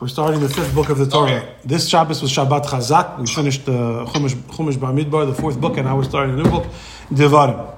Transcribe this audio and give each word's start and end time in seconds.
We're 0.00 0.08
starting 0.08 0.40
the 0.40 0.48
fifth 0.48 0.74
book 0.74 0.88
of 0.88 0.96
the 0.96 1.06
Torah. 1.06 1.30
Okay. 1.30 1.54
This 1.62 1.86
Shabbos 1.86 2.22
was 2.22 2.32
Shabbat 2.32 2.64
Chazak. 2.64 3.20
We 3.20 3.26
finished 3.26 3.66
the 3.66 4.06
Chumash, 4.06 4.32
Chumash 4.48 4.78
Bamidbar, 4.78 5.26
the 5.26 5.34
fourth 5.34 5.60
book, 5.60 5.76
and 5.76 5.84
now 5.84 5.94
we're 5.94 6.04
starting 6.04 6.40
a 6.40 6.42
new 6.42 6.50
book, 6.50 6.64
Devarim. 7.10 7.76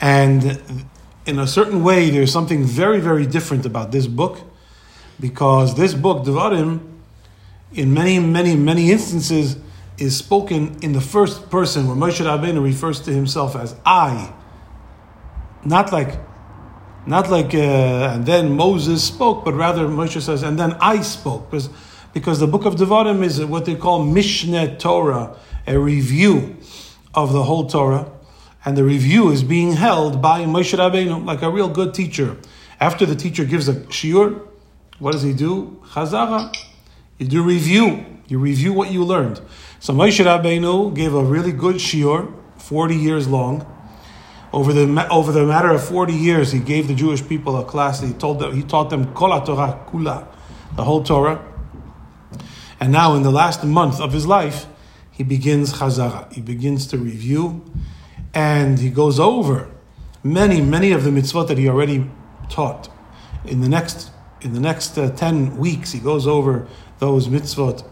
And 0.00 0.86
in 1.26 1.40
a 1.40 1.48
certain 1.48 1.82
way, 1.82 2.10
there's 2.10 2.32
something 2.32 2.62
very, 2.62 3.00
very 3.00 3.26
different 3.26 3.66
about 3.66 3.90
this 3.90 4.06
book, 4.06 4.38
because 5.18 5.74
this 5.74 5.94
book, 5.94 6.24
Devarim, 6.24 6.78
in 7.72 7.92
many, 7.92 8.20
many, 8.20 8.54
many 8.54 8.92
instances, 8.92 9.56
is 9.98 10.16
spoken 10.16 10.78
in 10.80 10.92
the 10.92 11.00
first 11.00 11.50
person, 11.50 11.88
where 11.88 11.96
Moshe 11.96 12.24
Rabbeinu 12.24 12.62
refers 12.62 13.00
to 13.00 13.12
himself 13.12 13.56
as 13.56 13.74
I, 13.84 14.32
not 15.64 15.92
like 15.92 16.20
not 17.08 17.30
like, 17.30 17.54
uh, 17.54 18.12
and 18.14 18.26
then 18.26 18.54
Moses 18.54 19.02
spoke, 19.02 19.44
but 19.44 19.54
rather 19.54 19.88
Moshe 19.88 20.20
says, 20.20 20.42
and 20.42 20.58
then 20.58 20.74
I 20.80 21.00
spoke. 21.00 21.50
Because, 21.50 21.70
because 22.12 22.38
the 22.38 22.46
book 22.46 22.66
of 22.66 22.74
Devarim 22.74 23.22
is 23.22 23.42
what 23.44 23.64
they 23.64 23.74
call 23.74 24.04
Mishneh 24.04 24.78
Torah, 24.78 25.36
a 25.66 25.78
review 25.78 26.58
of 27.14 27.32
the 27.32 27.44
whole 27.44 27.66
Torah. 27.66 28.10
And 28.64 28.76
the 28.76 28.84
review 28.84 29.30
is 29.30 29.42
being 29.42 29.72
held 29.72 30.20
by 30.20 30.44
Moshe 30.44 30.76
Rabbeinu, 30.76 31.24
like 31.24 31.40
a 31.40 31.50
real 31.50 31.68
good 31.68 31.94
teacher. 31.94 32.36
After 32.78 33.06
the 33.06 33.16
teacher 33.16 33.44
gives 33.44 33.68
a 33.68 33.74
shiur, 33.74 34.46
what 34.98 35.12
does 35.12 35.22
he 35.22 35.32
do? 35.32 35.82
Chazara. 35.92 36.54
You 37.18 37.26
do 37.26 37.42
review. 37.42 38.04
You 38.26 38.38
review 38.38 38.74
what 38.74 38.90
you 38.90 39.02
learned. 39.02 39.40
So 39.80 39.94
Moshe 39.94 40.22
Rabbeinu 40.22 40.94
gave 40.94 41.14
a 41.14 41.24
really 41.24 41.52
good 41.52 41.76
shiur, 41.76 42.32
40 42.58 42.96
years 42.96 43.26
long. 43.26 43.66
Over 44.52 44.72
the 44.72 45.08
over 45.10 45.30
the 45.30 45.44
matter 45.44 45.68
of 45.68 45.84
forty 45.84 46.14
years, 46.14 46.52
he 46.52 46.58
gave 46.58 46.88
the 46.88 46.94
Jewish 46.94 47.26
people 47.26 47.58
a 47.58 47.64
class. 47.64 48.00
He 48.00 48.12
told 48.12 48.38
them 48.38 48.54
he 48.54 48.62
taught 48.62 48.88
them 48.88 49.12
Kol 49.12 49.38
Torah 49.42 49.84
Kula, 49.86 50.26
the 50.74 50.84
whole 50.84 51.02
Torah. 51.02 51.44
And 52.80 52.92
now, 52.92 53.14
in 53.14 53.22
the 53.22 53.30
last 53.30 53.64
month 53.64 54.00
of 54.00 54.12
his 54.12 54.26
life, 54.26 54.66
he 55.10 55.22
begins 55.22 55.74
Chazara. 55.74 56.32
He 56.32 56.40
begins 56.40 56.86
to 56.86 56.96
review, 56.96 57.64
and 58.32 58.78
he 58.78 58.88
goes 58.88 59.20
over 59.20 59.70
many 60.22 60.60
many 60.60 60.92
of 60.92 61.04
the 61.04 61.10
mitzvot 61.10 61.48
that 61.48 61.58
he 61.58 61.68
already 61.68 62.10
taught. 62.48 62.88
In 63.44 63.60
the 63.60 63.68
next 63.68 64.10
in 64.40 64.54
the 64.54 64.60
next 64.60 64.96
uh, 64.96 65.10
ten 65.10 65.58
weeks, 65.58 65.92
he 65.92 65.98
goes 65.98 66.26
over 66.26 66.66
those 67.00 67.28
mitzvot 67.28 67.84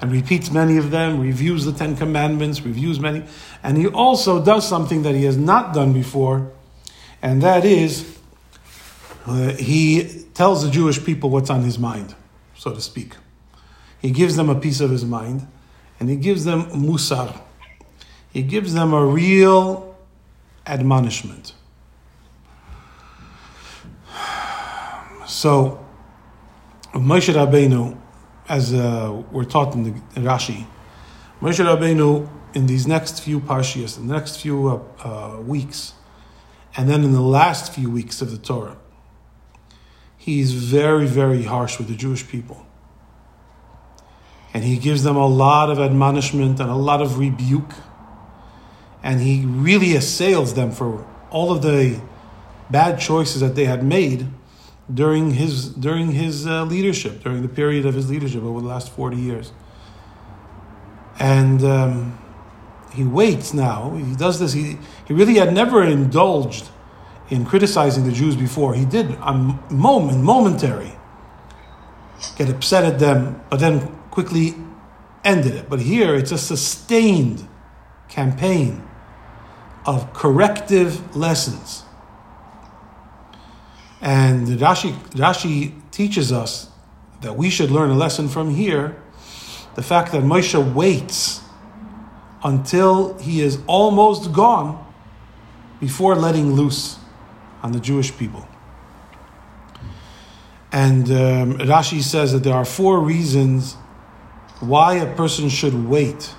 and 0.00 0.12
repeats 0.12 0.50
many 0.50 0.76
of 0.76 0.90
them, 0.90 1.20
reviews 1.20 1.64
the 1.64 1.72
Ten 1.72 1.96
Commandments, 1.96 2.62
reviews 2.62 3.00
many, 3.00 3.24
and 3.62 3.76
he 3.76 3.86
also 3.86 4.42
does 4.42 4.68
something 4.68 5.02
that 5.02 5.14
he 5.14 5.24
has 5.24 5.36
not 5.36 5.74
done 5.74 5.92
before, 5.92 6.50
and 7.20 7.42
that 7.42 7.64
is 7.64 8.18
uh, 9.26 9.54
he 9.54 10.24
tells 10.34 10.64
the 10.64 10.70
Jewish 10.70 11.04
people 11.04 11.30
what's 11.30 11.50
on 11.50 11.62
his 11.62 11.78
mind, 11.78 12.14
so 12.56 12.72
to 12.72 12.80
speak. 12.80 13.14
He 14.00 14.10
gives 14.10 14.36
them 14.36 14.48
a 14.48 14.54
piece 14.54 14.80
of 14.80 14.90
his 14.90 15.04
mind, 15.04 15.46
and 15.98 16.08
he 16.08 16.16
gives 16.16 16.44
them 16.44 16.64
musar. 16.70 17.40
He 18.32 18.42
gives 18.42 18.72
them 18.72 18.92
a 18.92 19.04
real 19.04 19.96
admonishment. 20.66 21.54
So, 25.26 25.84
Moshe 26.94 27.34
Rabbeinu, 27.34 27.96
as 28.48 28.72
uh, 28.72 29.22
we're 29.30 29.44
taught 29.44 29.74
in 29.74 29.82
the 29.84 29.90
in 30.16 30.24
Rashi, 30.24 30.66
Moshe 31.40 31.64
Rabbeinu 31.64 32.28
in 32.54 32.66
these 32.66 32.86
next 32.86 33.20
few 33.20 33.40
parshias, 33.40 33.98
in 33.98 34.06
the 34.06 34.14
next 34.14 34.40
few 34.40 34.68
uh, 34.68 34.80
uh, 35.04 35.40
weeks, 35.40 35.94
and 36.76 36.88
then 36.88 37.04
in 37.04 37.12
the 37.12 37.20
last 37.20 37.72
few 37.72 37.90
weeks 37.90 38.22
of 38.22 38.30
the 38.30 38.38
Torah, 38.38 38.76
he's 40.16 40.52
very, 40.52 41.06
very 41.06 41.44
harsh 41.44 41.78
with 41.78 41.88
the 41.88 41.94
Jewish 41.94 42.26
people. 42.26 42.66
And 44.54 44.64
he 44.64 44.78
gives 44.78 45.02
them 45.02 45.16
a 45.16 45.26
lot 45.26 45.70
of 45.70 45.78
admonishment 45.78 46.58
and 46.58 46.70
a 46.70 46.74
lot 46.74 47.02
of 47.02 47.18
rebuke. 47.18 47.72
And 49.02 49.20
he 49.20 49.44
really 49.44 49.94
assails 49.94 50.54
them 50.54 50.70
for 50.72 51.06
all 51.30 51.52
of 51.52 51.62
the 51.62 52.00
bad 52.70 52.98
choices 52.98 53.40
that 53.40 53.54
they 53.54 53.66
had 53.66 53.84
made 53.84 54.26
during 54.92 55.32
his 55.32 55.68
during 55.68 56.12
his 56.12 56.46
uh, 56.46 56.64
leadership, 56.64 57.22
during 57.22 57.42
the 57.42 57.48
period 57.48 57.86
of 57.86 57.94
his 57.94 58.08
leadership 58.10 58.42
over 58.42 58.60
the 58.60 58.66
last 58.66 58.90
forty 58.90 59.16
years. 59.16 59.52
And 61.18 61.62
um, 61.64 62.18
he 62.94 63.04
waits 63.04 63.52
now. 63.52 63.94
He 63.96 64.14
does 64.14 64.38
this. 64.38 64.52
He 64.52 64.78
he 65.06 65.14
really 65.14 65.34
had 65.34 65.52
never 65.52 65.84
indulged 65.84 66.68
in 67.30 67.44
criticizing 67.44 68.04
the 68.04 68.12
Jews 68.12 68.36
before. 68.36 68.74
He 68.74 68.84
did 68.84 69.10
a 69.20 69.34
moment, 69.70 70.22
momentary, 70.22 70.92
get 72.36 72.48
upset 72.48 72.84
at 72.84 72.98
them, 72.98 73.42
but 73.50 73.60
then 73.60 73.88
quickly 74.10 74.54
ended 75.24 75.54
it. 75.54 75.68
But 75.68 75.80
here 75.80 76.14
it's 76.14 76.32
a 76.32 76.38
sustained 76.38 77.46
campaign 78.08 78.82
of 79.84 80.12
corrective 80.14 81.16
lessons. 81.16 81.84
And 84.00 84.46
Rashi, 84.46 84.92
Rashi 85.10 85.74
teaches 85.90 86.32
us 86.32 86.70
that 87.20 87.36
we 87.36 87.50
should 87.50 87.70
learn 87.70 87.90
a 87.90 87.96
lesson 87.96 88.28
from 88.28 88.54
here 88.54 89.00
the 89.74 89.82
fact 89.82 90.12
that 90.12 90.22
Moshe 90.22 90.74
waits 90.74 91.40
until 92.42 93.18
he 93.18 93.40
is 93.40 93.58
almost 93.66 94.32
gone 94.32 94.84
before 95.80 96.14
letting 96.14 96.52
loose 96.52 96.98
on 97.62 97.72
the 97.72 97.80
Jewish 97.80 98.16
people. 98.16 98.46
And 100.70 101.10
um, 101.10 101.58
Rashi 101.58 102.02
says 102.02 102.32
that 102.32 102.44
there 102.44 102.54
are 102.54 102.64
four 102.64 103.00
reasons 103.00 103.74
why 104.60 104.94
a 104.94 105.14
person 105.14 105.48
should 105.48 105.88
wait 105.88 106.34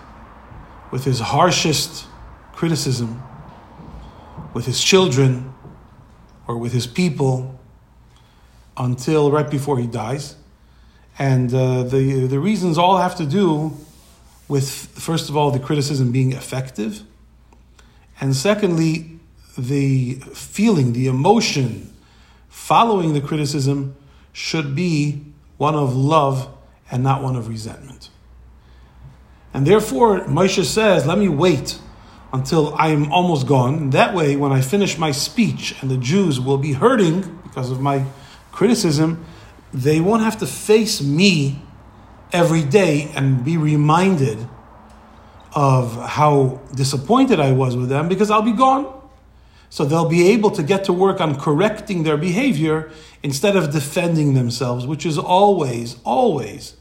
with 0.92 1.06
his 1.06 1.20
harshest 1.20 2.06
criticism, 2.54 3.22
with 4.54 4.66
his 4.66 4.84
children, 4.84 5.54
or 6.50 6.58
with 6.58 6.74
his 6.74 6.88
people 6.88 7.60
until 8.76 9.32
right 9.32 9.52
before 9.52 9.78
he 9.78 9.86
dies. 9.86 10.36
And 11.20 11.54
uh, 11.54 11.84
the, 11.84 12.26
the 12.26 12.40
reasons 12.40 12.76
all 12.80 12.98
have 12.98 13.16
to 13.18 13.26
do 13.26 13.78
with, 14.48 14.68
first 14.68 15.30
of 15.30 15.38
all, 15.38 15.52
the 15.52 15.60
criticism 15.60 16.12
being 16.12 16.32
effective, 16.32 17.04
and 18.20 18.36
secondly, 18.36 19.20
the 19.58 20.16
feeling, 20.34 20.94
the 20.94 21.06
emotion 21.08 21.94
following 22.50 23.14
the 23.14 23.22
criticism 23.22 23.96
should 24.34 24.76
be 24.76 25.22
one 25.58 25.76
of 25.76 25.96
love 25.96 26.50
and 26.90 27.04
not 27.04 27.22
one 27.22 27.36
of 27.36 27.48
resentment. 27.48 28.10
And 29.54 29.68
therefore, 29.68 30.22
Moshe 30.22 30.66
says, 30.66 31.06
Let 31.06 31.20
me 31.20 31.30
wait 31.30 31.80
until 32.32 32.74
I 32.76 32.90
am 32.90 33.12
almost 33.12 33.48
gone. 33.48 33.90
That 33.92 34.14
way, 34.14 34.36
when 34.36 34.52
I 34.52 34.62
finish 34.62 34.98
my 34.98 35.12
speech 35.12 35.76
and 35.82 35.90
the 35.90 35.98
Jews 35.98 36.40
will 36.40 36.58
be 36.58 36.74
hurting 36.74 37.40
because 37.44 37.72
of 37.72 37.82
my 37.82 38.06
criticism, 38.52 39.26
they 39.74 40.00
won't 40.00 40.24
have 40.24 40.38
to 40.40 40.48
face 40.48 41.02
me 41.02 41.62
every 42.32 42.64
day 42.64 43.12
and 43.16 43.44
be 43.44 43.58
reminded 43.58 44.48
of 45.54 45.96
how 45.96 46.62
disappointed 46.76 47.40
I 47.40 47.52
was 47.52 47.76
with 47.76 47.90
them 47.90 48.08
because 48.08 48.30
I'll 48.30 48.44
be 48.44 48.54
gone. 48.54 48.96
So 49.72 49.86
they'll 49.86 50.10
be 50.10 50.30
able 50.30 50.52
to 50.52 50.64
get 50.64 50.84
to 50.86 50.94
work 50.94 51.22
on 51.22 51.40
correcting 51.40 52.04
their 52.04 52.18
behavior 52.18 52.92
instead 53.22 53.56
of 53.56 53.72
defending 53.72 54.34
themselves, 54.34 54.86
which 54.88 55.06
is 55.06 55.18
always, 55.18 55.98
always 56.04 56.76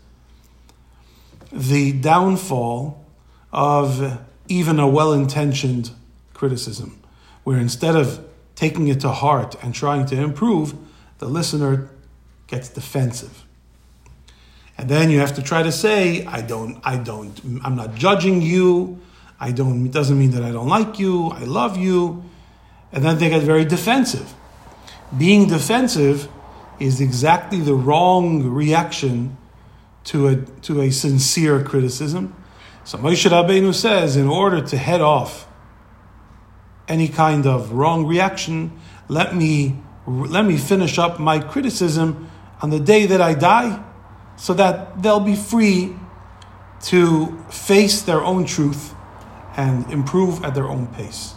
the 1.52 1.92
downfall 1.92 3.04
of 3.52 4.20
even 4.48 4.78
a 4.78 4.88
well 4.88 5.12
intentioned 5.12 5.90
criticism, 6.34 7.00
where 7.44 7.58
instead 7.58 7.96
of 7.96 8.24
taking 8.54 8.88
it 8.88 9.00
to 9.00 9.10
heart 9.10 9.54
and 9.62 9.74
trying 9.74 10.06
to 10.06 10.16
improve, 10.16 10.74
the 11.18 11.26
listener 11.26 11.90
gets 12.46 12.68
defensive. 12.68 13.44
And 14.76 14.88
then 14.88 15.10
you 15.10 15.18
have 15.18 15.34
to 15.34 15.42
try 15.42 15.62
to 15.62 15.72
say, 15.72 16.24
I 16.24 16.40
don't, 16.40 16.80
I 16.84 16.96
don't, 16.96 17.40
I'm 17.64 17.74
not 17.74 17.96
judging 17.96 18.42
you. 18.42 19.00
I 19.40 19.50
don't, 19.50 19.86
it 19.86 19.92
doesn't 19.92 20.18
mean 20.18 20.30
that 20.32 20.44
I 20.44 20.52
don't 20.52 20.68
like 20.68 20.98
you. 20.98 21.28
I 21.28 21.44
love 21.44 21.76
you. 21.76 22.24
And 22.92 23.04
then 23.04 23.18
they 23.18 23.28
get 23.28 23.42
very 23.42 23.64
defensive. 23.64 24.32
Being 25.16 25.48
defensive 25.48 26.28
is 26.78 27.00
exactly 27.00 27.60
the 27.60 27.74
wrong 27.74 28.44
reaction 28.44 29.36
to 30.04 30.28
a, 30.28 30.36
to 30.62 30.80
a 30.80 30.90
sincere 30.90 31.62
criticism. 31.62 32.34
So 32.88 32.96
Moshe 32.96 33.30
Rabbeinu 33.30 33.74
says, 33.74 34.16
in 34.16 34.28
order 34.28 34.62
to 34.62 34.76
head 34.78 35.02
off 35.02 35.46
any 36.88 37.06
kind 37.08 37.46
of 37.46 37.72
wrong 37.72 38.06
reaction, 38.06 38.80
let 39.08 39.36
me, 39.36 39.76
let 40.06 40.46
me 40.46 40.56
finish 40.56 40.98
up 40.98 41.20
my 41.20 41.38
criticism 41.38 42.30
on 42.62 42.70
the 42.70 42.80
day 42.80 43.04
that 43.04 43.20
I 43.20 43.34
die 43.34 43.84
so 44.36 44.54
that 44.54 45.02
they'll 45.02 45.20
be 45.20 45.36
free 45.36 45.96
to 46.84 47.36
face 47.50 48.00
their 48.00 48.22
own 48.22 48.46
truth 48.46 48.94
and 49.54 49.84
improve 49.92 50.42
at 50.42 50.54
their 50.54 50.66
own 50.66 50.86
pace. 50.86 51.34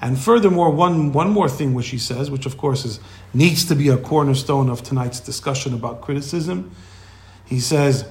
And 0.00 0.18
furthermore, 0.18 0.70
one, 0.70 1.12
one 1.12 1.30
more 1.30 1.48
thing 1.48 1.74
which 1.74 1.90
he 1.90 1.98
says, 1.98 2.28
which 2.28 2.44
of 2.44 2.58
course 2.58 2.84
is, 2.84 2.98
needs 3.32 3.66
to 3.66 3.76
be 3.76 3.88
a 3.88 3.96
cornerstone 3.96 4.68
of 4.68 4.82
tonight's 4.82 5.20
discussion 5.20 5.74
about 5.74 6.00
criticism, 6.00 6.72
He 7.44 7.60
says, 7.60 8.04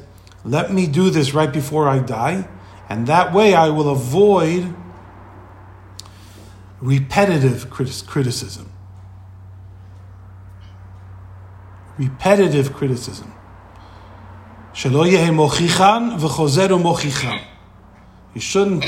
Let 0.45 0.73
me 0.73 0.87
do 0.87 1.11
this 1.11 1.35
right 1.35 1.53
before 1.53 1.89
I 1.89 1.99
die, 1.99 2.49
and 2.89 3.07
that 3.07 3.33
way 3.33 3.55
I 3.55 3.69
will 3.69 3.91
avoid 3.91 4.75
repetitive 6.81 7.69
criticism. 7.71 8.67
Repetitive 11.99 12.73
criticism. 12.73 13.27
שלא 14.75 15.07
יהיה 15.07 15.31
מוכיחן 15.31 16.09
וחוזר 16.21 16.75
ומוכיחן. 16.75 17.37
You 18.35 18.41
shouldn't 18.41 18.85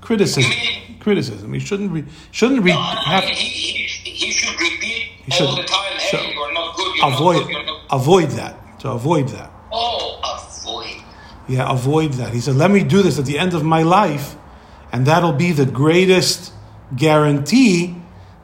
criticism. 0.00 0.52
Criticism. 1.00 1.54
You 1.54 1.60
shouldn't 1.60 1.92
re, 1.92 2.04
shouldn't 2.32 2.62
re, 2.62 2.72
No, 2.72 2.78
have, 2.80 3.24
he, 3.24 3.34
he, 3.34 4.10
he 4.10 4.30
should 4.32 4.58
repeat 4.60 5.02
He 5.26 5.30
should- 5.32 5.48
all 5.48 5.56
the 5.56 5.62
time, 5.64 5.92
hey, 5.98 6.08
should 6.08 6.34
you're 6.34 6.52
not 6.52 6.76
good, 6.76 6.96
you're 6.96 7.06
avoid 7.12 7.36
not 7.36 7.46
good, 7.46 7.52
you're 7.52 7.64
not 7.66 7.80
avoid 7.90 8.30
that. 8.30 8.80
To 8.80 8.90
avoid 8.92 9.28
that. 9.28 9.50
Yeah, 11.47 11.71
avoid 11.71 12.13
that. 12.13 12.33
He 12.33 12.39
said, 12.39 12.55
Let 12.55 12.71
me 12.71 12.83
do 12.83 13.01
this 13.01 13.19
at 13.19 13.25
the 13.25 13.37
end 13.37 13.53
of 13.53 13.63
my 13.63 13.83
life, 13.83 14.35
and 14.91 15.05
that'll 15.05 15.33
be 15.33 15.51
the 15.51 15.65
greatest 15.65 16.53
guarantee 16.95 17.95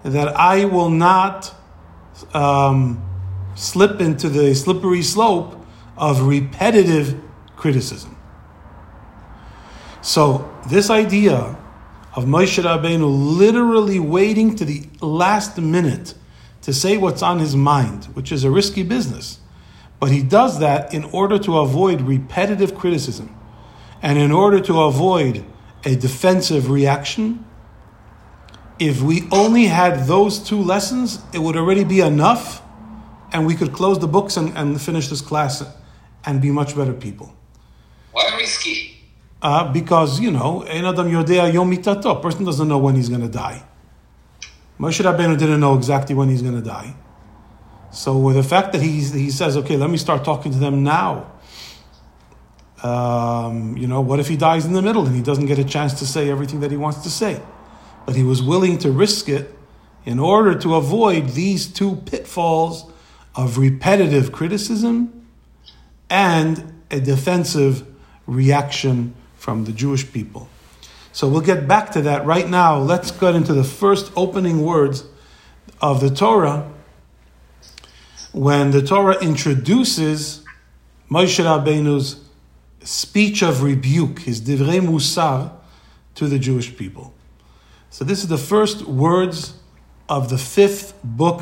that 0.03 0.35
I 0.35 0.65
will 0.65 0.89
not 0.89 1.53
um, 2.33 3.01
slip 3.55 4.01
into 4.01 4.29
the 4.29 4.53
slippery 4.55 5.01
slope 5.01 5.55
of 5.97 6.21
repetitive 6.21 7.21
criticism. 7.55 8.15
So, 10.01 10.49
this 10.69 10.89
idea 10.89 11.57
of 12.15 12.25
Moshe 12.25 12.61
Rabbeinu 12.63 13.37
literally 13.37 13.99
waiting 13.99 14.55
to 14.55 14.65
the 14.65 14.89
last 15.01 15.57
minute 15.57 16.15
to 16.61 16.73
say 16.73 16.97
what's 16.97 17.21
on 17.21 17.39
his 17.39 17.55
mind, 17.55 18.05
which 18.05 18.31
is 18.31 18.43
a 18.43 18.51
risky 18.51 18.83
business, 18.83 19.38
but 19.99 20.11
he 20.11 20.23
does 20.23 20.59
that 20.59 20.93
in 20.93 21.03
order 21.05 21.37
to 21.39 21.57
avoid 21.57 22.01
repetitive 22.01 22.75
criticism 22.75 23.35
and 24.01 24.17
in 24.17 24.31
order 24.31 24.59
to 24.61 24.81
avoid 24.81 25.43
a 25.85 25.95
defensive 25.95 26.69
reaction. 26.69 27.45
If 28.79 29.01
we 29.01 29.27
only 29.31 29.65
had 29.65 30.07
those 30.07 30.39
two 30.39 30.61
lessons, 30.61 31.19
it 31.33 31.39
would 31.39 31.57
already 31.57 31.83
be 31.83 31.99
enough, 31.99 32.61
and 33.33 33.45
we 33.45 33.55
could 33.55 33.73
close 33.73 33.99
the 33.99 34.07
books 34.07 34.37
and, 34.37 34.57
and 34.57 34.81
finish 34.81 35.09
this 35.09 35.21
class 35.21 35.63
and 36.25 36.41
be 36.41 36.49
much 36.49 36.75
better 36.75 36.93
people. 36.93 37.35
Why 38.13 38.35
risky? 38.37 38.97
Uh, 39.41 39.71
because, 39.71 40.19
you 40.19 40.31
know, 40.31 40.65
Ein 40.65 40.85
Adam 40.85 41.09
Yodea 41.09 41.53
Yom 41.53 41.71
A 41.73 42.21
person 42.21 42.45
doesn't 42.45 42.67
know 42.67 42.77
when 42.77 42.95
he's 42.95 43.09
going 43.09 43.21
to 43.21 43.29
die. 43.29 43.63
Moshe 44.79 45.03
Rabbeinu 45.03 45.37
didn't 45.37 45.59
know 45.59 45.75
exactly 45.75 46.15
when 46.15 46.29
he's 46.29 46.41
going 46.41 46.55
to 46.55 46.61
die. 46.61 46.95
So 47.91 48.17
with 48.17 48.35
the 48.35 48.43
fact 48.43 48.73
that 48.73 48.81
he, 48.81 49.01
he 49.01 49.31
says, 49.31 49.57
okay, 49.57 49.77
let 49.77 49.89
me 49.89 49.97
start 49.97 50.23
talking 50.23 50.51
to 50.51 50.57
them 50.57 50.83
now. 50.83 51.31
Um, 52.83 53.75
you 53.77 53.87
know, 53.87 54.01
what 54.01 54.19
if 54.19 54.27
he 54.27 54.37
dies 54.37 54.65
in 54.65 54.73
the 54.73 54.81
middle 54.81 55.05
and 55.05 55.15
he 55.15 55.21
doesn't 55.21 55.47
get 55.47 55.59
a 55.59 55.63
chance 55.63 55.99
to 55.99 56.05
say 56.05 56.29
everything 56.29 56.61
that 56.61 56.71
he 56.71 56.77
wants 56.77 56.99
to 56.99 57.09
say? 57.09 57.41
But 58.05 58.15
he 58.15 58.23
was 58.23 58.41
willing 58.41 58.77
to 58.79 58.91
risk 58.91 59.27
it 59.27 59.53
in 60.05 60.19
order 60.19 60.57
to 60.59 60.75
avoid 60.75 61.29
these 61.29 61.67
two 61.67 61.97
pitfalls 61.97 62.89
of 63.35 63.57
repetitive 63.57 64.31
criticism 64.31 65.27
and 66.09 66.81
a 66.89 66.99
defensive 66.99 67.85
reaction 68.25 69.13
from 69.35 69.65
the 69.65 69.71
Jewish 69.71 70.11
people. 70.11 70.47
So 71.11 71.27
we'll 71.27 71.41
get 71.41 71.67
back 71.67 71.91
to 71.91 72.01
that 72.03 72.25
right 72.25 72.47
now. 72.47 72.77
Let's 72.77 73.11
get 73.11 73.35
into 73.35 73.53
the 73.53 73.63
first 73.63 74.11
opening 74.15 74.63
words 74.63 75.03
of 75.81 76.01
the 76.01 76.09
Torah 76.09 76.71
when 78.31 78.71
the 78.71 78.81
Torah 78.81 79.19
introduces 79.19 80.43
Moshe 81.09 81.43
Rabbeinu's 81.43 82.23
speech 82.83 83.41
of 83.41 83.63
rebuke, 83.63 84.19
his 84.19 84.41
divrei 84.41 84.79
musar, 84.81 85.51
to 86.15 86.27
the 86.27 86.39
Jewish 86.39 86.75
people. 86.75 87.13
So 87.89 88.05
this 88.05 88.19
is 88.19 88.27
the 88.27 88.37
first 88.37 88.83
words 88.83 89.53
of 90.07 90.29
the 90.29 90.37
fifth 90.37 90.93
book 91.03 91.41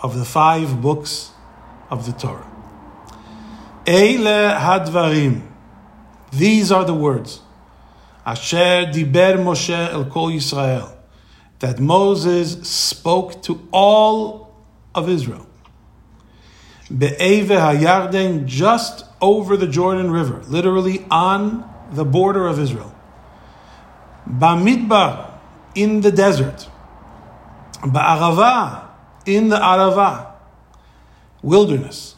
of 0.00 0.18
the 0.18 0.24
five 0.24 0.80
books 0.80 1.30
of 1.90 2.06
the 2.06 2.12
Torah. 2.12 2.46
Eile 3.84 4.58
hadvarim. 4.58 5.42
These 6.32 6.70
are 6.72 6.84
the 6.84 6.94
words. 6.94 7.40
Asher 8.24 8.86
diber 8.92 9.36
Moshe 9.36 9.92
el 9.92 10.04
kol 10.06 10.30
Yisrael. 10.30 10.94
That 11.58 11.78
Moses 11.80 12.68
spoke 12.68 13.42
to 13.42 13.66
all 13.72 14.54
of 14.94 15.08
Israel. 15.08 15.46
Be'eve 16.96 17.48
hayarden, 17.48 18.44
just 18.46 19.04
over 19.20 19.56
the 19.56 19.66
Jordan 19.66 20.10
River, 20.10 20.42
literally 20.46 21.06
on 21.10 21.64
the 21.92 22.04
border 22.04 22.46
of 22.46 22.58
Israel. 22.58 22.94
Bamidbar, 24.28 25.30
in 25.74 26.02
the 26.02 26.12
desert. 26.12 26.68
Ba'arava, 27.80 28.88
in 29.26 29.48
the 29.48 29.56
Arava, 29.56 30.32
wilderness. 31.42 32.16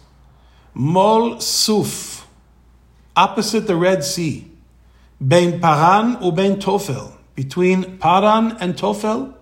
Mol 0.74 1.40
Suf, 1.40 2.26
opposite 3.16 3.66
the 3.66 3.76
Red 3.76 4.02
Sea. 4.02 4.50
Bein 5.24 5.60
Paran 5.60 6.16
ubein 6.16 6.56
Tofel, 6.60 7.12
between 7.34 7.98
Paran 7.98 8.56
and 8.60 8.74
Tofel. 8.74 9.34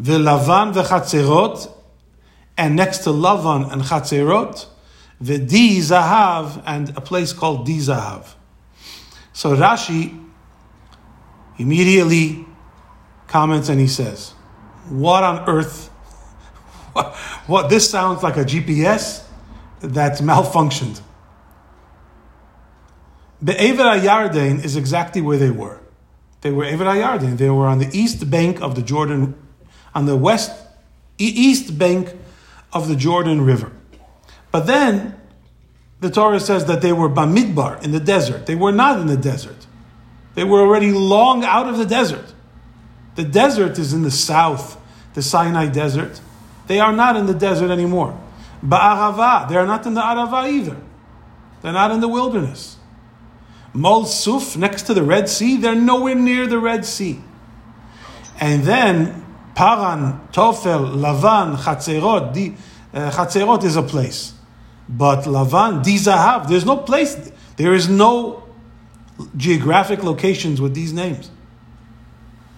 V'Lavan 0.00 0.72
v'Chatzerot, 0.72 1.72
and 2.56 2.76
next 2.76 2.98
to 2.98 3.10
Lavan 3.10 3.70
and 3.72 3.82
Chatzerot. 3.82 4.66
V'Di 5.22 5.78
Zahav, 5.78 6.62
and 6.66 6.90
a 6.96 7.00
place 7.00 7.32
called 7.32 7.64
Di 7.64 7.78
Zahav. 7.78 8.34
So 9.32 9.56
Rashi 9.56 10.24
immediately 11.58 12.44
comments 13.26 13.68
and 13.68 13.80
he 13.80 13.86
says, 13.86 14.30
What 14.88 15.24
on 15.24 15.48
earth? 15.48 15.88
What, 16.92 17.14
what 17.46 17.70
this 17.70 17.88
sounds 17.88 18.22
like 18.22 18.36
a 18.36 18.44
GPS 18.44 19.24
that's 19.80 20.20
malfunctioned. 20.20 21.00
The 23.40 23.52
Be'ever 23.52 23.82
Yarden 23.82 24.64
is 24.64 24.76
exactly 24.76 25.20
where 25.20 25.38
they 25.38 25.50
were. 25.50 25.80
They 26.40 26.50
were 26.50 26.64
Ever 26.64 26.84
Yarden. 26.84 27.38
They 27.38 27.50
were 27.50 27.66
on 27.66 27.78
the 27.78 27.88
east 27.92 28.30
bank 28.30 28.60
of 28.60 28.74
the 28.74 28.82
Jordan, 28.82 29.34
on 29.94 30.06
the 30.06 30.16
west, 30.16 30.52
east 31.18 31.78
bank 31.78 32.14
of 32.76 32.88
the 32.88 32.96
Jordan 32.96 33.40
River. 33.42 33.72
But 34.52 34.66
then 34.66 35.18
the 36.00 36.10
Torah 36.10 36.40
says 36.40 36.66
that 36.66 36.82
they 36.82 36.92
were 36.92 37.08
Bamidbar 37.08 37.82
in 37.82 37.92
the 37.92 38.00
desert. 38.00 38.46
They 38.46 38.54
were 38.54 38.72
not 38.72 39.00
in 39.00 39.06
the 39.06 39.16
desert. 39.16 39.66
They 40.34 40.44
were 40.44 40.60
already 40.60 40.92
long 40.92 41.44
out 41.44 41.68
of 41.68 41.78
the 41.78 41.86
desert. 41.86 42.34
The 43.14 43.24
desert 43.24 43.78
is 43.78 43.94
in 43.94 44.02
the 44.02 44.10
south, 44.10 44.78
the 45.14 45.22
Sinai 45.22 45.68
desert. 45.68 46.20
They 46.66 46.78
are 46.80 46.92
not 46.92 47.16
in 47.16 47.26
the 47.26 47.34
desert 47.34 47.70
anymore. 47.70 48.20
Ba'arava, 48.62 49.48
they 49.48 49.56
are 49.56 49.66
not 49.66 49.86
in 49.86 49.94
the 49.94 50.02
Arava 50.02 50.50
either. 50.50 50.76
They're 51.62 51.72
not 51.72 51.90
in 51.90 52.00
the 52.00 52.08
wilderness. 52.08 52.76
Mol 53.72 54.04
Suf, 54.04 54.56
next 54.56 54.82
to 54.82 54.94
the 54.94 55.02
Red 55.02 55.28
Sea, 55.28 55.56
they're 55.56 55.74
nowhere 55.74 56.14
near 56.14 56.46
the 56.46 56.58
Red 56.58 56.84
Sea. 56.84 57.20
And 58.38 58.64
then 58.64 59.24
Paran, 59.54 60.20
Tofel, 60.32 60.96
Lavan, 60.96 61.56
Chatzerot, 61.56 62.34
uh, 62.96 63.10
Chatzerot 63.10 63.62
is 63.62 63.76
a 63.76 63.82
place. 63.82 64.32
But 64.88 65.24
Lavan, 65.24 65.84
Di 65.84 65.96
Zahav, 65.96 66.48
there's 66.48 66.64
no 66.64 66.78
place, 66.78 67.30
there 67.56 67.74
is 67.74 67.88
no 67.88 68.44
geographic 69.36 70.02
locations 70.02 70.60
with 70.60 70.74
these 70.74 70.92
names. 70.92 71.30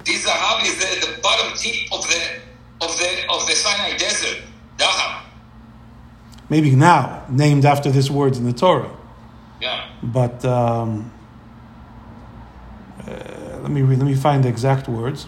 This 0.05 0.25
Zahab 0.25 0.63
is 0.63 0.79
the, 0.79 1.07
the 1.07 1.23
bottom 1.23 1.57
tip 1.57 1.93
of 1.93 2.03
the 2.09 2.23
of 2.81 2.97
the 2.99 3.25
of 3.31 3.47
the 3.47 3.55
Sinai 3.55 3.97
desert. 3.97 4.43
Dahab. 4.77 5.23
Maybe 6.49 6.75
now 6.75 7.27
named 7.29 7.65
after 7.65 7.91
these 7.91 8.11
words 8.11 8.39
in 8.39 8.45
the 8.45 8.53
Torah. 8.53 8.97
Yeah. 9.61 9.89
But 10.03 10.45
um, 10.45 11.13
uh, 13.01 13.59
let 13.61 13.71
me 13.71 13.83
read, 13.83 13.99
let 13.99 14.07
me 14.07 14.15
find 14.15 14.45
the 14.45 14.49
exact 14.49 14.89
words. 14.89 15.27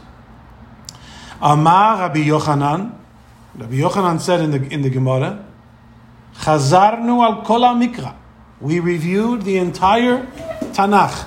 Amar 1.42 1.98
Rabbi 1.98 2.20
Yochanan. 2.20 2.99
Rabbi 3.56 3.74
Yochanan 3.74 4.20
said 4.20 4.40
in 4.40 4.50
the 4.50 4.62
in 4.72 4.82
the 4.82 4.90
Gemara, 4.90 5.44
"Chazarnu 6.36 7.22
al 7.22 7.42
kol 7.42 7.60
mikra." 7.60 8.14
We 8.60 8.78
reviewed 8.78 9.42
the 9.42 9.56
entire 9.56 10.26
Tanakh. 10.72 11.26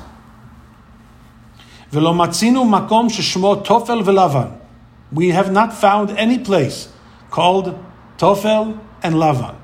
V'lo 1.91 2.13
matzinu 2.13 2.63
makom 2.65 3.09
sheshmo 3.09 3.65
Tofel 3.65 4.03
v'Lavan. 4.03 4.57
We 5.11 5.29
have 5.29 5.51
not 5.51 5.73
found 5.73 6.11
any 6.11 6.39
place 6.39 6.89
called 7.29 7.77
Tofel 8.17 8.79
and 9.01 9.15
Lavan. 9.15 9.55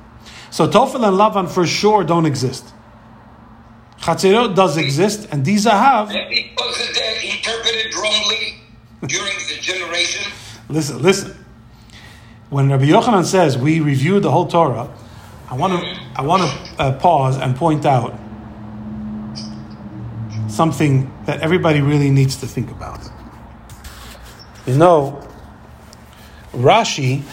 So 0.51 0.67
Tofel 0.67 1.07
and 1.07 1.17
Lavan 1.17 1.49
for 1.49 1.65
sure 1.65 2.03
don't 2.03 2.25
exist. 2.25 2.65
Chatzerot 3.99 4.55
does 4.55 4.77
exist, 4.77 5.27
and 5.31 5.43
these 5.43 5.67
I 5.67 5.75
have. 5.75 6.09
It 6.11 6.51
was 6.55 6.79
uh, 6.79 7.35
interpreted 7.35 7.93
wrongly 7.95 8.61
during 9.07 9.37
the 9.49 9.57
generation. 9.61 10.31
Listen, 10.69 11.01
listen. 11.01 11.38
When 12.49 12.69
Rabbi 12.69 12.85
Yochanan 12.85 13.25
says 13.25 13.57
we 13.57 13.79
reviewed 13.79 14.23
the 14.23 14.31
whole 14.31 14.47
Torah, 14.47 14.89
I 15.49 15.55
want 15.55 15.73
to 15.73 15.99
I 16.15 16.23
want 16.23 16.43
to 16.43 16.81
uh, 16.81 16.99
pause 16.99 17.37
and 17.37 17.55
point 17.55 17.85
out 17.85 18.17
something 20.47 21.11
that 21.25 21.41
everybody 21.41 21.81
really 21.81 22.09
needs 22.09 22.37
to 22.37 22.47
think 22.47 22.71
about. 22.71 22.99
You 24.65 24.77
know, 24.77 25.25
Rashi. 26.53 27.23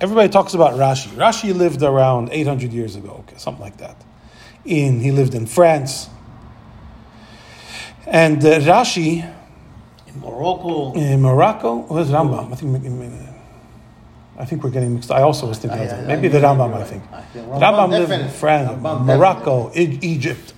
Everybody 0.00 0.28
talks 0.28 0.54
about 0.54 0.74
Rashi. 0.74 1.08
Rashi 1.10 1.54
lived 1.54 1.82
around 1.82 2.30
800 2.32 2.72
years 2.72 2.96
ago, 2.96 3.24
okay, 3.26 3.38
something 3.38 3.62
like 3.62 3.76
that. 3.76 3.96
In 4.64 5.00
he 5.00 5.12
lived 5.12 5.34
in 5.34 5.46
France, 5.46 6.08
and 8.06 8.44
uh, 8.44 8.58
Rashi 8.60 9.22
In 10.08 10.20
Morocco. 10.20 10.92
in 10.94 11.22
Morocco. 11.22 11.76
Where's 11.82 12.10
Rambam? 12.10 12.52
I 12.52 12.56
think. 12.56 13.31
I 14.38 14.44
think 14.44 14.64
we're 14.64 14.70
getting 14.70 14.94
mixed. 14.94 15.10
I 15.10 15.22
also 15.22 15.46
was 15.46 15.58
thinking 15.58 15.80
of 15.80 15.88
that. 15.88 16.00
I- 16.04 16.06
maybe 16.06 16.28
I 16.28 16.30
the 16.32 16.40
think 16.40 16.58
Rambam. 16.58 16.74
I 16.74 16.78
right. 16.78 16.86
think 16.86 17.02
I 17.12 17.20
think 17.22 17.46
Rambam, 17.48 17.60
Rambam 17.60 17.90
lived 17.90 18.12
in. 18.12 18.28
France, 18.30 18.70
Rambam 18.70 19.04
Morocco, 19.04 19.70
E- 19.74 19.98
Egypt. 20.02 20.54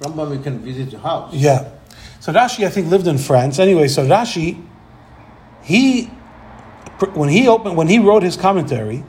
Rambam, 0.00 0.36
you 0.36 0.42
can 0.42 0.58
visit 0.58 0.90
your 0.92 1.00
house. 1.00 1.32
Yeah. 1.34 1.68
So 2.20 2.32
Rashi, 2.32 2.66
I 2.66 2.70
think, 2.70 2.88
lived 2.88 3.06
in 3.06 3.18
France. 3.18 3.58
Anyway, 3.58 3.88
so 3.88 4.06
Rashi, 4.06 4.60
he, 5.62 6.04
when 7.14 7.28
he 7.28 7.48
opened, 7.48 7.76
when 7.76 7.88
he 7.88 7.98
wrote 7.98 8.22
his 8.22 8.36
commentary, 8.36 9.04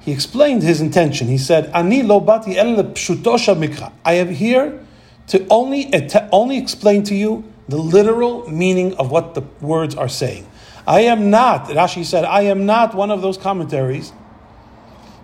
he 0.00 0.10
explained 0.12 0.62
his 0.62 0.80
intention. 0.80 1.28
He 1.28 1.38
said, 1.38 1.70
"Ani 1.74 2.02
lo 2.02 2.20
bati 2.20 2.58
el 2.58 2.74
pshuto 2.76 3.38
shel 3.38 3.56
mikra." 3.56 3.92
I 4.04 4.14
am 4.14 4.30
here 4.34 4.80
to 5.28 5.46
only 5.48 5.92
only 6.32 6.58
explain 6.58 7.04
to 7.04 7.14
you 7.14 7.44
the 7.68 7.76
literal 7.76 8.48
meaning 8.50 8.94
of 8.94 9.10
what 9.12 9.34
the 9.34 9.42
words 9.60 9.94
are 9.94 10.08
saying. 10.08 10.46
I 10.86 11.02
am 11.02 11.30
not. 11.30 11.66
Rashi 11.66 12.04
said, 12.04 12.24
"I 12.24 12.42
am 12.42 12.66
not 12.66 12.94
one 12.94 13.10
of 13.10 13.22
those 13.22 13.38
commentaries 13.38 14.12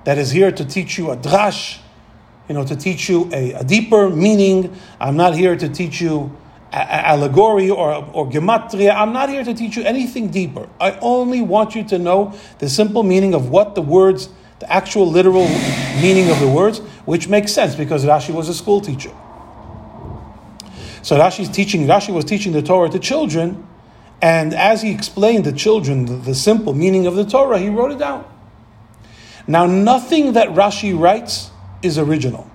that 0.05 0.19
is 0.19 0.31
here 0.31 0.53
to 0.53 0.65
teach 0.65 0.99
you 0.99 1.11
a 1.11 1.17
drash." 1.17 1.79
you 2.49 2.55
know, 2.55 2.65
to 2.65 2.75
teach 2.77 3.09
you 3.11 3.29
a, 3.33 3.53
a 3.53 3.65
deeper 3.65 4.09
meaning. 4.09 4.75
I'm 4.99 5.17
not 5.19 5.35
here 5.37 5.55
to 5.55 5.69
teach 5.69 6.01
you 6.01 6.35
a- 6.73 6.77
a- 6.77 7.09
allegory 7.09 7.69
or, 7.69 7.93
or 8.15 8.27
gematria. 8.27 8.95
I'm 8.97 9.13
not 9.13 9.29
here 9.29 9.45
to 9.45 9.53
teach 9.53 9.77
you 9.77 9.83
anything 9.85 10.29
deeper. 10.29 10.67
I 10.81 10.93
only 11.01 11.43
want 11.43 11.75
you 11.75 11.85
to 11.85 11.99
know 11.99 12.33
the 12.59 12.71
simple 12.71 13.03
meaning 13.03 13.35
of 13.35 13.51
what 13.51 13.75
the 13.75 13.83
words, 13.83 14.31
the 14.61 14.73
actual 14.73 15.07
literal 15.07 15.47
meaning 16.01 16.31
of 16.31 16.41
the 16.41 16.49
words, 16.49 16.79
which 17.05 17.29
makes 17.29 17.53
sense 17.53 17.75
because 17.75 18.07
Rashi 18.07 18.33
was 18.35 18.49
a 18.49 18.55
school 18.55 18.81
teacher. 18.81 19.13
So 21.03 21.19
Rashi's 21.19 21.51
teaching, 21.51 21.87
Rashi 21.87 22.15
was 22.15 22.25
teaching 22.25 22.53
the 22.53 22.63
Torah 22.63 22.89
to 22.89 22.99
children, 22.99 23.68
and 24.21 24.53
as 24.53 24.83
he 24.83 24.91
explained 24.91 25.45
to 25.45 25.53
children 25.53 26.07
the, 26.07 26.15
the 26.15 26.35
simple 26.35 26.75
meaning 26.75 27.07
of 27.07 27.15
the 27.15 27.25
Torah, 27.25 27.59
he 27.59 27.69
wrote 27.69 27.93
it 27.93 27.99
down. 27.99 28.25
Now, 29.47 29.67
nothing 29.67 30.33
that 30.33 30.49
Rashi 30.51 30.99
writes 30.99 31.51
is 31.83 31.99
original. 31.99 32.51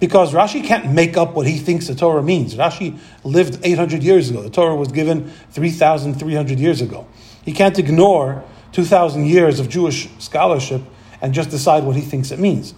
Because 0.00 0.34
Rashi 0.34 0.62
can't 0.64 0.92
make 0.92 1.16
up 1.16 1.34
what 1.34 1.46
he 1.46 1.58
thinks 1.58 1.86
the 1.86 1.94
Torah 1.94 2.22
means. 2.22 2.54
Rashi 2.54 2.98
lived 3.24 3.60
800 3.62 4.02
years 4.02 4.28
ago. 4.28 4.42
The 4.42 4.50
Torah 4.50 4.76
was 4.76 4.88
given 4.88 5.30
3,300 5.52 6.58
years 6.58 6.80
ago. 6.80 7.06
He 7.44 7.52
can't 7.52 7.78
ignore 7.78 8.44
2,000 8.72 9.26
years 9.26 9.60
of 9.60 9.68
Jewish 9.68 10.08
scholarship 10.18 10.82
and 11.22 11.32
just 11.32 11.50
decide 11.50 11.84
what 11.84 11.96
he 11.96 12.02
thinks 12.02 12.30
it 12.30 12.38
means. 12.38 12.74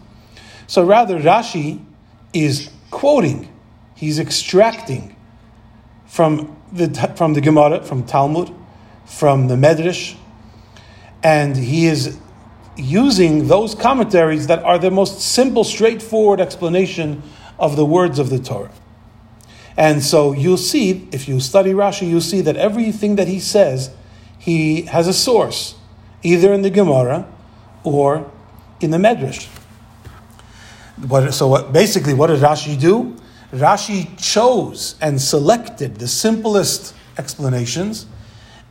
So 0.66 0.85
rather, 0.85 1.18
Rashi 1.18 1.85
is 2.33 2.71
quoting, 2.90 3.52
he's 3.95 4.18
extracting 4.18 5.16
from 6.07 6.58
the, 6.73 7.13
from 7.17 7.35
the 7.35 7.41
Gemara, 7.41 7.83
from 7.83 8.05
Talmud, 8.05 8.55
from 9.05 9.49
the 9.49 9.55
Medrash, 9.55 10.17
and 11.23 11.57
he 11.57 11.87
is 11.87 12.19
using 12.77 13.49
those 13.49 13.75
commentaries 13.75 14.47
that 14.47 14.63
are 14.63 14.79
the 14.79 14.91
most 14.91 15.21
simple, 15.21 15.65
straightforward 15.65 16.41
explanation 16.41 17.23
of 17.59 17.77
the 17.77 17.85
words 17.85 18.19
of 18.19 18.31
the 18.31 18.39
Torah. 18.39 18.71
And 19.77 20.03
so 20.03 20.33
you'll 20.33 20.57
see, 20.57 21.09
if 21.13 21.29
you 21.29 21.41
study 21.41 21.73
Rashi, 21.73 22.09
you'll 22.09 22.21
see 22.21 22.41
that 22.43 22.57
everything 22.57 23.17
that 23.17 23.29
he 23.29 23.41
says, 23.41 23.91
he 24.39 24.83
has 24.83 25.09
a 25.09 25.13
source, 25.13 25.75
either 26.23 26.53
in 26.53 26.63
the 26.63 26.71
Gemara 26.71 27.27
or 27.85 28.31
in 28.81 28.91
the 28.91 28.99
Medrash. 28.99 29.47
What, 31.07 31.33
so 31.33 31.47
what, 31.47 31.73
basically, 31.73 32.15
what 32.15 32.29
did 32.29 32.41
Rashi 32.41 32.79
do? 32.79 33.17
Rashi 33.52 34.19
chose 34.21 34.97
and 35.00 35.21
selected 35.21 35.97
the 35.97 36.09
simplest 36.09 36.95
explanations 37.17 38.07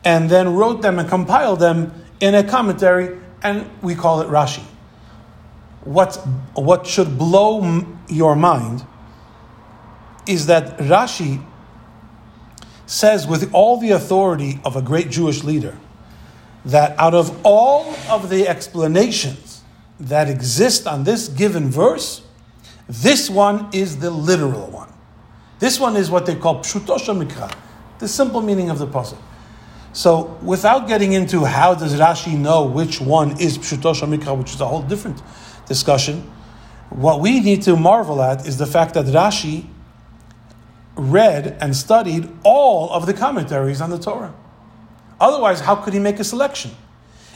and 0.04 0.30
then 0.30 0.54
wrote 0.54 0.82
them 0.82 0.98
and 0.98 1.08
compiled 1.08 1.60
them 1.60 1.92
in 2.20 2.34
a 2.34 2.44
commentary, 2.44 3.18
and 3.42 3.68
we 3.82 3.94
call 3.94 4.20
it 4.20 4.28
Rashi. 4.28 4.64
What, 5.82 6.16
what 6.54 6.86
should 6.86 7.18
blow 7.18 7.62
m- 7.62 7.98
your 8.08 8.36
mind 8.36 8.84
is 10.26 10.46
that 10.46 10.78
Rashi 10.78 11.44
says, 12.86 13.26
with 13.26 13.52
all 13.52 13.78
the 13.78 13.90
authority 13.90 14.60
of 14.64 14.76
a 14.76 14.82
great 14.82 15.10
Jewish 15.10 15.44
leader, 15.44 15.76
that 16.64 16.98
out 16.98 17.14
of 17.14 17.40
all 17.44 17.94
of 18.08 18.28
the 18.28 18.48
explanations 18.48 19.62
that 20.00 20.28
exist 20.28 20.86
on 20.86 21.04
this 21.04 21.28
given 21.28 21.70
verse, 21.70 22.22
this 22.88 23.28
one 23.28 23.68
is 23.72 23.98
the 23.98 24.10
literal 24.10 24.66
one. 24.70 24.90
This 25.58 25.78
one 25.78 25.96
is 25.96 26.10
what 26.10 26.24
they 26.24 26.34
call 26.34 26.60
pshuto 26.60 26.98
shel 26.98 27.16
mikra, 27.16 27.54
the 27.98 28.08
simple 28.08 28.40
meaning 28.40 28.70
of 28.70 28.78
the 28.78 28.86
pasuk. 28.86 29.18
So, 29.92 30.38
without 30.42 30.88
getting 30.88 31.12
into 31.12 31.44
how 31.44 31.74
does 31.74 31.94
Rashi 31.94 32.36
know 32.36 32.64
which 32.64 33.00
one 33.00 33.40
is 33.40 33.58
pshuto 33.58 33.94
shel 33.94 34.08
mikra, 34.08 34.36
which 34.36 34.54
is 34.54 34.60
a 34.60 34.66
whole 34.66 34.82
different 34.82 35.20
discussion, 35.66 36.30
what 36.88 37.20
we 37.20 37.40
need 37.40 37.62
to 37.62 37.76
marvel 37.76 38.22
at 38.22 38.46
is 38.46 38.56
the 38.56 38.66
fact 38.66 38.94
that 38.94 39.04
Rashi 39.06 39.66
read 40.94 41.58
and 41.60 41.76
studied 41.76 42.30
all 42.42 42.90
of 42.90 43.04
the 43.04 43.12
commentaries 43.12 43.82
on 43.82 43.90
the 43.90 43.98
Torah. 43.98 44.34
Otherwise, 45.20 45.60
how 45.60 45.76
could 45.76 45.92
he 45.92 46.00
make 46.00 46.18
a 46.18 46.24
selection? 46.24 46.70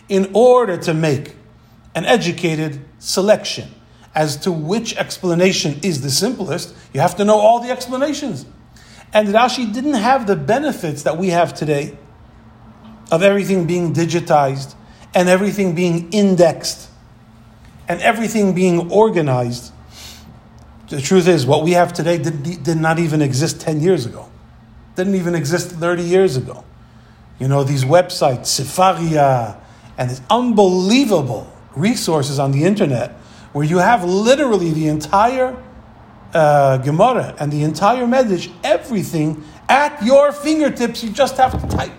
In 0.08 0.30
order 0.32 0.76
to 0.78 0.94
make 0.94 1.36
an 1.94 2.06
educated 2.06 2.84
selection 2.98 3.68
as 4.14 4.36
to 4.38 4.52
which 4.52 4.96
explanation 4.96 5.80
is 5.82 6.02
the 6.02 6.10
simplest, 6.10 6.74
you 6.92 7.00
have 7.00 7.16
to 7.16 7.24
know 7.24 7.38
all 7.38 7.60
the 7.60 7.70
explanations. 7.70 8.44
And 9.12 9.28
Rashi 9.28 9.72
didn't 9.72 9.94
have 9.94 10.26
the 10.26 10.36
benefits 10.36 11.02
that 11.02 11.18
we 11.18 11.28
have 11.28 11.54
today 11.54 11.96
of 13.10 13.22
everything 13.22 13.66
being 13.66 13.92
digitized 13.92 14.74
and 15.14 15.28
everything 15.28 15.74
being 15.74 16.10
indexed 16.12 16.88
and 17.88 18.00
everything 18.00 18.54
being 18.54 18.90
organized. 18.90 19.72
The 20.88 21.00
truth 21.00 21.28
is, 21.28 21.46
what 21.46 21.62
we 21.62 21.72
have 21.72 21.92
today 21.92 22.18
did, 22.18 22.62
did 22.62 22.76
not 22.76 22.98
even 22.98 23.22
exist 23.22 23.60
10 23.60 23.80
years 23.80 24.06
ago, 24.06 24.30
didn't 24.94 25.14
even 25.14 25.34
exist 25.34 25.70
30 25.70 26.02
years 26.02 26.36
ago. 26.36 26.64
You 27.38 27.48
know, 27.48 27.64
these 27.64 27.84
websites, 27.84 28.60
Sefaria, 28.60 29.58
and 29.98 30.10
these 30.10 30.20
unbelievable 30.30 31.50
resources 31.74 32.38
on 32.38 32.52
the 32.52 32.64
internet 32.64 33.16
where 33.52 33.64
you 33.64 33.78
have 33.78 34.04
literally 34.04 34.70
the 34.70 34.88
entire 34.88 35.56
uh, 36.34 36.78
Gemara 36.78 37.34
and 37.38 37.52
the 37.52 37.62
entire 37.62 38.06
Medrash, 38.06 38.52
everything 38.64 39.44
at 39.68 40.02
your 40.02 40.32
fingertips. 40.32 41.02
You 41.02 41.10
just 41.10 41.36
have 41.36 41.60
to 41.60 41.76
type. 41.76 41.92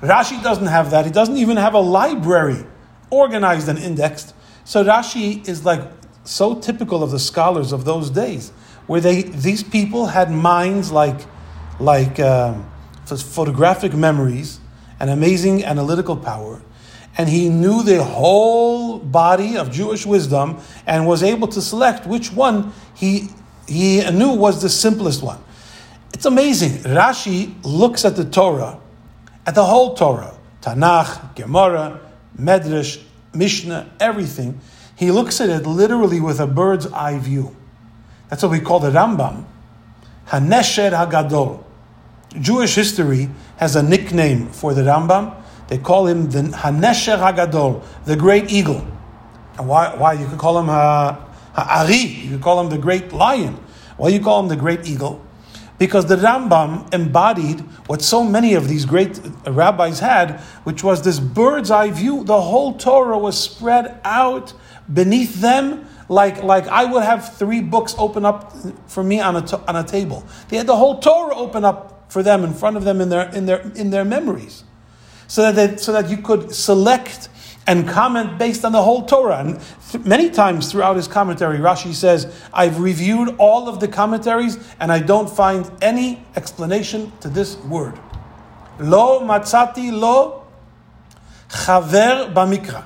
Rashi 0.00 0.42
doesn't 0.42 0.66
have 0.66 0.90
that. 0.90 1.04
He 1.04 1.10
doesn't 1.10 1.36
even 1.36 1.56
have 1.56 1.74
a 1.74 1.80
library 1.80 2.64
organized 3.10 3.68
and 3.68 3.78
indexed. 3.78 4.34
So 4.64 4.84
Rashi 4.84 5.46
is 5.48 5.64
like 5.64 5.82
so 6.24 6.58
typical 6.58 7.02
of 7.02 7.10
the 7.10 7.18
scholars 7.18 7.72
of 7.72 7.84
those 7.84 8.10
days, 8.10 8.50
where 8.86 9.00
they 9.00 9.22
these 9.22 9.62
people 9.62 10.06
had 10.06 10.30
minds 10.30 10.90
like 10.90 11.20
like 11.80 12.18
um, 12.20 12.70
photographic 13.06 13.94
memories 13.94 14.60
and 15.00 15.10
amazing 15.10 15.64
analytical 15.64 16.16
power. 16.16 16.62
And 17.16 17.28
he 17.28 17.48
knew 17.48 17.82
the 17.82 18.02
whole 18.02 18.98
body 18.98 19.56
of 19.56 19.70
Jewish 19.70 20.04
wisdom 20.04 20.60
and 20.86 21.06
was 21.06 21.22
able 21.22 21.48
to 21.48 21.62
select 21.62 22.06
which 22.06 22.32
one 22.32 22.72
he, 22.94 23.28
he 23.68 24.08
knew 24.10 24.34
was 24.34 24.62
the 24.62 24.68
simplest 24.68 25.22
one. 25.22 25.38
It's 26.12 26.24
amazing. 26.24 26.82
Rashi 26.82 27.54
looks 27.64 28.04
at 28.04 28.16
the 28.16 28.24
Torah, 28.24 28.78
at 29.46 29.54
the 29.54 29.64
whole 29.64 29.94
Torah, 29.94 30.34
Tanakh, 30.60 31.34
Gemara, 31.36 32.00
Medrash, 32.38 33.02
Mishnah, 33.32 33.92
everything. 34.00 34.60
He 34.96 35.10
looks 35.10 35.40
at 35.40 35.48
it 35.48 35.66
literally 35.66 36.20
with 36.20 36.40
a 36.40 36.46
bird's 36.46 36.86
eye 36.86 37.18
view. 37.18 37.54
That's 38.28 38.42
what 38.42 38.52
we 38.52 38.60
call 38.60 38.80
the 38.80 38.90
Rambam. 38.90 39.44
Hanesher 40.28 40.90
Hagadol. 40.90 41.62
Jewish 42.40 42.74
history 42.74 43.28
has 43.56 43.76
a 43.76 43.82
nickname 43.82 44.48
for 44.48 44.74
the 44.74 44.82
Rambam. 44.82 45.34
They 45.68 45.78
call 45.78 46.06
him 46.06 46.30
the 46.30 46.42
Hanesher 46.42 47.18
Hagadol, 47.18 47.82
the 48.04 48.16
great 48.16 48.50
eagle. 48.50 48.86
And 49.58 49.68
why, 49.68 49.94
why 49.96 50.14
you 50.14 50.26
could 50.26 50.38
call 50.38 50.58
him 50.58 50.66
Ha, 50.66 51.18
Ha'ari, 51.54 51.96
you 51.96 52.30
could 52.30 52.42
call 52.42 52.60
him 52.60 52.68
the 52.68 52.78
great 52.78 53.12
lion. 53.12 53.54
Why 53.96 54.08
you 54.08 54.20
call 54.20 54.40
him 54.40 54.48
the 54.48 54.56
great 54.56 54.86
eagle? 54.86 55.24
Because 55.78 56.06
the 56.06 56.16
Rambam 56.16 56.92
embodied 56.92 57.60
what 57.86 58.00
so 58.02 58.22
many 58.22 58.54
of 58.54 58.68
these 58.68 58.84
great 58.84 59.20
rabbis 59.46 60.00
had, 60.00 60.40
which 60.64 60.84
was 60.84 61.02
this 61.02 61.18
bird's 61.18 61.70
eye 61.70 61.90
view. 61.90 62.24
The 62.24 62.40
whole 62.40 62.74
Torah 62.74 63.18
was 63.18 63.40
spread 63.40 64.00
out 64.04 64.52
beneath 64.92 65.40
them 65.40 65.86
like, 66.08 66.42
like 66.42 66.66
I 66.68 66.84
would 66.84 67.02
have 67.02 67.34
three 67.36 67.60
books 67.60 67.94
open 67.98 68.24
up 68.24 68.52
for 68.86 69.02
me 69.02 69.20
on 69.20 69.36
a, 69.36 69.56
on 69.68 69.76
a 69.76 69.84
table. 69.84 70.24
They 70.48 70.58
had 70.58 70.66
the 70.66 70.76
whole 70.76 70.98
Torah 70.98 71.36
open 71.36 71.64
up 71.64 72.12
for 72.12 72.22
them 72.22 72.44
in 72.44 72.52
front 72.52 72.76
of 72.76 72.84
them 72.84 73.00
in 73.00 73.08
their, 73.08 73.28
in 73.30 73.46
their, 73.46 73.60
in 73.72 73.90
their 73.90 74.04
memories. 74.04 74.64
So 75.26 75.50
that, 75.50 75.80
so 75.80 75.92
that 75.92 76.10
you 76.10 76.18
could 76.18 76.54
select 76.54 77.28
and 77.66 77.88
comment 77.88 78.38
based 78.38 78.64
on 78.64 78.72
the 78.72 78.82
whole 78.82 79.06
Torah. 79.06 79.38
And 79.38 79.60
th- 79.90 80.04
many 80.04 80.30
times 80.30 80.70
throughout 80.70 80.96
his 80.96 81.08
commentary, 81.08 81.58
Rashi 81.58 81.94
says, 81.94 82.32
I've 82.52 82.78
reviewed 82.78 83.36
all 83.38 83.68
of 83.68 83.80
the 83.80 83.88
commentaries 83.88 84.58
and 84.80 84.92
I 84.92 85.00
don't 85.00 85.30
find 85.30 85.70
any 85.80 86.24
explanation 86.36 87.12
to 87.20 87.28
this 87.28 87.56
word. 87.56 87.98
Lo 88.78 89.20
matzati 89.20 89.92
lo 89.92 90.44
chaver 91.48 92.32
bamikra. 92.32 92.84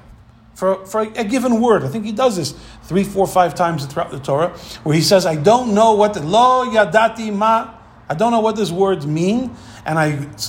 For, 0.54 0.84
for 0.86 1.02
a 1.02 1.22
given 1.22 1.60
word. 1.60 1.84
I 1.84 1.88
think 1.88 2.04
he 2.04 2.10
does 2.10 2.34
this 2.34 2.52
three, 2.82 3.04
four, 3.04 3.28
five 3.28 3.54
times 3.54 3.86
throughout 3.86 4.10
the 4.10 4.18
Torah, 4.18 4.48
where 4.82 4.96
he 4.96 5.02
says, 5.02 5.24
I 5.24 5.36
don't 5.36 5.72
know 5.72 5.94
what 5.94 6.14
the 6.14 6.20
lo 6.20 6.66
yadati 6.66 7.32
ma, 7.32 7.74
I 8.08 8.14
don't 8.14 8.32
know 8.32 8.40
what 8.40 8.56
these 8.56 8.72
words 8.72 9.06
mean. 9.06 9.54
And 9.88 9.98
I 9.98 10.08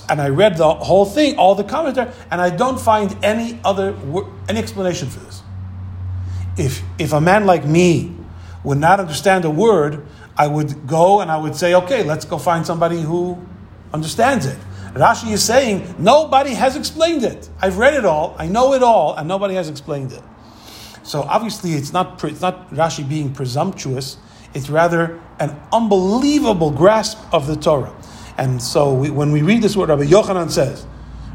and 0.10 0.22
I 0.22 0.27
read 0.29 0.58
the 0.58 0.72
whole 0.74 1.05
thing, 1.05 1.38
all 1.38 1.55
the 1.55 1.63
commentary, 1.63 2.12
and 2.29 2.41
I 2.41 2.50
don't 2.50 2.79
find 2.79 3.15
any 3.24 3.58
other 3.63 3.96
any 4.50 4.60
explanation 4.60 5.10
for 5.10 5.22
this. 5.22 5.41
If 6.58 6.84
if 7.00 7.13
a 7.13 7.22
man 7.22 7.46
like 7.46 7.65
me 7.65 8.13
would 8.65 8.79
not 8.79 9.00
understand 9.00 9.46
a 9.46 9.50
word, 9.50 10.05
I 10.38 10.48
would 10.48 10.86
go 10.86 11.22
and 11.22 11.31
I 11.31 11.38
would 11.38 11.55
say, 11.55 11.74
okay, 11.74 12.03
let's 12.03 12.25
go 12.25 12.38
find 12.38 12.65
somebody 12.65 13.01
who 13.01 13.39
understands 13.93 14.46
it. 14.46 14.58
Rashi 14.93 15.31
is 15.31 15.43
saying 15.43 15.96
nobody 15.98 16.53
has 16.53 16.75
explained 16.75 17.24
it. 17.24 17.50
I've 17.62 17.77
read 17.77 17.93
it 17.93 18.05
all, 18.05 18.36
I 18.38 18.48
know 18.48 18.74
it 18.74 18.84
all, 18.84 19.15
and 19.15 19.25
nobody 19.27 19.55
has 19.55 19.69
explained 19.69 20.12
it. 20.12 20.24
So 21.03 21.22
obviously, 21.22 21.72
it's 21.74 21.93
not 21.93 22.22
it's 22.24 22.41
not 22.41 22.69
Rashi 22.72 23.08
being 23.08 23.34
presumptuous. 23.34 24.17
It's 24.53 24.69
rather 24.69 25.19
an 25.39 25.58
unbelievable 25.72 26.72
grasp 26.72 27.17
of 27.31 27.48
the 27.48 27.55
Torah. 27.55 27.93
And 28.39 28.62
so 28.62 28.93
we, 28.93 29.10
when 29.10 29.34
we 29.34 29.41
read 29.41 29.62
this 29.62 29.75
word, 29.75 29.89
Rabbi 29.89 30.05
Yochanan 30.05 30.50
says, 30.50 30.88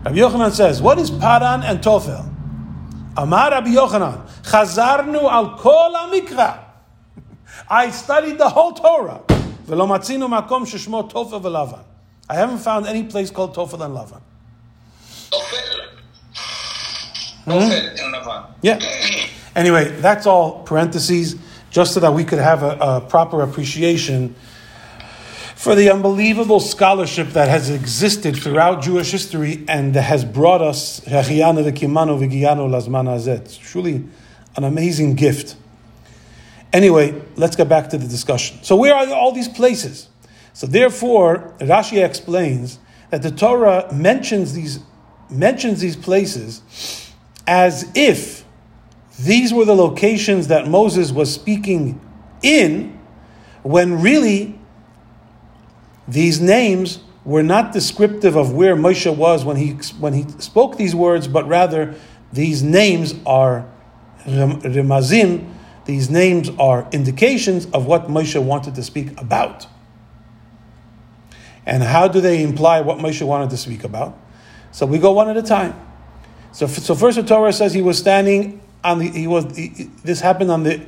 Rabbi 0.07 0.17
Yochanan 0.17 0.53
says, 0.53 0.81
what 0.81 0.99
is 0.99 1.11
Paran 1.11 1.63
and 1.63 1.81
Tofel? 1.81 2.27
Amar 3.19 3.51
Rabbi 3.51 3.75
Yochanan, 3.75 4.27
Chazarnu 4.43 5.23
al 5.31 5.59
kol 5.59 5.93
mikra. 6.11 6.65
I 7.69 7.91
studied 7.91 8.39
the 8.39 8.49
whole 8.49 8.73
Torah. 8.73 9.21
V'lo 9.29 9.87
matzinu 9.87 10.31
makom 10.31 10.63
sheshmo 10.63 11.11
Tofel 11.13 11.43
v'lavan. 11.43 11.85
I 12.31 12.37
haven't 12.37 12.61
found 12.61 12.87
any 12.87 13.05
place 13.05 13.31
called 13.31 13.55
Tofel 13.55 13.85
and 13.85 13.95
Lavan. 13.95 14.23
Tofel. 15.31 15.85
Hmm? 17.45 18.53
Yeah. 18.63 18.79
Anyway, 19.55 19.91
that's 20.01 20.27
all 20.27 20.63
parentheses, 20.63 21.37
just 21.69 21.93
so 21.93 22.01
that 22.01 22.15
we 22.15 22.25
could 22.25 22.39
have 22.39 22.63
a, 22.63 22.79
a 22.81 23.01
proper 23.03 23.43
appreciation 23.43 24.35
for 25.65 25.75
the 25.75 25.91
unbelievable 25.91 26.61
scholarship 26.61 27.29
that 27.29 27.49
has 27.49 27.71
existed 27.71 28.37
throughout 28.37 28.83
Jewish 28.83 29.11
history 29.11 29.65
and 29.67 29.95
has 29.95 30.23
brought 30.23 30.61
us 30.61 31.01
truly 33.57 34.05
an 34.57 34.65
amazing 34.65 35.15
gift. 35.15 35.57
Anyway, 36.71 37.19
let's 37.37 37.57
get 37.57 37.67
back 37.67 37.89
to 37.89 37.97
the 37.97 38.07
discussion. 38.07 38.59
So, 38.63 38.77
where 38.77 38.95
are 38.95 39.09
all 39.15 39.33
these 39.33 39.49
places? 39.49 40.11
So, 40.53 40.67
therefore, 40.67 41.55
Rashi 41.61 42.05
explains 42.05 42.79
that 43.09 43.23
the 43.23 43.31
Torah 43.31 43.89
mentions 43.91 44.53
these 44.53 44.81
mentions 45.31 45.81
these 45.81 45.97
places 45.97 47.11
as 47.47 47.91
if 47.95 48.45
these 49.19 49.55
were 49.55 49.65
the 49.65 49.75
locations 49.75 50.49
that 50.49 50.69
Moses 50.69 51.11
was 51.11 51.33
speaking 51.33 51.99
in, 52.43 53.01
when 53.63 54.03
really 54.03 54.59
these 56.07 56.41
names 56.41 57.01
were 57.25 57.43
not 57.43 57.73
descriptive 57.73 58.37
of 58.37 58.53
where 58.53 58.77
Moshe 58.77 59.15
was 59.15 59.45
when 59.45 59.57
he, 59.57 59.71
when 59.99 60.13
he 60.13 60.29
spoke 60.39 60.77
these 60.77 60.95
words, 60.95 61.27
but 61.27 61.47
rather 61.49 61.95
these 62.33 62.63
names 62.63 63.15
are 63.25 63.67
remazim, 64.25 65.51
these 65.87 66.11
names 66.11 66.51
are 66.59 66.89
indications 66.93 67.67
of 67.67 67.87
what 67.87 68.09
Moshe 68.09 68.43
wanted 68.43 68.75
to 68.75 68.83
speak 68.83 69.19
about. 69.21 69.67
And 71.67 71.83
how 71.83 72.09
do 72.09 72.21
they 72.21 72.43
imply 72.43 72.81
what 72.83 72.99
Moshe 72.99 73.27
wanted 73.27 73.51
to 73.51 73.57
speak 73.57 73.85
about? 73.85 74.19
So 74.71 74.87
we 74.87 74.99
go 74.99 75.13
one 75.13 75.29
at 75.29 75.37
a 75.37 75.43
time. 75.43 75.75
So, 76.53 76.67
so 76.67 76.95
first 76.95 77.17
the 77.17 77.23
Torah 77.23 77.53
says 77.53 77.73
he 77.73 77.83
was 77.83 77.99
standing 77.99 78.61
on 78.83 78.99
the, 78.99 79.09
he 79.09 79.27
was, 79.27 79.57
he, 79.57 79.91
this 80.05 80.21
happened 80.21 80.51
on 80.51 80.63
the 80.63 80.85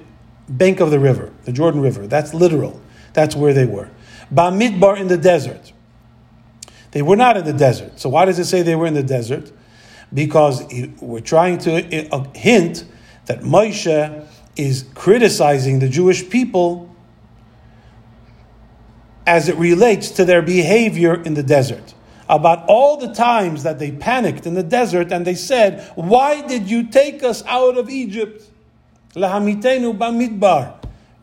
bank 0.48 0.80
of 0.80 0.90
the 0.90 0.98
river, 0.98 1.32
the 1.44 1.52
Jordan 1.52 1.80
River. 1.80 2.06
That's 2.06 2.34
literal. 2.34 2.80
That's 3.14 3.34
where 3.34 3.54
they 3.54 3.64
were. 3.64 3.90
Bamidbar 4.32 4.98
in 4.98 5.08
the 5.08 5.16
desert. 5.16 5.72
They 6.92 7.02
were 7.02 7.16
not 7.16 7.36
in 7.36 7.44
the 7.44 7.52
desert. 7.52 8.00
So 8.00 8.08
why 8.08 8.24
does 8.24 8.38
it 8.38 8.46
say 8.46 8.62
they 8.62 8.74
were 8.74 8.86
in 8.86 8.94
the 8.94 9.02
desert? 9.02 9.52
Because 10.12 10.64
we're 11.00 11.20
trying 11.20 11.58
to 11.58 12.08
uh, 12.10 12.24
hint 12.34 12.84
that 13.26 13.40
Moshe 13.40 14.26
is 14.56 14.86
criticizing 14.94 15.78
the 15.80 15.88
Jewish 15.88 16.28
people 16.28 16.94
as 19.26 19.48
it 19.48 19.56
relates 19.56 20.10
to 20.12 20.24
their 20.24 20.40
behavior 20.40 21.20
in 21.22 21.34
the 21.34 21.42
desert. 21.42 21.94
About 22.28 22.64
all 22.66 22.96
the 22.96 23.12
times 23.12 23.62
that 23.64 23.78
they 23.78 23.92
panicked 23.92 24.46
in 24.46 24.54
the 24.54 24.62
desert 24.62 25.12
and 25.12 25.26
they 25.26 25.34
said, 25.34 25.88
Why 25.94 26.46
did 26.46 26.70
you 26.70 26.88
take 26.88 27.22
us 27.22 27.44
out 27.46 27.76
of 27.76 27.90
Egypt? 27.90 28.42
Lahamitenu 29.14 29.96
bamidbar. 29.96 30.75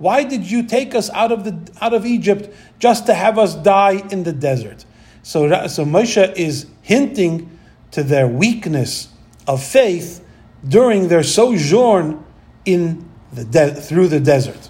Why 0.04 0.26
did 0.26 0.52
you 0.52 0.64
take 0.64 0.96
us 0.96 1.10
out 1.12 1.32
of, 1.32 1.46
the, 1.46 1.72
out 1.80 1.94
of 1.94 2.06
Egypt 2.06 2.54
just 2.78 3.06
to 3.06 3.14
have 3.14 3.40
us 3.40 3.56
die 3.56 4.04
in 4.12 4.24
the 4.24 4.34
desert? 4.34 4.84
So, 5.22 5.68
so 5.68 5.86
Moshe 5.86 6.36
is 6.36 6.68
hinting 6.82 7.58
to 7.92 8.04
their 8.04 8.28
weakness 8.28 9.08
of 9.48 9.64
faith 9.64 10.22
during 10.68 11.08
their 11.08 11.24
sojourn 11.24 12.22
in 12.66 13.10
the 13.32 13.46
de- 13.46 13.76
through 13.76 14.10
the 14.10 14.20
desert. 14.20 14.70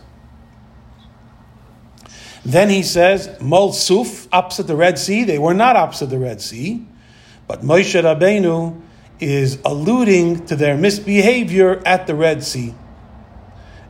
Then 2.45 2.69
he 2.69 2.83
says, 2.83 3.35
Mol 3.41 3.73
Suf, 3.73 4.27
opposite 4.31 4.67
the 4.67 4.75
Red 4.75 4.99
Sea. 4.99 5.23
They 5.23 5.39
were 5.39 5.55
not 5.55 5.75
opposite 5.75 6.11
the 6.11 6.19
Red 6.19 6.41
Sea, 6.41 6.85
but 7.47 7.61
Moshe 7.63 7.99
Rabbeinu 7.99 8.79
is 9.19 9.57
alluding 9.65 10.45
to 10.45 10.55
their 10.55 10.77
misbehavior 10.77 11.81
at 11.87 12.05
the 12.05 12.13
Red 12.13 12.43
Sea 12.43 12.75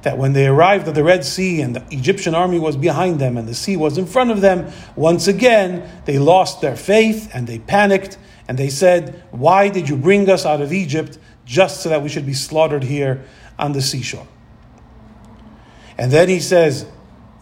that 0.04 0.18
when 0.18 0.34
they 0.34 0.48
arrived 0.48 0.88
at 0.88 0.96
the 0.96 1.04
Red 1.04 1.26
Sea 1.26 1.62
and 1.62 1.76
the 1.76 1.84
Egyptian 1.90 2.36
army 2.36 2.60
was 2.60 2.78
behind 2.78 3.20
them 3.20 3.38
and 3.38 3.48
the 3.48 3.56
sea 3.56 3.78
was 3.78 3.98
in 3.98 4.06
front 4.06 4.32
of 4.32 4.42
them, 4.42 4.72
once 4.96 5.28
again 5.28 5.90
they 6.06 6.20
lost 6.20 6.62
their 6.62 6.76
faith 6.76 7.32
and 7.34 7.48
they 7.48 7.60
panicked 7.60 8.18
and 8.48 8.58
they 8.58 8.70
said, 8.70 9.24
Why 9.32 9.70
did 9.70 9.90
you 9.90 9.96
bring 9.96 10.30
us 10.30 10.46
out 10.46 10.62
of 10.62 10.72
Egypt 10.74 11.18
just 11.46 11.82
so 11.82 11.90
that 11.90 12.04
we 12.04 12.10
should 12.10 12.26
be 12.26 12.34
slaughtered 12.34 12.84
here 12.84 13.24
on 13.58 13.72
the 13.72 13.82
seashore? 13.82 14.28
And 15.98 16.12
then 16.12 16.28
he 16.28 16.40
says, 16.40 16.86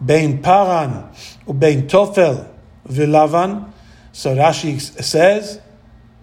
Bein 0.03 0.41
Paran, 0.41 1.09
Ubein 1.47 1.87
Tofel, 1.89 2.47
Vilavan. 2.87 3.71
So 4.11 4.35
Rashi 4.35 4.79
says 4.79 5.61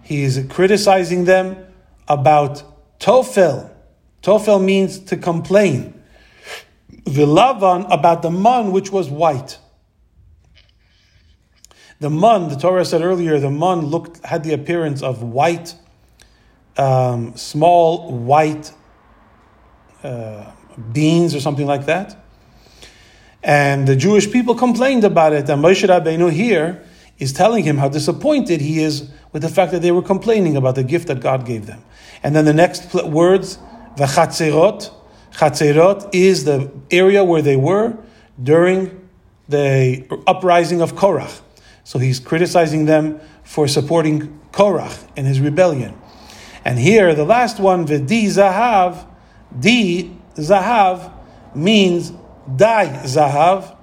he 0.03 0.23
is 0.23 0.45
criticizing 0.49 1.25
them 1.25 1.65
about 2.07 2.63
Tofel. 2.99 3.71
Tofel 4.21 4.63
means 4.63 4.99
to 4.99 5.17
complain. 5.17 5.98
Vilavan 7.09 7.87
about 7.91 8.21
the 8.21 8.31
man 8.31 8.71
which 8.71 8.91
was 8.91 9.09
white. 9.09 9.57
The 11.99 12.09
man, 12.09 12.47
the 12.47 12.55
Torah 12.55 12.85
said 12.85 13.01
earlier, 13.01 13.39
the 13.39 13.49
man 13.49 13.81
looked 13.81 14.25
had 14.25 14.43
the 14.43 14.53
appearance 14.53 15.01
of 15.01 15.21
white, 15.21 15.75
um, 16.77 17.35
small 17.35 18.11
white 18.11 18.71
uh, 20.01 20.51
beans 20.93 21.35
or 21.35 21.41
something 21.41 21.67
like 21.67 21.85
that. 21.87 22.15
And 23.43 23.87
the 23.87 23.95
Jewish 23.95 24.31
people 24.31 24.55
complained 24.55 25.03
about 25.03 25.33
it. 25.33 25.49
And 25.49 25.61
Moshe 25.61 25.87
Rabbeinu 25.87 26.31
here 26.31 26.85
is 27.17 27.33
telling 27.33 27.65
him 27.65 27.77
how 27.77 27.89
disappointed 27.89 28.61
he 28.61 28.81
is 28.81 29.09
with 29.33 29.41
the 29.41 29.49
fact 29.49 29.71
that 29.73 29.81
they 29.81 29.91
were 29.91 30.01
complaining 30.01 30.55
about 30.55 30.75
the 30.75 30.83
gift 30.83 31.07
that 31.07 31.19
God 31.19 31.45
gave 31.45 31.65
them. 31.65 31.83
And 32.23 32.35
then 32.35 32.45
the 32.45 32.53
next 32.53 32.93
words, 32.93 33.59
v'chatzerot, 33.97 34.93
Chatzerot 35.31 36.09
is 36.13 36.45
the 36.45 36.71
area 36.91 37.23
where 37.23 37.41
they 37.41 37.55
were 37.55 37.97
during 38.41 39.07
the 39.47 40.05
uprising 40.27 40.81
of 40.81 40.93
Korach. 40.93 41.41
So 41.83 41.99
he's 41.99 42.19
criticizing 42.19 42.85
them 42.85 43.19
for 43.43 43.67
supporting 43.67 44.39
Korach 44.51 45.07
in 45.15 45.25
his 45.25 45.39
rebellion. 45.39 45.99
And 46.65 46.77
here, 46.77 47.15
the 47.15 47.25
last 47.25 47.59
one, 47.59 47.87
V'di 47.87 48.25
Zahav, 48.25 49.07
Di 49.59 50.15
Zahav 50.35 51.11
means 51.55 52.11
Dai 52.55 52.87
Zahav. 53.05 53.75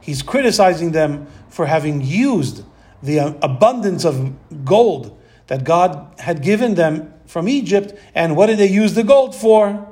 He's 0.00 0.22
criticizing 0.22 0.92
them 0.92 1.26
for 1.48 1.66
having 1.66 2.00
used 2.00 2.64
the 3.02 3.20
uh, 3.20 3.34
abundance 3.42 4.04
of 4.04 4.64
gold 4.64 5.18
that 5.48 5.64
God 5.64 6.14
had 6.18 6.42
given 6.42 6.74
them 6.74 7.12
from 7.26 7.48
Egypt. 7.48 7.98
And 8.14 8.36
what 8.36 8.46
did 8.46 8.58
they 8.58 8.68
use 8.68 8.94
the 8.94 9.04
gold 9.04 9.34
for? 9.34 9.89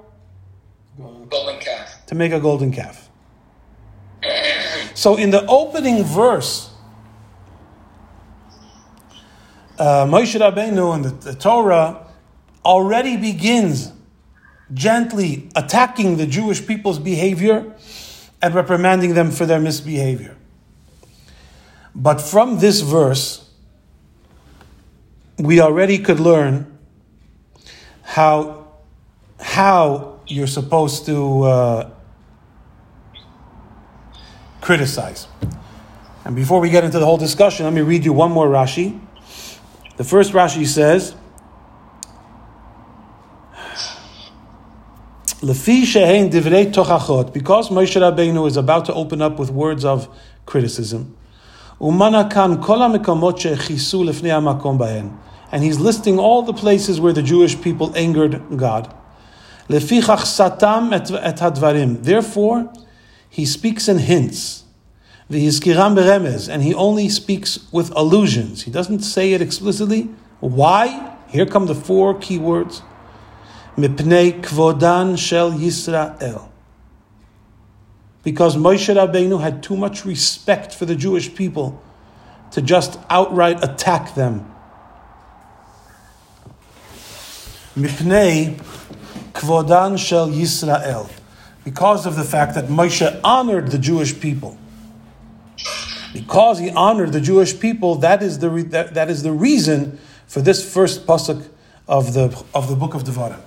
Golden 1.30 1.58
to 2.06 2.14
make 2.14 2.32
a 2.32 2.40
golden 2.40 2.72
calf. 2.72 3.08
So 4.94 5.16
in 5.16 5.30
the 5.30 5.46
opening 5.46 6.02
verse, 6.02 6.70
uh, 9.78 10.06
Moshe 10.06 10.40
Rabbeinu 10.40 10.94
and 10.94 11.04
the, 11.04 11.10
the 11.10 11.34
Torah 11.34 12.06
already 12.64 13.16
begins 13.16 13.92
gently 14.72 15.48
attacking 15.54 16.16
the 16.16 16.26
Jewish 16.26 16.66
people's 16.66 16.98
behavior 16.98 17.74
and 18.42 18.54
reprimanding 18.54 19.14
them 19.14 19.30
for 19.30 19.46
their 19.46 19.60
misbehavior. 19.60 20.36
But 21.94 22.20
from 22.20 22.58
this 22.58 22.80
verse, 22.80 23.48
we 25.38 25.60
already 25.60 25.98
could 25.98 26.20
learn 26.20 26.78
how, 28.02 28.66
how 29.40 30.17
you're 30.28 30.46
supposed 30.46 31.06
to 31.06 31.42
uh, 31.42 31.90
criticize. 34.60 35.26
And 36.24 36.36
before 36.36 36.60
we 36.60 36.68
get 36.70 36.84
into 36.84 36.98
the 36.98 37.06
whole 37.06 37.16
discussion, 37.16 37.64
let 37.64 37.72
me 37.72 37.80
read 37.80 38.04
you 38.04 38.12
one 38.12 38.30
more 38.30 38.46
Rashi. 38.46 39.00
The 39.96 40.04
first 40.04 40.32
Rashi 40.32 40.66
says, 40.66 41.14
Lefi 45.40 45.82
shehein 45.82 46.30
divrei 46.30 46.72
tochachot, 46.72 47.32
because 47.32 47.70
Moshe 47.70 48.00
Rabbeinu 48.00 48.46
is 48.46 48.56
about 48.56 48.84
to 48.86 48.94
open 48.94 49.22
up 49.22 49.38
with 49.38 49.50
words 49.50 49.84
of 49.84 50.08
criticism. 50.46 51.16
And 51.80 52.02
he's 55.62 55.78
listing 55.78 56.18
all 56.18 56.42
the 56.42 56.52
places 56.52 57.00
where 57.00 57.12
the 57.12 57.22
Jewish 57.22 57.60
people 57.60 57.96
angered 57.96 58.42
God. 58.56 58.92
Lefichach 59.68 60.24
satam 60.24 60.92
et, 60.92 61.36
hadvarim. 61.36 62.02
Therefore, 62.02 62.72
he 63.28 63.44
speaks 63.44 63.88
in 63.88 63.98
hints. 63.98 64.64
V'yizkiram 65.30 65.94
beremez. 65.96 66.48
And 66.48 66.62
he 66.62 66.74
only 66.74 67.08
speaks 67.08 67.70
with 67.70 67.92
allusions. 67.94 68.62
He 68.62 68.70
doesn't 68.70 69.00
say 69.00 69.34
it 69.34 69.42
explicitly. 69.42 70.08
Why? 70.40 71.16
Here 71.28 71.44
come 71.44 71.66
the 71.66 71.74
four 71.74 72.18
key 72.18 72.38
words. 72.38 72.82
Mipnei 73.76 74.40
kvodan 74.40 75.18
shel 75.18 75.52
Yisrael. 75.52 76.48
Because 78.24 78.56
Moshe 78.56 78.94
Rabbeinu 78.94 79.40
had 79.40 79.62
too 79.62 79.76
much 79.76 80.04
respect 80.04 80.74
for 80.74 80.86
the 80.86 80.96
Jewish 80.96 81.34
people 81.34 81.82
to 82.52 82.62
just 82.62 82.98
outright 83.10 83.62
attack 83.62 84.14
them. 84.14 84.50
Mipnei 87.76 88.60
kvodan 89.38 89.98
shel 89.98 90.28
Yisrael. 90.28 91.08
Because 91.64 92.06
of 92.06 92.16
the 92.16 92.24
fact 92.24 92.54
that 92.54 92.66
Moshe 92.66 93.20
honored 93.22 93.70
the 93.70 93.78
Jewish 93.78 94.18
people. 94.18 94.58
Because 96.12 96.58
he 96.58 96.70
honored 96.70 97.12
the 97.12 97.20
Jewish 97.20 97.58
people, 97.58 97.96
that 97.96 98.22
is 98.22 98.38
the, 98.38 98.50
re- 98.50 98.62
that, 98.62 98.94
that 98.94 99.10
is 99.10 99.22
the 99.22 99.32
reason 99.32 99.98
for 100.26 100.40
this 100.40 100.72
first 100.72 101.06
pasuk 101.06 101.46
of 101.86 102.14
the, 102.14 102.44
of 102.54 102.68
the 102.68 102.76
book 102.76 102.94
of 102.94 103.04
Devarim. 103.04 103.40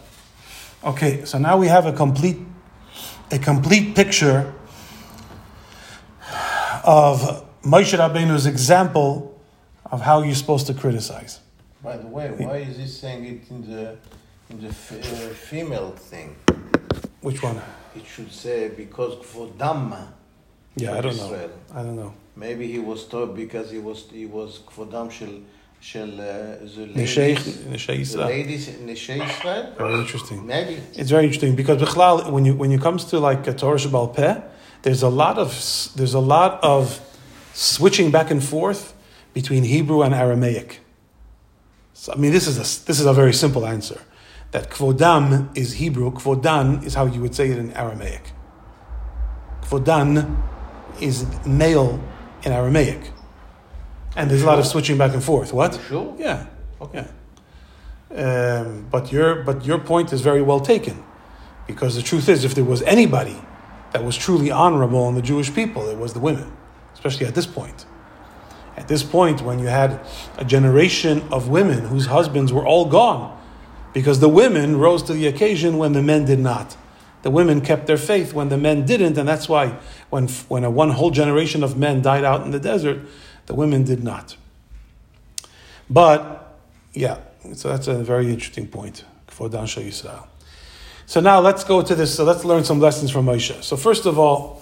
Okay, 0.83 1.25
so 1.25 1.37
now 1.37 1.57
we 1.57 1.67
have 1.67 1.85
a 1.85 1.93
complete, 1.93 2.37
a 3.31 3.39
complete 3.39 3.95
picture 3.95 4.53
of 6.83 7.45
Moshe 7.63 7.97
Rabbeinu's 7.97 8.45
example 8.45 9.39
of 9.85 10.01
how 10.01 10.21
you're 10.21 10.35
supposed 10.35 10.67
to 10.67 10.73
criticize. 10.73 11.39
By 11.83 11.97
the 11.97 12.07
way, 12.07 12.29
why 12.29 12.57
is 12.57 12.77
he 12.77 12.87
saying 12.87 13.25
it 13.25 13.49
in 13.49 13.69
the 13.69 13.97
the 14.59 14.67
f- 14.67 14.91
uh, 14.91 15.33
female 15.33 15.91
thing? 15.91 16.35
Which 17.21 17.41
one? 17.43 17.61
It 17.95 18.05
should 18.05 18.31
say 18.31 18.69
because 18.69 19.15
kvodam. 19.15 20.07
Yeah, 20.75 20.93
I 20.97 21.01
don't 21.01 21.17
know. 21.17 21.49
I 21.73 21.83
don't 21.83 21.95
know. 21.95 22.13
Maybe 22.35 22.67
he 22.71 22.79
was 22.79 23.05
told 23.05 23.35
because 23.35 23.71
he 23.71 23.79
was 23.79 24.05
he 24.11 24.25
was 24.25 24.59
kvodam 24.59 25.11
shel 25.11 25.41
shel 25.79 26.09
uh, 26.09 26.57
the 26.75 26.87
Neshei 26.95 27.35
ladies. 27.87 28.13
The 28.13 28.25
ladies 28.25 28.69
Neshei 28.69 29.29
Israel. 29.29 29.73
Very 29.77 29.95
interesting. 29.95 30.45
Maybe. 30.45 30.81
It's 30.93 31.09
very 31.09 31.25
interesting 31.25 31.55
because 31.55 31.95
when 32.29 32.45
you 32.45 32.55
when 32.55 32.71
you 32.71 32.79
comes 32.79 33.05
to 33.05 33.19
like 33.19 33.45
a 33.47 33.53
Torah 33.53 33.77
Sheb'al 33.77 34.15
Peh, 34.15 34.41
there's 34.83 35.03
a 35.03 35.09
lot 35.09 35.37
of 35.37 35.49
there's 35.95 36.13
a 36.13 36.19
lot 36.19 36.63
of 36.63 36.99
switching 37.53 38.11
back 38.11 38.31
and 38.31 38.43
forth 38.43 38.93
between 39.33 39.63
Hebrew 39.63 40.01
and 40.01 40.13
Aramaic. 40.13 40.79
So 41.93 42.13
I 42.13 42.15
mean, 42.15 42.31
this 42.31 42.47
is 42.47 42.57
a 42.57 42.85
this 42.85 42.99
is 42.99 43.05
a 43.05 43.13
very 43.13 43.33
simple 43.33 43.65
answer. 43.65 43.99
That 44.51 44.69
kvodam 44.69 45.55
is 45.57 45.73
Hebrew, 45.73 46.11
kvodan 46.11 46.83
is 46.83 46.93
how 46.93 47.05
you 47.05 47.21
would 47.21 47.33
say 47.33 47.49
it 47.49 47.57
in 47.57 47.71
Aramaic. 47.71 48.33
Kvodan 49.61 50.43
is 50.99 51.25
male 51.45 52.03
in 52.43 52.51
Aramaic, 52.51 53.11
and 54.15 54.29
there's 54.29 54.41
a 54.41 54.45
lot 54.45 54.59
of 54.59 54.67
switching 54.67 54.97
back 54.97 55.13
and 55.13 55.23
forth. 55.23 55.53
What? 55.53 55.79
Sure. 55.87 56.13
Yeah. 56.19 56.47
Okay. 56.81 57.07
Um, 58.13 58.87
but 58.91 59.11
your 59.11 59.43
but 59.43 59.65
your 59.65 59.79
point 59.79 60.11
is 60.11 60.19
very 60.19 60.41
well 60.41 60.59
taken, 60.59 61.01
because 61.65 61.95
the 61.95 62.01
truth 62.01 62.27
is, 62.27 62.43
if 62.43 62.53
there 62.53 62.65
was 62.65 62.81
anybody 62.81 63.41
that 63.93 64.03
was 64.03 64.17
truly 64.17 64.51
honorable 64.51 65.07
in 65.07 65.15
the 65.15 65.21
Jewish 65.21 65.53
people, 65.53 65.87
it 65.87 65.97
was 65.97 66.11
the 66.13 66.19
women, 66.19 66.51
especially 66.93 67.25
at 67.25 67.35
this 67.35 67.45
point. 67.45 67.85
At 68.75 68.87
this 68.89 69.03
point, 69.03 69.41
when 69.41 69.59
you 69.59 69.67
had 69.67 69.99
a 70.37 70.43
generation 70.43 71.21
of 71.31 71.47
women 71.47 71.85
whose 71.85 72.07
husbands 72.07 72.51
were 72.51 72.65
all 72.65 72.85
gone, 72.85 73.37
because 73.93 74.19
the 74.19 74.29
women 74.29 74.77
rose 74.77 75.03
to 75.03 75.13
the 75.13 75.27
occasion 75.27 75.77
when 75.77 75.93
the 75.93 76.01
men 76.01 76.25
did 76.25 76.39
not. 76.39 76.77
The 77.23 77.29
women 77.29 77.61
kept 77.61 77.85
their 77.85 77.97
faith 77.97 78.33
when 78.33 78.49
the 78.49 78.57
men 78.57 78.85
didn't, 78.85 79.17
and 79.17 79.27
that's 79.27 79.47
why 79.47 79.77
when 80.09 80.27
when 80.47 80.63
a 80.63 80.71
one 80.71 80.89
whole 80.91 81.11
generation 81.11 81.63
of 81.63 81.77
men 81.77 82.01
died 82.01 82.23
out 82.23 82.43
in 82.43 82.51
the 82.51 82.59
desert, 82.59 83.01
the 83.45 83.53
women 83.53 83.83
did 83.83 84.03
not. 84.03 84.35
But 85.89 86.57
yeah, 86.93 87.19
so 87.53 87.69
that's 87.69 87.87
a 87.87 88.03
very 88.03 88.31
interesting 88.31 88.67
point. 88.67 89.05
Kvodan 89.27 89.67
Shel 89.67 89.83
Yisrael. 89.83 90.27
So 91.05 91.19
now 91.19 91.39
let's 91.39 91.63
go 91.63 91.81
to 91.81 91.93
this. 91.93 92.15
So 92.15 92.23
let's 92.23 92.45
learn 92.45 92.63
some 92.63 92.79
lessons 92.79 93.11
from 93.11 93.25
Moshe. 93.25 93.61
So 93.63 93.75
first 93.75 94.05
of 94.05 94.17
all, 94.17 94.61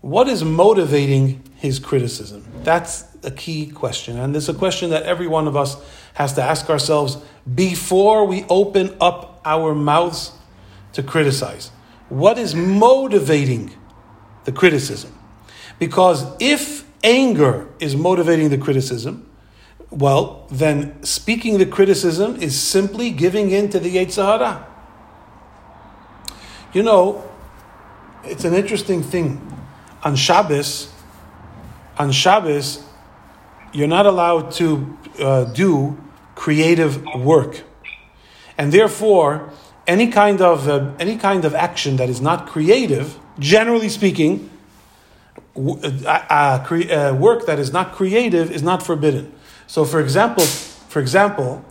what 0.00 0.28
is 0.28 0.42
motivating 0.42 1.42
his 1.56 1.78
criticism? 1.78 2.44
That's 2.62 3.04
a 3.22 3.30
key 3.30 3.66
question, 3.66 4.18
and 4.18 4.34
it's 4.34 4.48
a 4.48 4.54
question 4.54 4.90
that 4.90 5.02
every 5.02 5.26
one 5.26 5.46
of 5.46 5.56
us 5.56 5.76
has 6.14 6.32
to 6.34 6.42
ask 6.42 6.70
ourselves 6.70 7.18
before 7.54 8.26
we 8.26 8.44
open 8.48 8.96
up 9.00 9.40
our 9.44 9.74
mouths 9.74 10.32
to 10.92 11.02
criticize. 11.02 11.70
What 12.08 12.38
is 12.38 12.54
motivating 12.54 13.74
the 14.44 14.52
criticism? 14.52 15.16
Because 15.78 16.26
if 16.40 16.84
anger 17.02 17.68
is 17.78 17.96
motivating 17.96 18.50
the 18.50 18.58
criticism, 18.58 19.26
well, 19.90 20.46
then 20.50 21.02
speaking 21.02 21.58
the 21.58 21.66
criticism 21.66 22.36
is 22.36 22.60
simply 22.60 23.10
giving 23.10 23.50
in 23.50 23.68
to 23.70 23.80
the 23.80 23.96
Yetzer 23.96 24.24
Hara. 24.24 24.66
You 26.72 26.82
know, 26.82 27.28
it's 28.24 28.44
an 28.44 28.54
interesting 28.54 29.02
thing. 29.02 29.46
On 30.04 30.14
Shabbos, 30.14 30.92
on 31.98 32.12
Shabbos, 32.12 32.82
you're 33.72 33.88
not 33.88 34.06
allowed 34.06 34.52
to 34.52 34.98
uh, 35.18 35.44
do 35.44 35.98
creative 36.40 37.04
work, 37.14 37.64
and 38.56 38.72
therefore, 38.72 39.52
any 39.86 40.06
kind 40.08 40.40
of 40.40 40.68
uh, 40.68 40.90
any 40.98 41.18
kind 41.18 41.44
of 41.44 41.54
action 41.54 41.96
that 41.96 42.08
is 42.08 42.20
not 42.20 42.46
creative, 42.46 43.18
generally 43.38 43.90
speaking, 43.90 44.48
w- 45.54 45.78
uh, 45.84 46.08
uh, 46.08 46.64
cre- 46.64 46.90
uh, 46.90 47.12
work 47.12 47.44
that 47.44 47.58
is 47.58 47.72
not 47.72 47.92
creative 47.92 48.50
is 48.50 48.62
not 48.62 48.82
forbidden. 48.82 49.30
So, 49.66 49.84
for 49.84 50.00
example, 50.00 50.44
for 50.88 51.00
example, 51.00 51.62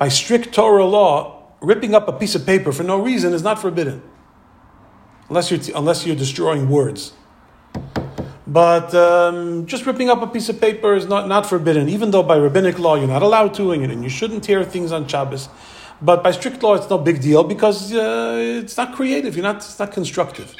by 0.00 0.08
strict 0.08 0.52
Torah 0.52 0.84
law, 0.84 1.46
ripping 1.60 1.94
up 1.94 2.08
a 2.08 2.12
piece 2.12 2.34
of 2.34 2.44
paper 2.44 2.72
for 2.72 2.82
no 2.82 2.98
reason 3.00 3.32
is 3.32 3.44
not 3.44 3.60
forbidden, 3.60 4.02
unless 5.28 5.46
you're 5.52 5.76
unless 5.78 6.04
you're 6.04 6.18
destroying 6.18 6.68
words. 6.68 7.12
But 8.52 8.94
um, 8.94 9.64
just 9.66 9.86
ripping 9.86 10.10
up 10.10 10.20
a 10.20 10.26
piece 10.26 10.48
of 10.50 10.60
paper 10.60 10.94
is 10.94 11.06
not, 11.06 11.26
not 11.26 11.46
forbidden, 11.46 11.88
even 11.88 12.10
though 12.10 12.22
by 12.22 12.36
rabbinic 12.36 12.78
law 12.78 12.96
you're 12.96 13.08
not 13.08 13.22
allowed 13.22 13.54
to, 13.54 13.72
and 13.72 13.82
you- 13.82 13.88
and 13.90 14.02
you 14.04 14.10
shouldn't 14.10 14.44
tear 14.44 14.62
things 14.64 14.92
on 14.92 15.06
Shabbos. 15.08 15.48
But 16.02 16.22
by 16.22 16.32
strict 16.32 16.62
law, 16.62 16.74
it's 16.74 16.90
no 16.90 16.98
big 16.98 17.22
deal 17.22 17.44
because 17.44 17.94
uh, 17.94 18.60
it's 18.62 18.76
not 18.76 18.94
creative. 18.94 19.36
You're 19.36 19.44
not. 19.44 19.56
It's 19.56 19.78
not 19.78 19.92
constructive. 19.92 20.54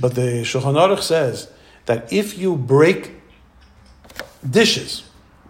But 0.00 0.14
the 0.14 0.42
Shulchan 0.50 0.74
Aruch 0.82 1.02
says 1.02 1.48
that 1.84 2.10
if 2.12 2.38
you 2.38 2.56
break 2.56 3.12
dishes, 4.48 5.04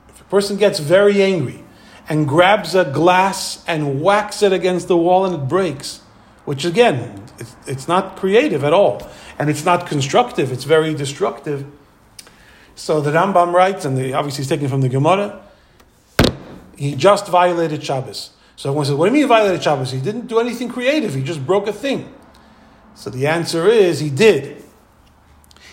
if 0.09 0.21
a 0.21 0.25
person 0.25 0.57
gets 0.57 0.81
very 0.81 1.23
angry 1.23 1.63
and 2.09 2.29
grabs 2.29 2.75
a 2.75 2.85
glass 2.85 3.65
and 3.67 4.03
whacks 4.03 4.43
it 4.43 4.53
against 4.53 4.89
the 4.89 4.97
wall 4.97 5.25
and 5.25 5.35
it 5.37 5.49
breaks, 5.49 6.01
which 6.45 6.65
again, 6.65 7.23
it's, 7.39 7.55
it's 7.67 7.89
not 7.89 8.17
creative 8.17 8.65
at 8.65 8.73
all, 8.73 9.09
and 9.39 9.51
it's 9.51 9.65
not 9.65 9.87
constructive. 9.87 10.53
It's 10.53 10.65
very 10.65 10.95
destructive. 10.95 11.67
So 12.75 13.01
the 13.01 13.13
Rambam 13.13 13.53
writes, 13.53 13.85
and 13.85 13.97
the, 13.97 14.15
obviously 14.15 14.43
he's 14.43 14.49
taken 14.49 14.69
from 14.69 14.81
the 14.81 14.89
Gemara. 14.89 15.41
He 16.77 16.95
just 16.97 17.29
violated 17.29 17.83
Shabbos. 17.85 18.31
So 18.57 18.69
everyone 18.69 18.87
says, 18.87 18.95
"What 18.95 19.09
do 19.09 19.15
you 19.15 19.21
mean 19.21 19.29
violated 19.29 19.63
Shabbos? 19.63 19.93
He 19.93 20.01
didn't 20.01 20.27
do 20.27 20.39
anything 20.41 20.69
creative. 20.69 21.15
He 21.15 21.23
just 21.23 21.45
broke 21.45 21.67
a 21.67 21.73
thing." 21.73 22.13
So 22.95 23.11
the 23.11 23.27
answer 23.27 23.69
is 23.69 24.01
he 24.01 24.11
did. 24.11 24.63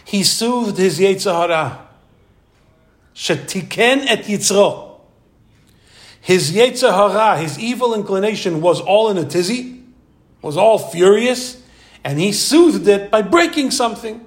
He 0.04 0.24
soothed 0.24 0.78
his 0.78 1.00
Yetzer 1.00 1.32
Hara. 1.32 1.88
Shetiken 3.14 4.06
et 4.08 4.24
Yitzro. 4.24 5.00
His 6.22 6.52
Yetzer 6.52 6.92
Hara, 6.92 7.38
his 7.38 7.60
evil 7.60 7.94
inclination, 7.94 8.62
was 8.62 8.80
all 8.80 9.10
in 9.10 9.18
a 9.18 9.26
tizzy, 9.26 9.84
was 10.42 10.58
all 10.58 10.78
furious, 10.78 11.61
and 12.04 12.20
he 12.20 12.32
soothed 12.32 12.88
it 12.88 13.12
by 13.12 13.22
breaking 13.22 13.72
something. 13.72 14.26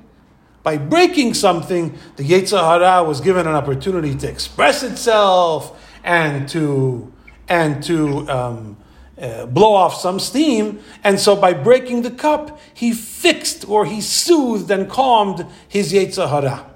By 0.63 0.79
breaking 0.79 1.35
something, 1.35 1.99
the 2.17 2.25
Yetzer 2.25 2.59
Hara 2.59 3.05
was 3.05 3.21
given 3.21 3.47
an 3.47 3.55
opportunity 3.55 4.15
to 4.15 4.29
express 4.29 4.83
itself 4.83 5.79
and 6.03 6.49
to 6.51 7.13
and 7.49 7.83
to 7.83 8.27
um, 8.31 8.77
uh, 9.21 9.45
blow 9.47 9.75
off 9.75 9.95
some 10.01 10.19
steam. 10.19 10.81
And 11.03 11.21
so, 11.21 11.37
by 11.37 11.53
breaking 11.53 12.03
the 12.03 12.11
cup, 12.11 12.59
he 12.73 12.93
fixed 12.93 13.69
or 13.69 13.85
he 13.85 14.01
soothed 14.01 14.71
and 14.71 14.89
calmed 14.89 15.47
his 15.69 15.93
Yetzer 15.93 16.29
Hara. 16.29 16.71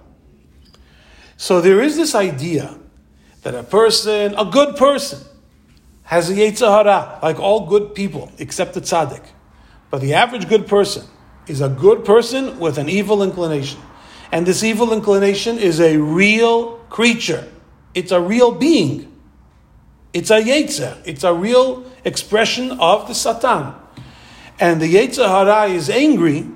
So 1.38 1.60
there 1.60 1.80
is 1.80 1.96
this 1.96 2.16
idea 2.16 2.76
that 3.42 3.54
a 3.54 3.62
person, 3.62 4.34
a 4.36 4.44
good 4.44 4.76
person, 4.76 5.20
has 6.02 6.28
a 6.28 6.34
Yetzer 6.34 6.68
Hara, 6.68 7.20
like 7.22 7.38
all 7.38 7.66
good 7.66 7.94
people, 7.94 8.32
except 8.38 8.74
the 8.74 8.80
tzaddik. 8.80 9.22
But 9.90 10.00
the 10.00 10.14
average 10.14 10.48
good 10.48 10.66
person 10.66 11.06
is 11.46 11.60
a 11.60 11.68
good 11.68 12.04
person 12.04 12.58
with 12.58 12.78
an 12.78 12.88
evil 12.88 13.22
inclination. 13.22 13.80
And 14.30 14.46
this 14.46 14.62
evil 14.62 14.92
inclination 14.92 15.58
is 15.58 15.80
a 15.80 15.96
real 15.96 16.76
creature. 16.90 17.50
It's 17.94 18.12
a 18.12 18.20
real 18.20 18.52
being. 18.52 19.12
It's 20.12 20.30
a 20.30 20.42
Yetzer. 20.42 20.98
It's 21.04 21.24
a 21.24 21.32
real 21.32 21.90
expression 22.04 22.72
of 22.72 23.08
the 23.08 23.14
Satan. 23.14 23.74
And 24.60 24.80
the 24.82 24.94
Yetzer 24.94 25.26
Hara 25.26 25.72
is 25.72 25.88
angry 25.88 26.46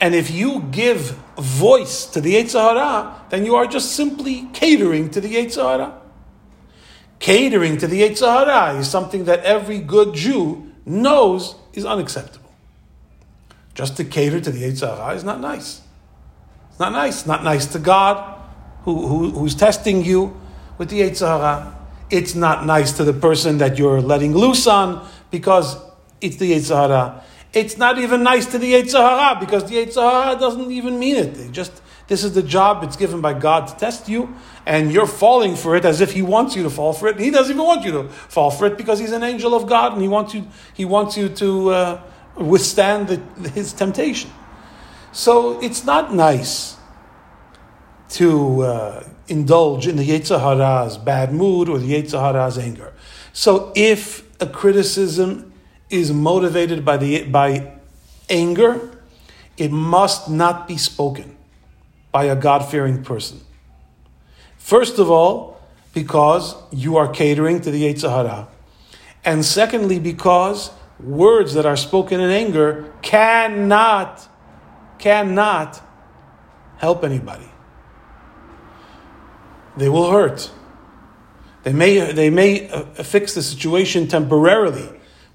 and 0.00 0.14
if 0.14 0.30
you 0.30 0.60
give 0.70 1.18
voice 1.36 2.06
to 2.06 2.20
the 2.20 2.34
Yetzer 2.34 2.60
Hara, 2.60 3.22
then 3.30 3.44
you 3.44 3.56
are 3.56 3.66
just 3.66 3.92
simply 3.92 4.48
catering 4.52 5.10
to 5.10 5.20
the 5.20 5.34
Yetzer 5.34 5.62
Hara. 5.62 6.00
Catering 7.18 7.78
to 7.78 7.86
the 7.88 8.02
Yetzer 8.02 8.26
Hara 8.26 8.78
is 8.78 8.88
something 8.88 9.24
that 9.24 9.42
every 9.42 9.80
good 9.80 10.14
Jew 10.14 10.72
knows 10.86 11.56
is 11.72 11.84
unacceptable. 11.84 12.47
Just 13.78 13.96
to 13.98 14.04
cater 14.04 14.40
to 14.40 14.50
the 14.50 14.64
Yetzer 14.64 14.92
Hara 14.96 15.14
is 15.14 15.22
not 15.22 15.40
nice. 15.40 15.82
It's 16.68 16.80
not 16.80 16.90
nice. 16.90 17.26
Not 17.26 17.44
nice 17.44 17.64
to 17.66 17.78
God, 17.78 18.36
who, 18.82 19.06
who, 19.06 19.30
who's 19.30 19.54
testing 19.54 20.04
you 20.04 20.36
with 20.78 20.90
the 20.90 21.02
Yetzer 21.02 21.28
Hara. 21.28 21.78
It's 22.10 22.34
not 22.34 22.66
nice 22.66 22.90
to 22.94 23.04
the 23.04 23.12
person 23.12 23.58
that 23.58 23.78
you're 23.78 24.00
letting 24.00 24.34
loose 24.34 24.66
on 24.66 25.06
because 25.30 25.76
it's 26.20 26.34
the 26.38 26.54
Yetzer 26.54 26.74
Hara. 26.74 27.22
It's 27.52 27.78
not 27.78 28.00
even 28.00 28.24
nice 28.24 28.46
to 28.46 28.58
the 28.58 28.72
Yetzer 28.72 28.94
Hara 28.94 29.38
because 29.38 29.70
the 29.70 29.76
Yetzer 29.76 30.02
Hara 30.02 30.40
doesn't 30.40 30.72
even 30.72 30.98
mean 30.98 31.14
it. 31.14 31.34
They 31.34 31.48
just 31.48 31.80
this 32.08 32.24
is 32.24 32.32
the 32.32 32.42
job 32.42 32.82
it's 32.82 32.96
given 32.96 33.20
by 33.20 33.34
God 33.34 33.68
to 33.68 33.76
test 33.76 34.08
you, 34.08 34.34
and 34.66 34.90
you're 34.90 35.06
falling 35.06 35.54
for 35.54 35.76
it 35.76 35.84
as 35.84 36.00
if 36.00 36.14
He 36.14 36.22
wants 36.22 36.56
you 36.56 36.64
to 36.64 36.70
fall 36.70 36.94
for 36.94 37.06
it. 37.06 37.14
And 37.14 37.24
he 37.24 37.30
doesn't 37.30 37.54
even 37.54 37.64
want 37.64 37.84
you 37.84 37.92
to 37.92 38.08
fall 38.08 38.50
for 38.50 38.66
it 38.66 38.76
because 38.76 38.98
He's 38.98 39.12
an 39.12 39.22
angel 39.22 39.54
of 39.54 39.68
God 39.68 39.92
and 39.92 40.02
He 40.02 40.08
wants 40.08 40.34
you 40.34 40.48
He 40.74 40.84
wants 40.84 41.16
you 41.16 41.28
to 41.28 41.70
uh, 41.70 42.02
withstand 42.38 43.08
the, 43.08 43.48
His 43.50 43.72
temptation. 43.72 44.30
So 45.12 45.60
it's 45.60 45.84
not 45.84 46.14
nice 46.14 46.76
to 48.10 48.62
uh, 48.62 49.04
indulge 49.28 49.86
in 49.86 49.96
the 49.96 50.08
Yetzer 50.08 50.40
Hara's 50.40 50.96
bad 50.98 51.32
mood 51.32 51.68
or 51.68 51.78
the 51.78 51.92
Yetzer 51.92 52.20
Hara's 52.20 52.58
anger. 52.58 52.92
So 53.32 53.72
if 53.74 54.24
a 54.40 54.46
criticism 54.46 55.52
is 55.90 56.12
motivated 56.12 56.84
by, 56.84 56.96
the, 56.96 57.24
by 57.24 57.72
anger, 58.28 58.98
it 59.56 59.70
must 59.70 60.30
not 60.30 60.68
be 60.68 60.76
spoken 60.76 61.36
by 62.12 62.24
a 62.24 62.36
God 62.36 62.60
fearing 62.60 63.02
person. 63.02 63.40
First 64.56 64.98
of 64.98 65.10
all, 65.10 65.60
because 65.94 66.54
you 66.70 66.96
are 66.96 67.08
catering 67.08 67.60
to 67.62 67.70
the 67.70 67.82
Yetzer 67.82 68.10
Hara. 68.10 68.48
And 69.24 69.44
secondly, 69.44 69.98
because 69.98 70.70
words 71.00 71.54
that 71.54 71.66
are 71.66 71.76
spoken 71.76 72.20
in 72.20 72.30
anger 72.30 72.92
cannot, 73.02 74.28
cannot 74.98 75.80
help 76.78 77.04
anybody. 77.04 77.48
They 79.76 79.88
will 79.88 80.10
hurt. 80.10 80.50
They 81.62 81.72
may, 81.72 82.12
they 82.12 82.30
may 82.30 82.68
uh, 82.70 82.82
fix 83.02 83.34
the 83.34 83.42
situation 83.42 84.08
temporarily, 84.08 84.88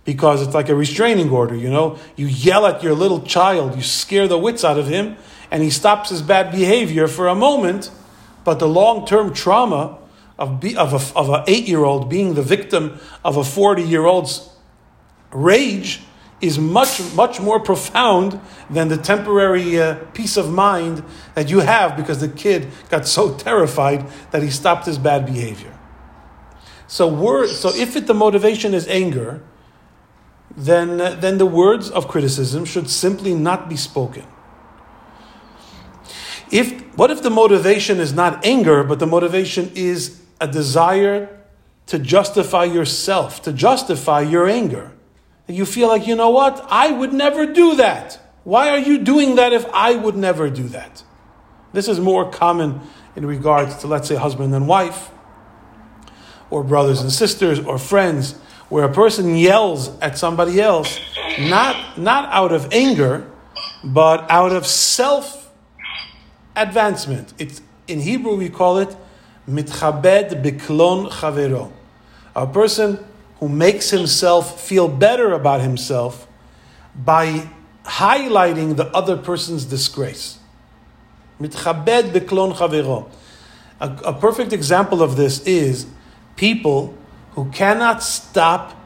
because 0.06 0.42
it's 0.42 0.54
like 0.54 0.70
a 0.70 0.76
restraining 0.76 1.30
order, 1.30 1.56
you 1.56 1.70
know? 1.70 1.98
You 2.16 2.28
yell 2.28 2.66
at 2.66 2.84
your 2.84 2.94
little 2.94 3.22
child, 3.22 3.76
you 3.76 3.82
scare 3.82 4.28
the 4.28 4.38
wits 4.38 4.64
out 4.64 4.78
of 4.78 4.88
him, 4.88 5.16
and 5.50 5.64
he 5.64 5.70
stops 5.70 6.10
his 6.10 6.22
bad 6.22 6.52
behavior 6.52 7.08
for 7.08 7.28
a 7.28 7.36
moment, 7.36 7.90
but 8.44 8.60
the 8.60 8.68
long 8.68 9.06
term 9.06 9.34
trauma 9.34 9.98
of, 10.38 10.60
be, 10.60 10.76
of, 10.76 10.94
a, 10.94 11.18
of 11.18 11.30
an 11.30 11.44
eight 11.48 11.68
year 11.68 11.84
old 11.84 12.10
being 12.10 12.34
the 12.34 12.42
victim 12.42 13.00
of 13.24 13.38
a 13.38 13.44
40 13.44 13.84
year 13.84 14.06
old's 14.06 14.50
rage 15.34 16.02
is 16.44 16.60
much, 16.60 17.02
much 17.16 17.40
more 17.40 17.60
profound 17.60 18.40
than 18.70 18.90
the 18.90 18.98
temporary 18.98 19.80
uh, 19.80 19.96
peace 20.14 20.36
of 20.36 20.52
mind 20.52 21.04
that 21.36 21.50
you 21.50 21.60
have 21.60 21.96
because 21.96 22.20
the 22.20 22.28
kid 22.28 22.68
got 22.90 23.08
so 23.08 23.34
terrified 23.38 24.06
that 24.32 24.44
he 24.44 24.50
stopped 24.50 24.86
his 24.86 24.98
bad 24.98 25.26
behavior. 25.26 25.78
So, 26.88 27.08
word, 27.08 27.50
so 27.50 27.70
if 27.74 27.96
it, 27.96 28.08
the 28.08 28.14
motivation 28.14 28.74
is 28.74 28.88
anger, 28.88 29.42
then, 30.56 31.02
uh, 31.02 31.16
then 31.16 31.38
the 31.38 31.46
words 31.46 31.90
of 31.90 32.08
criticism 32.08 32.66
should 32.66 32.90
simply 32.90 33.34
not 33.34 33.70
be 33.70 33.76
spoken. 33.76 34.26
If, 36.52 36.82
what 36.98 37.10
if 37.10 37.24
the 37.24 37.32
motivation 37.32 38.00
is 38.00 38.14
not 38.14 38.46
anger, 38.46 38.84
but 38.84 39.00
the 39.00 39.08
motivation 39.08 39.72
is 39.74 40.22
a 40.40 40.48
desire 40.48 41.40
to 41.88 41.98
justify 41.98 42.66
yourself, 42.66 43.42
to 43.44 43.54
justify 43.54 44.22
your 44.22 44.48
anger? 44.48 44.93
You 45.48 45.66
feel 45.66 45.88
like, 45.90 46.08
you 46.08 46.16
know 46.16 46.30
what? 46.30 46.66
I 46.70 46.92
would 46.92 47.14
never 47.14 47.46
do 47.46 47.76
that. 47.76 48.20
Why 48.44 48.70
are 48.70 48.78
you 48.80 48.98
doing 49.00 49.36
that 49.36 49.54
if 49.54 49.66
I 49.74 49.96
would 49.96 50.16
never 50.16 50.50
do 50.50 50.68
that? 50.70 51.04
This 51.74 51.88
is 51.88 52.00
more 52.00 52.30
common 52.30 52.82
in 53.16 53.26
regards 53.26 53.78
to, 53.78 53.88
let's 53.88 54.08
say, 54.08 54.16
husband 54.16 54.54
and 54.54 54.68
wife, 54.68 55.10
or 56.50 56.64
brothers 56.64 57.02
and 57.02 57.12
sisters, 57.12 57.60
or 57.60 57.78
friends 57.78 58.34
where 58.70 58.86
a 58.86 58.94
person 58.94 59.36
yells 59.36 59.98
at 60.00 60.18
somebody 60.18 60.62
else, 60.62 61.00
not, 61.40 61.98
not 61.98 62.32
out 62.34 62.52
of 62.52 62.72
anger, 62.72 63.30
but 63.84 64.30
out 64.32 64.52
of 64.52 64.66
self 64.66 65.52
advancement. 66.56 67.34
It's, 67.38 67.62
in 67.88 68.00
Hebrew, 68.00 68.36
we 68.36 68.50
call 68.50 68.78
it 68.78 68.96
mitchabed 69.48 70.44
biklon 70.44 71.10
chavero. 71.12 71.72
A 72.36 72.48
person 72.48 73.04
who 73.44 73.50
makes 73.50 73.90
himself 73.90 74.62
feel 74.62 74.88
better 74.88 75.34
about 75.34 75.60
himself 75.60 76.30
by 76.96 77.46
highlighting 77.84 78.78
the 78.78 78.86
other 78.96 79.18
person's 79.18 79.66
disgrace. 79.66 80.40
Mitchabed 81.42 82.14
biklon 82.14 82.56
chavero. 82.56 83.12
A 83.82 84.14
perfect 84.14 84.54
example 84.54 85.04
of 85.04 85.18
this 85.18 85.46
is 85.46 85.88
people 86.38 86.96
who 87.32 87.52
cannot 87.52 88.02
stop 88.02 88.82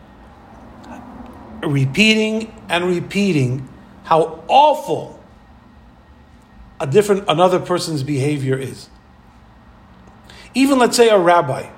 repeating 1.61 2.51
and 2.67 2.85
repeating 2.85 3.69
how 4.05 4.43
awful 4.47 5.23
a 6.79 6.87
different 6.87 7.25
another 7.27 7.59
person's 7.59 8.01
behavior 8.01 8.57
is. 8.57 8.89
Even 10.55 10.79
let's 10.79 10.97
say 10.97 11.09
a 11.09 11.19
rabbi 11.19 11.69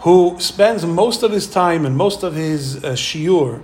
who 0.00 0.36
spends 0.38 0.86
most 0.86 1.22
of 1.22 1.32
his 1.32 1.46
time 1.48 1.84
and 1.84 1.96
most 1.96 2.22
of 2.22 2.34
his 2.34 2.84
uh, 2.84 2.92
shiur 2.92 3.62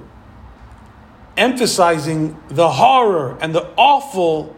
emphasizing 1.36 2.36
the 2.48 2.70
horror 2.70 3.36
and 3.40 3.54
the 3.54 3.66
awful 3.76 4.54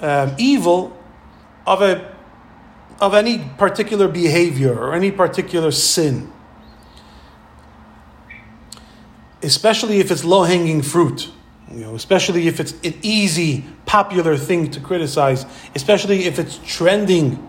um, 0.00 0.34
evil 0.38 0.96
of 1.66 1.82
a 1.82 2.16
of 3.00 3.14
any 3.14 3.38
particular 3.56 4.08
behavior 4.08 4.76
or 4.76 4.92
any 4.92 5.12
particular 5.12 5.70
sin, 5.70 6.32
especially 9.42 10.00
if 10.00 10.10
it's 10.10 10.24
low 10.24 10.42
hanging 10.42 10.82
fruit. 10.82 11.30
You 11.70 11.80
know, 11.80 11.94
especially 11.94 12.48
if 12.48 12.60
it's 12.60 12.72
an 12.82 12.94
easy, 13.02 13.64
popular 13.84 14.36
thing 14.36 14.70
to 14.70 14.80
criticize, 14.80 15.44
especially 15.74 16.24
if 16.24 16.38
it's 16.38 16.58
trending 16.64 17.47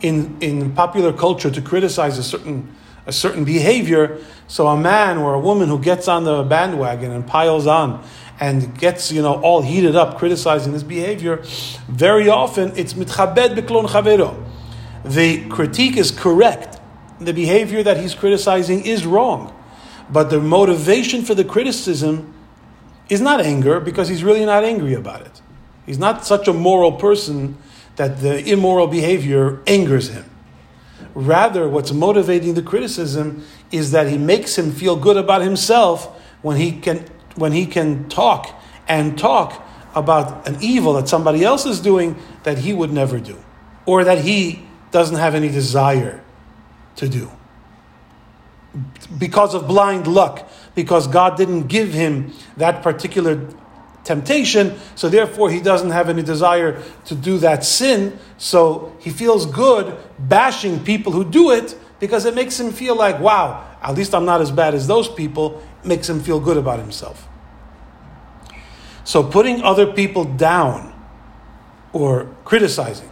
in, 0.00 0.36
in 0.40 0.72
popular 0.72 1.12
culture 1.12 1.50
to 1.50 1.62
criticize 1.62 2.18
a 2.18 2.22
certain, 2.22 2.74
a 3.06 3.12
certain 3.12 3.44
behavior. 3.44 4.18
So 4.46 4.66
a 4.68 4.76
man 4.76 5.18
or 5.18 5.34
a 5.34 5.40
woman 5.40 5.68
who 5.68 5.78
gets 5.78 6.08
on 6.08 6.24
the 6.24 6.42
bandwagon 6.42 7.12
and 7.12 7.26
piles 7.26 7.66
on 7.66 8.04
and 8.40 8.78
gets, 8.78 9.12
you 9.12 9.22
know, 9.22 9.40
all 9.42 9.62
heated 9.62 9.96
up 9.96 10.18
criticizing 10.18 10.72
this 10.72 10.82
behavior, 10.82 11.42
very 11.88 12.28
often 12.28 12.72
it's 12.76 12.94
mitchabed 12.94 13.54
beklon 13.54 13.86
chavero 13.86 14.46
the 15.04 15.48
critique 15.48 15.96
is 15.96 16.10
correct. 16.10 16.78
The 17.20 17.32
behavior 17.32 17.82
that 17.82 17.96
he's 17.98 18.14
criticizing 18.14 18.84
is 18.84 19.06
wrong. 19.06 19.54
But 20.10 20.30
the 20.30 20.40
motivation 20.40 21.22
for 21.22 21.34
the 21.34 21.44
criticism 21.44 22.34
is 23.08 23.20
not 23.20 23.40
anger 23.40 23.80
because 23.80 24.08
he's 24.08 24.24
really 24.24 24.44
not 24.44 24.64
angry 24.64 24.94
about 24.94 25.22
it. 25.22 25.40
He's 25.86 25.98
not 25.98 26.24
such 26.24 26.48
a 26.48 26.52
moral 26.52 26.92
person 26.92 27.56
that 28.00 28.22
the 28.22 28.50
immoral 28.50 28.86
behavior 28.86 29.60
angers 29.66 30.08
him. 30.08 30.24
Rather, 31.12 31.68
what's 31.68 31.92
motivating 31.92 32.54
the 32.54 32.62
criticism 32.62 33.44
is 33.70 33.90
that 33.90 34.08
he 34.08 34.16
makes 34.16 34.56
him 34.56 34.72
feel 34.72 34.96
good 34.96 35.18
about 35.18 35.42
himself 35.42 36.06
when 36.40 36.56
he 36.56 36.72
can, 36.72 37.04
when 37.34 37.52
he 37.52 37.66
can 37.66 38.08
talk 38.08 38.58
and 38.88 39.18
talk 39.18 39.62
about 39.94 40.48
an 40.48 40.56
evil 40.62 40.94
that 40.94 41.08
somebody 41.10 41.44
else 41.44 41.66
is 41.66 41.78
doing 41.78 42.16
that 42.44 42.56
he 42.56 42.72
would 42.72 42.90
never 42.90 43.20
do, 43.20 43.36
or 43.84 44.02
that 44.02 44.24
he 44.24 44.66
doesn't 44.92 45.18
have 45.18 45.34
any 45.34 45.50
desire 45.50 46.24
to 46.96 47.06
do. 47.06 47.30
Because 49.18 49.52
of 49.52 49.68
blind 49.68 50.06
luck, 50.06 50.48
because 50.74 51.06
God 51.06 51.36
didn't 51.36 51.66
give 51.66 51.92
him 51.92 52.32
that 52.56 52.82
particular 52.82 53.46
temptation, 54.04 54.78
so 54.94 55.08
therefore 55.08 55.50
he 55.50 55.60
doesn't 55.60 55.90
have 55.90 56.08
any 56.08 56.22
desire 56.22 56.82
to 57.04 57.14
do 57.14 57.38
that 57.38 57.64
sin, 57.64 58.18
so 58.38 58.96
he 59.00 59.10
feels 59.10 59.46
good 59.46 59.96
bashing 60.18 60.82
people 60.82 61.12
who 61.12 61.24
do 61.24 61.50
it 61.50 61.76
because 61.98 62.24
it 62.24 62.34
makes 62.34 62.58
him 62.58 62.72
feel 62.72 62.96
like, 62.96 63.20
wow, 63.20 63.66
at 63.82 63.94
least 63.94 64.14
I'm 64.14 64.24
not 64.24 64.40
as 64.40 64.50
bad 64.50 64.74
as 64.74 64.86
those 64.86 65.08
people, 65.08 65.62
it 65.82 65.86
makes 65.86 66.08
him 66.08 66.20
feel 66.20 66.40
good 66.40 66.56
about 66.56 66.78
himself. 66.78 67.28
So 69.04 69.22
putting 69.22 69.62
other 69.62 69.86
people 69.92 70.24
down 70.24 70.94
or 71.92 72.34
criticizing, 72.44 73.10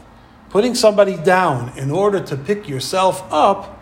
putting 0.50 0.74
somebody 0.74 1.16
down 1.16 1.76
in 1.76 1.90
order 1.90 2.20
to 2.20 2.36
pick 2.36 2.68
yourself 2.68 3.22
up, 3.32 3.78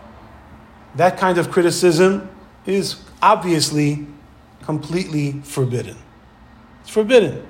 that 0.95 1.17
kind 1.17 1.37
of 1.37 1.51
criticism 1.51 2.29
is 2.65 3.01
obviously 3.21 4.07
completely 4.63 5.33
forbidden. 5.43 5.97
It's 6.87 6.93
forbidden. 6.93 7.45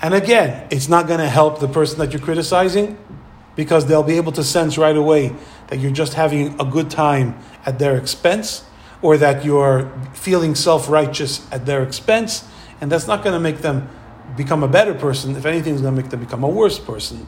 And 0.00 0.14
again, 0.14 0.68
it's 0.70 0.88
not 0.88 1.08
going 1.08 1.18
to 1.18 1.28
help 1.28 1.58
the 1.58 1.66
person 1.66 1.98
that 1.98 2.12
you're 2.12 2.22
criticizing 2.22 2.96
because 3.56 3.86
they'll 3.86 4.04
be 4.04 4.18
able 4.18 4.30
to 4.30 4.44
sense 4.44 4.78
right 4.78 4.96
away 4.96 5.34
that 5.66 5.80
you're 5.80 5.90
just 5.90 6.14
having 6.14 6.54
a 6.60 6.64
good 6.64 6.88
time 6.88 7.36
at 7.64 7.80
their 7.80 7.96
expense 7.96 8.64
or 9.02 9.16
that 9.18 9.44
you're 9.44 9.90
feeling 10.14 10.54
self 10.54 10.88
righteous 10.88 11.44
at 11.50 11.66
their 11.66 11.82
expense 11.82 12.48
and 12.80 12.92
that's 12.92 13.08
not 13.08 13.24
going 13.24 13.34
to 13.34 13.40
make 13.40 13.62
them 13.62 13.88
become 14.36 14.62
a 14.62 14.68
better 14.68 14.94
person. 14.94 15.34
If 15.34 15.44
anything, 15.44 15.72
it's 15.72 15.82
going 15.82 15.96
to 15.96 16.00
make 16.00 16.12
them 16.12 16.20
become 16.20 16.44
a 16.44 16.48
worse 16.48 16.78
person. 16.78 17.26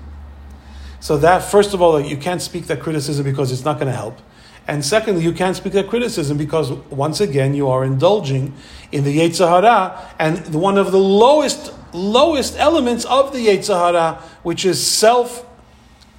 So 1.01 1.17
that, 1.17 1.41
first 1.41 1.75
of 1.75 1.83
all, 1.83 2.01
you 2.01 2.17
can't 2.17 2.41
speak 2.41 2.69
that 2.69 2.79
criticism 2.79 3.25
because 3.25 3.51
it's 3.51 3.65
not 3.65 3.75
going 3.81 3.89
to 3.89 3.93
help. 3.93 4.21
And 4.69 4.85
secondly, 4.85 5.25
you 5.25 5.33
can't 5.33 5.57
speak 5.57 5.73
that 5.73 5.89
criticism 5.89 6.37
because 6.37 6.71
once 6.91 7.23
again 7.23 7.55
you 7.55 7.69
are 7.69 7.85
indulging 7.85 8.53
in 8.93 9.03
the 9.03 9.19
Yetzer 9.19 10.07
and 10.19 10.55
one 10.55 10.77
of 10.77 10.93
the 10.93 10.99
lowest 10.99 11.73
lowest 11.95 12.55
elements 12.59 13.07
of 13.07 13.33
the 13.33 13.47
Yetzer 13.47 14.19
which 14.43 14.67
is 14.67 14.87
self 14.87 15.47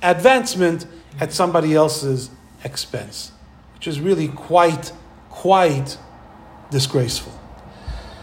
advancement 0.01 0.87
at 1.19 1.31
somebody 1.31 1.75
else's 1.75 2.31
expense, 2.63 3.31
which 3.75 3.87
is 3.87 4.01
really 4.01 4.29
quite 4.29 4.93
quite 5.29 5.99
disgraceful. 6.71 7.39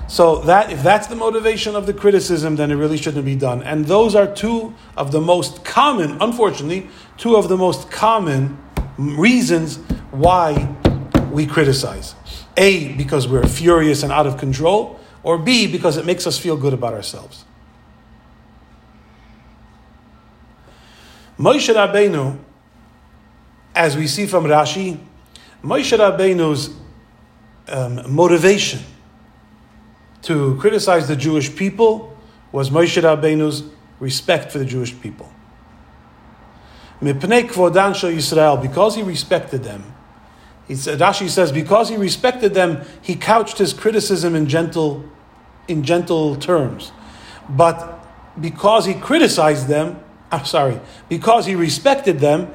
So 0.09 0.41
that 0.41 0.73
if 0.73 0.83
that's 0.83 1.07
the 1.07 1.17
motivation 1.17 1.77
of 1.77 1.87
the 1.87 1.95
criticism, 1.95 2.57
then 2.57 2.73
it 2.73 2.75
really 2.75 2.97
shouldn't 2.97 3.25
be 3.25 3.37
done. 3.37 3.63
And 3.63 3.87
those 3.87 4.17
are 4.17 4.27
two 4.27 4.75
of 4.97 5.13
the 5.13 5.21
most 5.21 5.65
common, 5.65 6.21
unfortunately, 6.21 6.89
two 7.17 7.37
of 7.37 7.49
the 7.49 7.57
most 7.57 7.93
common 7.93 8.59
reasons 8.99 9.79
why 10.19 10.75
we 11.31 11.47
criticize. 11.47 12.15
A, 12.57 12.93
because 12.95 13.29
we're 13.29 13.47
furious 13.47 14.03
and 14.03 14.13
out 14.13 14.27
of 14.27 14.39
control, 14.39 14.99
or 15.23 15.39
B, 15.39 15.71
because 15.71 15.97
it 15.97 16.07
makes 16.07 16.27
us 16.27 16.39
feel 16.39 16.57
good 16.57 16.73
about 16.73 16.95
ourselves. 16.95 17.45
Moshe 21.39 21.75
Rabbeinu, 21.75 22.39
as 23.75 23.97
we 23.97 24.07
see 24.07 24.27
from 24.27 24.45
Rashi, 24.45 24.99
Moshe 25.63 25.99
Rabbeinu's 25.99 26.75
um, 27.69 28.15
motivation 28.15 28.81
to 30.23 30.57
criticize 30.57 31.09
the 31.09 31.17
Jewish 31.17 31.55
people 31.55 32.17
was 32.53 32.71
Moshe 32.71 33.03
Rabbeinu's 33.03 33.65
respect 34.01 34.51
for 34.51 34.59
the 34.59 34.65
Jewish 34.65 34.99
people. 35.01 35.31
Yisrael, 38.11 38.61
because 38.61 38.95
he 38.95 39.03
respected 39.03 39.63
them. 39.63 39.96
He 40.69 40.75
said, 40.75 40.99
Rashi 40.99 41.29
says, 41.29 41.53
because 41.53 41.89
he 41.89 41.97
respected 41.97 42.55
them, 42.55 42.85
he 43.01 43.15
couched 43.15 43.59
his 43.59 43.73
criticism 43.73 44.35
in 44.35 44.49
gentle, 44.49 45.05
in 45.69 45.85
gentle 45.85 46.37
terms. 46.37 46.93
But 47.49 48.05
because 48.41 48.85
he 48.85 48.95
criticized 48.95 49.69
them, 49.69 50.01
I'm 50.31 50.45
sorry, 50.45 50.81
because 51.09 51.47
he 51.47 51.55
respected 51.55 52.19
them, 52.19 52.53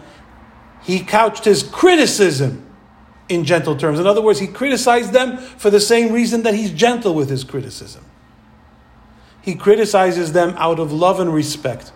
he 0.84 1.00
couched 1.00 1.46
his 1.46 1.64
criticism 1.64 2.68
in 3.30 3.46
gentle 3.46 3.78
terms. 3.78 4.00
In 4.00 4.08
other 4.08 4.22
words, 4.22 4.40
he 4.40 4.48
criticized 4.48 5.14
them 5.14 5.38
for 5.38 5.70
the 5.70 5.80
same 5.80 6.12
reason 6.12 6.44
that 6.44 6.54
he's 6.54 6.72
gentle 6.72 7.16
with 7.16 7.30
his 7.30 7.46
criticism. 7.46 8.04
He 9.42 9.56
criticizes 9.56 10.34
them 10.34 10.54
out 10.58 10.80
of 10.80 10.92
love 10.92 11.20
and 11.20 11.34
respect. 11.34 11.94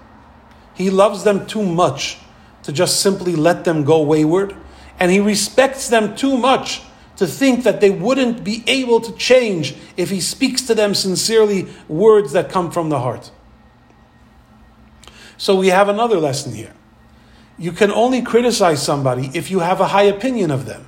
He 0.75 0.89
loves 0.89 1.23
them 1.23 1.45
too 1.45 1.63
much 1.63 2.19
to 2.63 2.71
just 2.71 3.01
simply 3.01 3.36
let 3.36 3.65
them 3.65 3.84
go 3.84 4.01
wayward, 4.01 4.56
and 4.99 5.12
he 5.12 5.19
respects 5.19 5.89
them 5.89 6.15
too 6.15 6.38
much 6.38 6.81
to 7.17 7.27
think 7.27 7.63
that 7.63 7.81
they 7.81 7.89
wouldn't 7.89 8.43
be 8.43 8.63
able 8.67 8.99
to 9.01 9.12
change 9.13 9.75
if 9.95 10.10
he 10.10 10.19
speaks 10.19 10.62
to 10.63 10.75
them 10.75 10.93
sincerely 10.93 11.67
words 11.88 12.34
that 12.34 12.49
come 12.49 12.71
from 12.71 12.89
the 12.89 12.99
heart. 12.99 13.31
So 15.38 15.55
we 15.55 15.67
have 15.67 15.89
another 15.89 16.17
lesson 16.17 16.53
here. 16.53 16.73
You 17.58 17.71
can 17.71 17.91
only 17.91 18.21
criticize 18.21 18.84
somebody 18.84 19.31
if 19.34 19.49
you 19.49 19.60
have 19.60 19.79
a 19.79 19.88
high 19.88 20.03
opinion 20.03 20.51
of 20.51 20.65
them. 20.65 20.88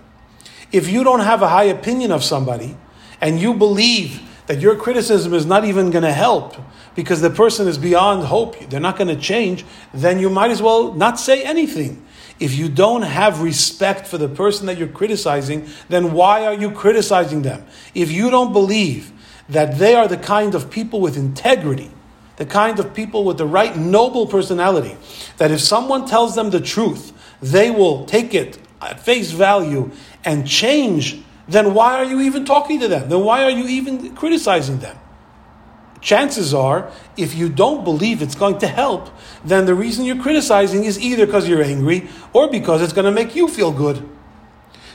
If 0.71 0.89
you 0.89 1.03
don't 1.03 1.21
have 1.21 1.41
a 1.41 1.47
high 1.47 1.65
opinion 1.65 2.11
of 2.11 2.23
somebody 2.23 2.75
and 3.21 3.39
you 3.39 3.53
believe 3.53 4.21
that 4.47 4.59
your 4.59 4.75
criticism 4.75 5.33
is 5.33 5.45
not 5.45 5.65
even 5.65 5.91
going 5.91 6.03
to 6.03 6.13
help 6.13 6.55
because 6.95 7.21
the 7.21 7.29
person 7.29 7.67
is 7.67 7.77
beyond 7.77 8.23
hope, 8.23 8.57
they're 8.69 8.79
not 8.79 8.97
going 8.97 9.13
to 9.13 9.21
change, 9.21 9.65
then 9.93 10.19
you 10.19 10.29
might 10.29 10.51
as 10.51 10.61
well 10.61 10.93
not 10.93 11.19
say 11.19 11.43
anything. 11.43 12.03
If 12.39 12.53
you 12.55 12.69
don't 12.69 13.01
have 13.01 13.41
respect 13.41 14.07
for 14.07 14.17
the 14.17 14.29
person 14.29 14.67
that 14.67 14.77
you're 14.77 14.87
criticizing, 14.87 15.67
then 15.89 16.13
why 16.13 16.45
are 16.45 16.53
you 16.53 16.71
criticizing 16.71 17.41
them? 17.41 17.65
If 17.95 18.11
you 18.11 18.29
don't 18.29 18.53
believe 18.53 19.11
that 19.49 19.77
they 19.79 19.95
are 19.95 20.07
the 20.07 20.17
kind 20.17 20.53
of 20.53 20.69
people 20.69 21.01
with 21.01 21.17
integrity, 21.17 21.91
the 22.35 22.45
kind 22.45 22.79
of 22.79 22.93
people 22.93 23.23
with 23.23 23.37
the 23.37 23.45
right 23.45 23.75
noble 23.75 24.27
personality, 24.27 24.95
that 25.37 25.51
if 25.51 25.59
someone 25.59 26.05
tells 26.05 26.35
them 26.35 26.51
the 26.51 26.61
truth, 26.61 27.13
they 27.41 27.71
will 27.71 28.05
take 28.05 28.33
it 28.33 28.59
at 28.81 28.99
face 28.99 29.31
value 29.31 29.91
and 30.23 30.47
change, 30.47 31.19
then 31.47 31.73
why 31.73 31.95
are 31.95 32.05
you 32.05 32.21
even 32.21 32.45
talking 32.45 32.79
to 32.81 32.87
them? 32.87 33.09
Then 33.09 33.21
why 33.21 33.43
are 33.43 33.49
you 33.49 33.67
even 33.67 34.15
criticizing 34.15 34.79
them? 34.79 34.97
Chances 35.99 36.53
are, 36.53 36.91
if 37.17 37.33
you 37.35 37.49
don't 37.49 37.83
believe 37.83 38.21
it's 38.21 38.35
going 38.35 38.59
to 38.59 38.67
help, 38.67 39.09
then 39.43 39.65
the 39.65 39.73
reason 39.73 40.05
you're 40.05 40.21
criticizing 40.21 40.83
is 40.83 40.99
either 40.99 41.25
because 41.25 41.47
you're 41.49 41.63
angry 41.63 42.07
or 42.33 42.49
because 42.49 42.81
it's 42.81 42.93
going 42.93 43.05
to 43.05 43.11
make 43.11 43.35
you 43.35 43.47
feel 43.47 43.71
good. 43.71 44.07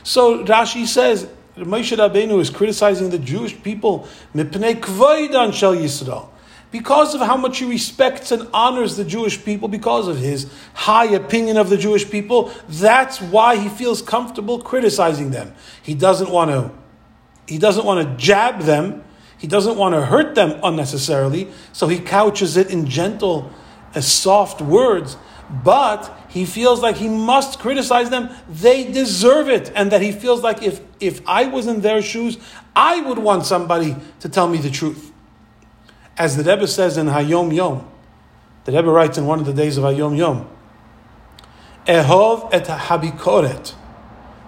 So 0.03 0.43
Rashi 0.45 0.85
says, 0.87 1.27
Moshe 1.57 1.95
Rabbeinu 1.95 2.39
is 2.39 2.49
criticizing 2.49 3.09
the 3.09 3.19
Jewish 3.19 3.61
people, 3.61 4.07
because 6.71 7.13
of 7.13 7.21
how 7.21 7.37
much 7.37 7.59
he 7.59 7.65
respects 7.65 8.31
and 8.31 8.49
honors 8.51 8.95
the 8.97 9.05
Jewish 9.05 9.45
people, 9.45 9.67
because 9.67 10.07
of 10.07 10.17
his 10.17 10.51
high 10.73 11.05
opinion 11.05 11.57
of 11.57 11.69
the 11.69 11.77
Jewish 11.77 12.09
people, 12.09 12.51
that's 12.67 13.21
why 13.21 13.57
he 13.57 13.69
feels 13.69 14.01
comfortable 14.01 14.59
criticizing 14.59 15.29
them. 15.29 15.53
He 15.83 15.93
doesn't 15.93 16.31
want 16.31 16.49
to, 16.49 16.71
he 17.47 17.59
doesn't 17.59 17.85
want 17.85 18.09
to 18.09 18.15
jab 18.17 18.61
them. 18.61 19.03
He 19.43 19.47
doesn't 19.49 19.75
want 19.75 19.93
to 19.93 20.05
hurt 20.05 20.35
them 20.35 20.57
unnecessarily, 20.63 21.49
so 21.73 21.89
he 21.89 21.99
couches 21.99 22.55
it 22.55 22.69
in 22.69 22.87
gentle, 22.87 23.51
uh, 23.93 23.99
soft 23.99 24.61
words. 24.61 25.17
But 25.49 26.17
he 26.29 26.45
feels 26.45 26.81
like 26.81 26.95
he 26.95 27.09
must 27.09 27.59
criticize 27.59 28.09
them. 28.09 28.29
They 28.47 28.89
deserve 28.89 29.49
it, 29.49 29.69
and 29.75 29.91
that 29.91 30.01
he 30.01 30.13
feels 30.13 30.41
like 30.41 30.63
if 30.63 30.79
if 31.01 31.19
I 31.27 31.47
was 31.47 31.67
in 31.67 31.81
their 31.81 32.01
shoes, 32.01 32.37
I 32.73 33.01
would 33.01 33.17
want 33.17 33.45
somebody 33.45 33.97
to 34.21 34.29
tell 34.29 34.47
me 34.47 34.59
the 34.59 34.69
truth. 34.69 35.11
As 36.17 36.37
the 36.37 36.49
Rebbe 36.49 36.65
says 36.65 36.95
in 36.95 37.07
Hayom 37.07 37.53
Yom, 37.53 37.85
the 38.63 38.71
Rebbe 38.71 38.89
writes 38.89 39.17
in 39.17 39.25
one 39.25 39.41
of 39.41 39.45
the 39.45 39.53
days 39.53 39.75
of 39.75 39.83
Hayom 39.83 40.17
Yom, 40.17 40.47
Ehov 41.85 42.47
et 42.53 42.67
habikoret. 42.67 43.73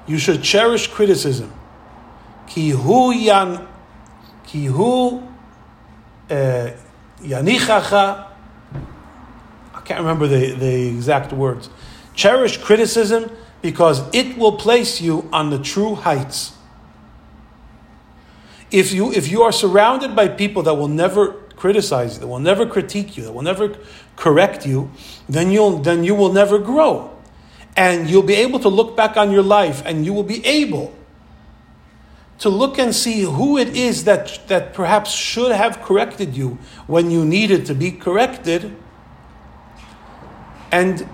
You 0.08 0.18
should 0.20 0.42
cherish 0.42 0.88
criticism. 0.88 1.54
Ki 2.48 2.70
hu 2.70 3.12
yan, 3.12 3.68
hu 4.64 5.22
eh, 6.30 6.74
yanichacha. 7.22 8.28
I 9.74 9.82
can't 9.82 10.00
remember 10.00 10.28
the, 10.28 10.52
the 10.52 10.88
exact 10.88 11.34
words. 11.34 11.70
Cherish 12.16 12.58
criticism 12.58 13.30
because 13.62 14.02
it 14.14 14.38
will 14.38 14.54
place 14.54 15.02
you 15.02 15.30
on 15.32 15.50
the 15.50 15.60
true 15.60 15.96
heights. 15.96 16.56
if 18.72 18.92
you 18.92 19.12
if 19.12 19.32
you 19.32 19.42
are 19.44 19.52
surrounded 19.52 20.16
by 20.16 20.28
people 20.28 20.64
that 20.64 20.74
will 20.74 20.88
never 20.88 21.34
criticize 21.56 22.16
you, 22.16 22.20
that 22.22 22.28
will 22.28 22.40
never 22.40 22.66
critique 22.66 23.16
you, 23.18 23.24
that 23.24 23.34
will 23.34 23.44
never 23.44 23.78
correct 24.16 24.66
you, 24.66 24.92
then 25.30 25.52
you'll 25.52 25.78
then 25.80 26.04
you 26.04 26.16
will 26.16 26.34
never 26.34 26.60
grow. 26.60 27.12
And 27.78 28.10
you'll 28.10 28.24
be 28.24 28.36
able 28.36 28.60
to 28.60 28.70
look 28.70 28.96
back 28.96 29.18
on 29.18 29.32
your 29.32 29.44
life 29.44 29.82
and 29.86 30.06
you 30.06 30.14
will 30.14 30.24
be 30.24 30.46
able 30.46 30.95
to 32.40 32.50
look 32.50 32.78
and 32.78 32.94
see 32.94 33.22
who 33.22 33.58
it 33.58 33.70
is 33.70 34.04
that, 34.04 34.40
that 34.48 34.74
perhaps 34.74 35.12
should 35.12 35.52
have 35.52 35.82
corrected 35.82 36.36
you 36.36 36.58
when 36.88 37.10
you 37.10 37.24
needed 37.24 37.66
to 37.68 37.74
be 37.74 37.92
corrected 37.92 38.76
and 40.72 41.08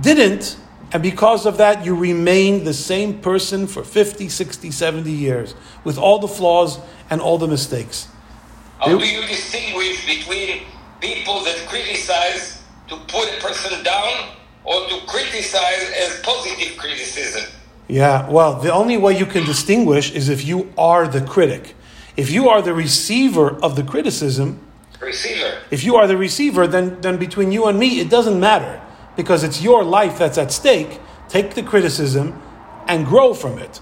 didn't. 0.00 0.56
And 0.92 1.02
because 1.02 1.46
of 1.46 1.56
that, 1.58 1.84
you 1.84 1.94
remain 1.94 2.64
the 2.64 2.74
same 2.74 3.20
person 3.20 3.66
for 3.66 3.82
50, 3.84 4.28
60, 4.28 4.70
70 4.70 5.10
years 5.10 5.54
with 5.84 5.98
all 5.98 6.18
the 6.18 6.28
flaws 6.28 6.78
and 7.10 7.20
all 7.20 7.38
the 7.38 7.48
mistakes. 7.48 8.08
How 8.78 8.98
do 8.98 9.06
you 9.06 9.26
distinguish 9.26 10.06
between 10.06 10.62
people 11.00 11.44
that 11.44 11.66
criticize 11.68 12.62
to 12.88 12.96
put 13.08 13.28
a 13.28 13.40
person 13.40 13.84
down 13.84 14.30
or 14.64 14.88
to 14.88 15.00
criticize 15.06 15.92
as 15.98 16.20
positive 16.22 16.76
criticism? 16.76 17.44
Yeah, 17.90 18.30
well, 18.30 18.54
the 18.54 18.72
only 18.72 18.96
way 18.96 19.18
you 19.18 19.26
can 19.26 19.44
distinguish 19.44 20.12
is 20.12 20.28
if 20.28 20.46
you 20.46 20.72
are 20.78 21.08
the 21.08 21.20
critic. 21.20 21.74
If 22.16 22.30
you 22.30 22.48
are 22.48 22.62
the 22.62 22.72
receiver 22.72 23.50
of 23.64 23.74
the 23.74 23.82
criticism, 23.82 24.60
Receiver. 25.00 25.58
if 25.72 25.82
you 25.82 25.96
are 25.96 26.06
the 26.06 26.16
receiver, 26.16 26.68
then, 26.68 27.00
then 27.00 27.16
between 27.16 27.50
you 27.50 27.66
and 27.66 27.78
me, 27.78 27.98
it 27.98 28.08
doesn't 28.08 28.38
matter 28.38 28.80
because 29.16 29.42
it's 29.42 29.60
your 29.60 29.82
life 29.82 30.18
that's 30.18 30.38
at 30.38 30.52
stake. 30.52 31.00
Take 31.28 31.54
the 31.54 31.64
criticism 31.64 32.40
and 32.86 33.06
grow 33.06 33.34
from 33.34 33.58
it. 33.58 33.80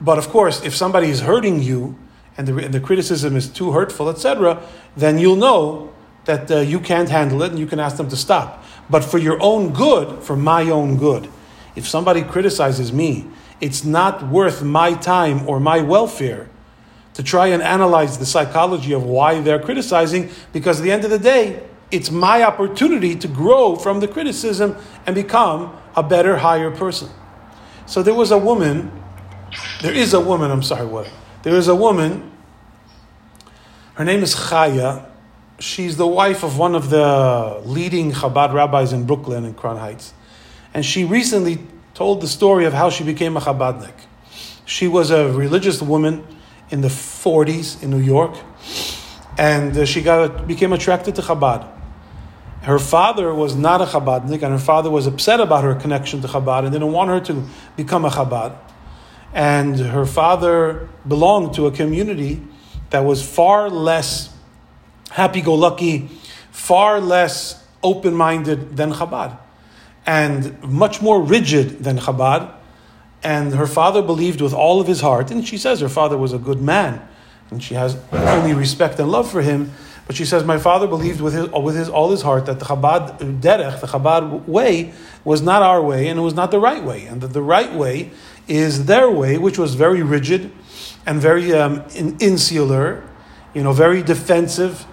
But 0.00 0.16
of 0.16 0.30
course, 0.30 0.64
if 0.64 0.74
somebody 0.74 1.10
is 1.10 1.20
hurting 1.20 1.62
you 1.62 1.98
and 2.38 2.48
the, 2.48 2.56
and 2.56 2.72
the 2.72 2.80
criticism 2.80 3.36
is 3.36 3.48
too 3.48 3.72
hurtful, 3.72 4.08
etc., 4.08 4.62
then 4.96 5.18
you'll 5.18 5.36
know 5.36 5.92
that 6.24 6.50
uh, 6.50 6.60
you 6.60 6.80
can't 6.80 7.10
handle 7.10 7.42
it 7.42 7.50
and 7.50 7.58
you 7.58 7.66
can 7.66 7.80
ask 7.80 7.98
them 7.98 8.08
to 8.08 8.16
stop. 8.16 8.64
But 8.88 9.04
for 9.04 9.18
your 9.18 9.36
own 9.42 9.74
good, 9.74 10.22
for 10.22 10.36
my 10.36 10.70
own 10.70 10.96
good, 10.96 11.28
if 11.76 11.86
somebody 11.86 12.22
criticizes 12.22 12.92
me, 12.92 13.26
it's 13.60 13.84
not 13.84 14.28
worth 14.28 14.62
my 14.62 14.94
time 14.94 15.48
or 15.48 15.60
my 15.60 15.80
welfare 15.80 16.48
to 17.14 17.22
try 17.22 17.48
and 17.48 17.62
analyze 17.62 18.18
the 18.18 18.26
psychology 18.26 18.92
of 18.92 19.02
why 19.02 19.40
they're 19.40 19.58
criticizing, 19.58 20.30
because 20.52 20.78
at 20.78 20.84
the 20.84 20.92
end 20.92 21.04
of 21.04 21.10
the 21.10 21.18
day, 21.18 21.62
it's 21.90 22.10
my 22.10 22.42
opportunity 22.42 23.16
to 23.16 23.26
grow 23.26 23.74
from 23.74 24.00
the 24.00 24.06
criticism 24.06 24.76
and 25.06 25.14
become 25.14 25.76
a 25.96 26.02
better, 26.02 26.36
higher 26.36 26.70
person. 26.70 27.08
So 27.86 28.02
there 28.02 28.14
was 28.14 28.30
a 28.30 28.38
woman, 28.38 28.92
there 29.80 29.94
is 29.94 30.14
a 30.14 30.20
woman, 30.20 30.50
I'm 30.50 30.62
sorry, 30.62 30.86
what? 30.86 31.10
There 31.42 31.54
is 31.54 31.66
a 31.66 31.74
woman, 31.74 32.30
her 33.94 34.04
name 34.04 34.22
is 34.22 34.34
Chaya. 34.34 35.06
She's 35.58 35.96
the 35.96 36.06
wife 36.06 36.44
of 36.44 36.56
one 36.56 36.76
of 36.76 36.88
the 36.90 37.60
leading 37.64 38.12
Chabad 38.12 38.52
rabbis 38.52 38.92
in 38.92 39.06
Brooklyn 39.06 39.44
and 39.44 39.56
Crown 39.56 39.76
Heights. 39.76 40.12
And 40.74 40.84
she 40.84 41.04
recently 41.04 41.58
told 41.94 42.20
the 42.20 42.28
story 42.28 42.64
of 42.64 42.72
how 42.72 42.90
she 42.90 43.04
became 43.04 43.36
a 43.36 43.40
Chabadnik. 43.40 43.94
She 44.64 44.86
was 44.86 45.10
a 45.10 45.32
religious 45.32 45.80
woman 45.80 46.26
in 46.70 46.82
the 46.82 46.88
40s 46.88 47.82
in 47.82 47.90
New 47.90 48.00
York, 48.00 48.36
and 49.38 49.76
uh, 49.76 49.86
she 49.86 50.02
got 50.02 50.46
became 50.46 50.72
attracted 50.72 51.14
to 51.16 51.22
Chabad. 51.22 51.66
Her 52.62 52.78
father 52.78 53.32
was 53.32 53.56
not 53.56 53.80
a 53.80 53.86
Chabadnik, 53.86 54.42
and 54.42 54.52
her 54.52 54.58
father 54.58 54.90
was 54.90 55.06
upset 55.06 55.40
about 55.40 55.64
her 55.64 55.74
connection 55.74 56.20
to 56.20 56.28
Chabad 56.28 56.64
and 56.64 56.72
didn't 56.72 56.92
want 56.92 57.08
her 57.08 57.20
to 57.32 57.44
become 57.76 58.04
a 58.04 58.10
Chabad. 58.10 58.56
And 59.32 59.78
her 59.78 60.04
father 60.04 60.88
belonged 61.06 61.54
to 61.54 61.66
a 61.66 61.70
community 61.70 62.42
that 62.90 63.00
was 63.00 63.26
far 63.26 63.70
less 63.70 64.34
happy 65.10 65.40
go 65.40 65.54
lucky, 65.54 66.08
far 66.50 67.00
less 67.00 67.64
open 67.82 68.14
minded 68.14 68.76
than 68.76 68.92
Chabad, 68.92 69.38
and 70.08 70.58
much 70.62 71.02
more 71.02 71.20
rigid 71.20 71.84
than 71.84 71.98
Chabad. 71.98 72.50
And 73.22 73.52
her 73.52 73.66
father 73.66 74.00
believed 74.00 74.40
with 74.40 74.54
all 74.54 74.80
of 74.80 74.86
his 74.86 75.02
heart, 75.02 75.30
and 75.30 75.46
she 75.46 75.58
says 75.58 75.80
her 75.80 75.88
father 75.88 76.16
was 76.16 76.32
a 76.32 76.38
good 76.38 76.62
man, 76.62 77.06
and 77.50 77.62
she 77.62 77.74
has 77.74 77.98
only 78.12 78.54
respect 78.54 78.98
and 78.98 79.10
love 79.10 79.30
for 79.30 79.42
him. 79.42 79.70
But 80.06 80.16
she 80.16 80.24
says, 80.24 80.44
My 80.44 80.58
father 80.58 80.86
believed 80.86 81.20
with, 81.20 81.34
his, 81.34 81.50
with 81.50 81.76
his, 81.76 81.90
all 81.90 82.10
his 82.10 82.22
heart 82.22 82.46
that 82.46 82.58
the 82.58 82.64
Chabad 82.64 83.18
derech, 83.42 83.82
the 83.82 83.86
Chabad 83.86 84.48
way, 84.48 84.94
was 85.24 85.42
not 85.42 85.62
our 85.62 85.82
way 85.82 86.08
and 86.08 86.18
it 86.18 86.22
was 86.22 86.32
not 86.32 86.50
the 86.50 86.58
right 86.58 86.82
way. 86.82 87.04
And 87.04 87.20
that 87.20 87.34
the 87.34 87.42
right 87.42 87.74
way 87.74 88.10
is 88.46 88.86
their 88.86 89.10
way, 89.10 89.36
which 89.36 89.58
was 89.58 89.74
very 89.74 90.02
rigid 90.02 90.50
and 91.04 91.20
very 91.20 91.52
um, 91.52 91.84
in, 91.94 92.16
insular, 92.20 93.06
you 93.52 93.62
know, 93.62 93.72
very 93.72 94.02
defensive, 94.02 94.86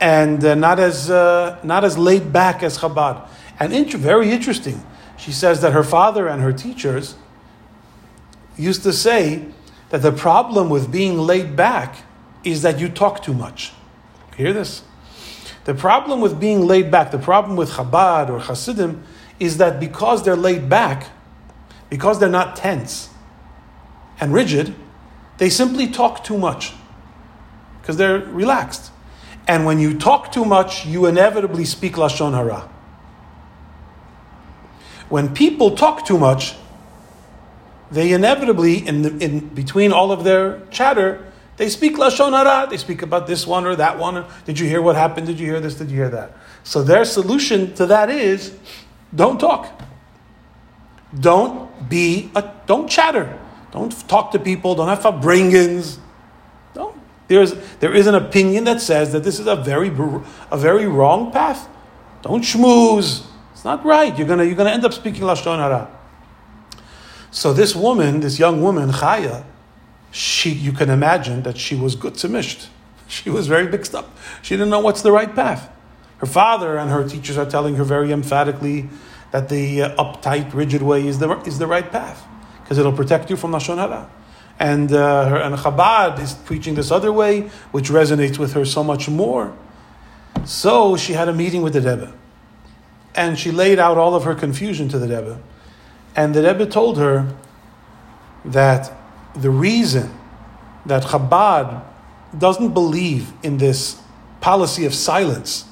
and 0.00 0.42
uh, 0.42 0.54
not, 0.54 0.80
as, 0.80 1.10
uh, 1.10 1.58
not 1.62 1.84
as 1.84 1.98
laid 1.98 2.32
back 2.32 2.62
as 2.62 2.78
Chabad. 2.78 3.28
And 3.62 3.72
int- 3.72 3.94
very 3.94 4.32
interesting, 4.32 4.82
she 5.16 5.30
says 5.30 5.60
that 5.60 5.72
her 5.72 5.84
father 5.84 6.26
and 6.26 6.42
her 6.42 6.52
teachers 6.52 7.14
used 8.56 8.82
to 8.82 8.92
say 8.92 9.46
that 9.90 10.02
the 10.02 10.10
problem 10.10 10.68
with 10.68 10.90
being 10.90 11.16
laid 11.16 11.54
back 11.54 11.98
is 12.42 12.62
that 12.62 12.80
you 12.80 12.88
talk 12.88 13.22
too 13.22 13.32
much. 13.32 13.70
Hear 14.36 14.52
this? 14.52 14.82
The 15.62 15.74
problem 15.74 16.20
with 16.20 16.40
being 16.40 16.66
laid 16.66 16.90
back, 16.90 17.12
the 17.12 17.20
problem 17.20 17.56
with 17.56 17.70
Chabad 17.70 18.30
or 18.30 18.40
Hasidim, 18.40 19.04
is 19.38 19.58
that 19.58 19.78
because 19.78 20.24
they're 20.24 20.34
laid 20.34 20.68
back, 20.68 21.10
because 21.88 22.18
they're 22.18 22.28
not 22.28 22.56
tense 22.56 23.10
and 24.18 24.32
rigid, 24.32 24.74
they 25.38 25.48
simply 25.48 25.86
talk 25.86 26.24
too 26.24 26.36
much 26.36 26.72
because 27.80 27.96
they're 27.96 28.18
relaxed. 28.18 28.90
And 29.46 29.64
when 29.64 29.78
you 29.78 29.96
talk 29.96 30.32
too 30.32 30.44
much, 30.44 30.84
you 30.84 31.06
inevitably 31.06 31.64
speak 31.64 31.92
Lashon 31.92 32.34
Hara. 32.34 32.71
When 35.12 35.34
people 35.34 35.72
talk 35.76 36.06
too 36.06 36.16
much, 36.16 36.54
they 37.90 38.14
inevitably, 38.14 38.78
in, 38.78 39.02
the, 39.02 39.18
in 39.22 39.46
between 39.48 39.92
all 39.92 40.10
of 40.10 40.24
their 40.24 40.62
chatter, 40.70 41.22
they 41.58 41.68
speak 41.68 41.96
lashon 41.96 42.32
hara. 42.32 42.66
They 42.70 42.78
speak 42.78 43.02
about 43.02 43.26
this 43.26 43.46
one 43.46 43.66
or 43.66 43.76
that 43.76 43.98
one. 43.98 44.24
Did 44.46 44.58
you 44.58 44.66
hear 44.66 44.80
what 44.80 44.96
happened? 44.96 45.26
Did 45.26 45.38
you 45.38 45.46
hear 45.46 45.60
this? 45.60 45.74
Did 45.74 45.90
you 45.90 45.98
hear 45.98 46.08
that? 46.08 46.34
So 46.64 46.82
their 46.82 47.04
solution 47.04 47.74
to 47.74 47.84
that 47.84 48.08
is, 48.08 48.56
don't 49.14 49.38
talk. 49.38 49.82
Don't 51.20 51.90
be 51.90 52.30
a, 52.34 52.50
don't 52.64 52.88
chatter. 52.88 53.38
Don't 53.70 53.92
talk 54.08 54.32
to 54.32 54.38
people. 54.38 54.74
Don't 54.74 54.88
have 54.88 55.00
farbrengens. 55.00 55.98
Don't. 56.72 56.96
There's 57.28 57.52
there 57.80 57.94
is 57.94 58.06
an 58.06 58.14
opinion 58.14 58.64
that 58.64 58.80
says 58.80 59.12
that 59.12 59.24
this 59.24 59.38
is 59.38 59.46
a 59.46 59.56
very 59.56 59.88
a 60.50 60.56
very 60.56 60.86
wrong 60.86 61.30
path. 61.30 61.68
Don't 62.22 62.42
schmooze. 62.42 63.26
It's 63.62 63.64
not 63.64 63.84
right. 63.84 64.18
You're 64.18 64.26
gonna 64.26 64.42
you're 64.42 64.56
gonna 64.56 64.70
end 64.70 64.84
up 64.84 64.92
speaking 64.92 65.22
lashon 65.22 65.58
hara. 65.58 65.88
So 67.30 67.52
this 67.52 67.76
woman, 67.76 68.18
this 68.18 68.36
young 68.36 68.60
woman, 68.60 68.90
Chaya, 68.90 69.44
she, 70.10 70.50
you 70.50 70.72
can 70.72 70.90
imagine 70.90 71.44
that 71.44 71.58
she 71.58 71.76
was 71.76 71.94
good 71.94 72.14
mished. 72.28 72.68
She 73.06 73.30
was 73.30 73.46
very 73.46 73.68
mixed 73.68 73.94
up. 73.94 74.16
She 74.42 74.56
didn't 74.56 74.70
know 74.70 74.80
what's 74.80 75.02
the 75.02 75.12
right 75.12 75.32
path. 75.32 75.70
Her 76.18 76.26
father 76.26 76.76
and 76.76 76.90
her 76.90 77.06
teachers 77.08 77.38
are 77.38 77.46
telling 77.46 77.76
her 77.76 77.84
very 77.84 78.10
emphatically 78.10 78.88
that 79.30 79.48
the 79.48 79.82
uh, 79.82 80.04
uptight, 80.04 80.52
rigid 80.52 80.82
way 80.82 81.06
is 81.06 81.20
the, 81.20 81.30
is 81.42 81.60
the 81.60 81.68
right 81.68 81.88
path 81.88 82.26
because 82.64 82.78
it'll 82.78 82.92
protect 82.92 83.30
you 83.30 83.36
from 83.36 83.52
Lashon 83.52 83.76
Hara. 83.76 84.10
And, 84.58 84.92
uh, 84.92 85.28
her, 85.28 85.36
and 85.36 85.54
Chabad 85.54 86.18
is 86.18 86.34
preaching 86.34 86.74
this 86.74 86.90
other 86.90 87.12
way, 87.12 87.42
which 87.70 87.90
resonates 87.90 88.38
with 88.38 88.54
her 88.54 88.64
so 88.64 88.82
much 88.82 89.08
more. 89.08 89.56
So 90.44 90.96
she 90.96 91.12
had 91.12 91.28
a 91.28 91.32
meeting 91.32 91.62
with 91.62 91.74
the 91.74 91.80
Rebbe. 91.80 92.12
And 93.14 93.38
she 93.38 93.50
laid 93.50 93.78
out 93.78 93.98
all 93.98 94.14
of 94.14 94.24
her 94.24 94.34
confusion 94.34 94.88
to 94.88 94.98
the 94.98 95.08
Rebbe. 95.08 95.40
And 96.16 96.34
the 96.34 96.42
Rebbe 96.42 96.66
told 96.66 96.98
her 96.98 97.34
that 98.44 98.92
the 99.34 99.50
reason 99.50 100.10
that 100.86 101.04
Chabad 101.04 101.82
doesn't 102.36 102.72
believe 102.72 103.32
in 103.42 103.58
this 103.58 104.00
policy 104.40 104.84
of 104.84 104.94
silence, 104.94 105.64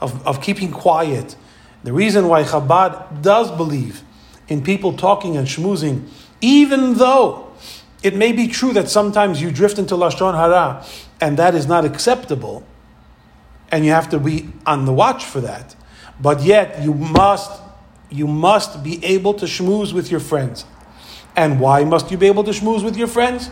of, 0.00 0.26
of 0.26 0.40
keeping 0.40 0.70
quiet, 0.70 1.36
the 1.84 1.92
reason 1.92 2.28
why 2.28 2.44
Chabad 2.44 3.22
does 3.22 3.50
believe 3.50 4.02
in 4.48 4.62
people 4.62 4.94
talking 4.94 5.36
and 5.36 5.46
schmoozing, 5.46 6.08
even 6.40 6.94
though 6.94 7.52
it 8.02 8.14
may 8.16 8.32
be 8.32 8.48
true 8.48 8.72
that 8.72 8.88
sometimes 8.88 9.42
you 9.42 9.50
drift 9.50 9.78
into 9.78 9.94
Lashon 9.94 10.34
Hara 10.34 10.84
and 11.20 11.36
that 11.36 11.54
is 11.54 11.66
not 11.66 11.84
acceptable, 11.84 12.64
and 13.70 13.84
you 13.84 13.90
have 13.90 14.08
to 14.10 14.18
be 14.18 14.48
on 14.64 14.84
the 14.84 14.92
watch 14.92 15.24
for 15.24 15.40
that, 15.40 15.74
but 16.20 16.42
yet 16.42 16.82
you 16.82 16.94
must 16.94 17.62
you 18.10 18.26
must 18.26 18.82
be 18.82 19.04
able 19.04 19.34
to 19.34 19.44
schmooze 19.44 19.92
with 19.92 20.10
your 20.10 20.20
friends. 20.20 20.64
And 21.36 21.60
why 21.60 21.84
must 21.84 22.10
you 22.10 22.16
be 22.16 22.26
able 22.26 22.42
to 22.44 22.52
schmooze 22.52 22.82
with 22.82 22.96
your 22.96 23.06
friends? 23.06 23.50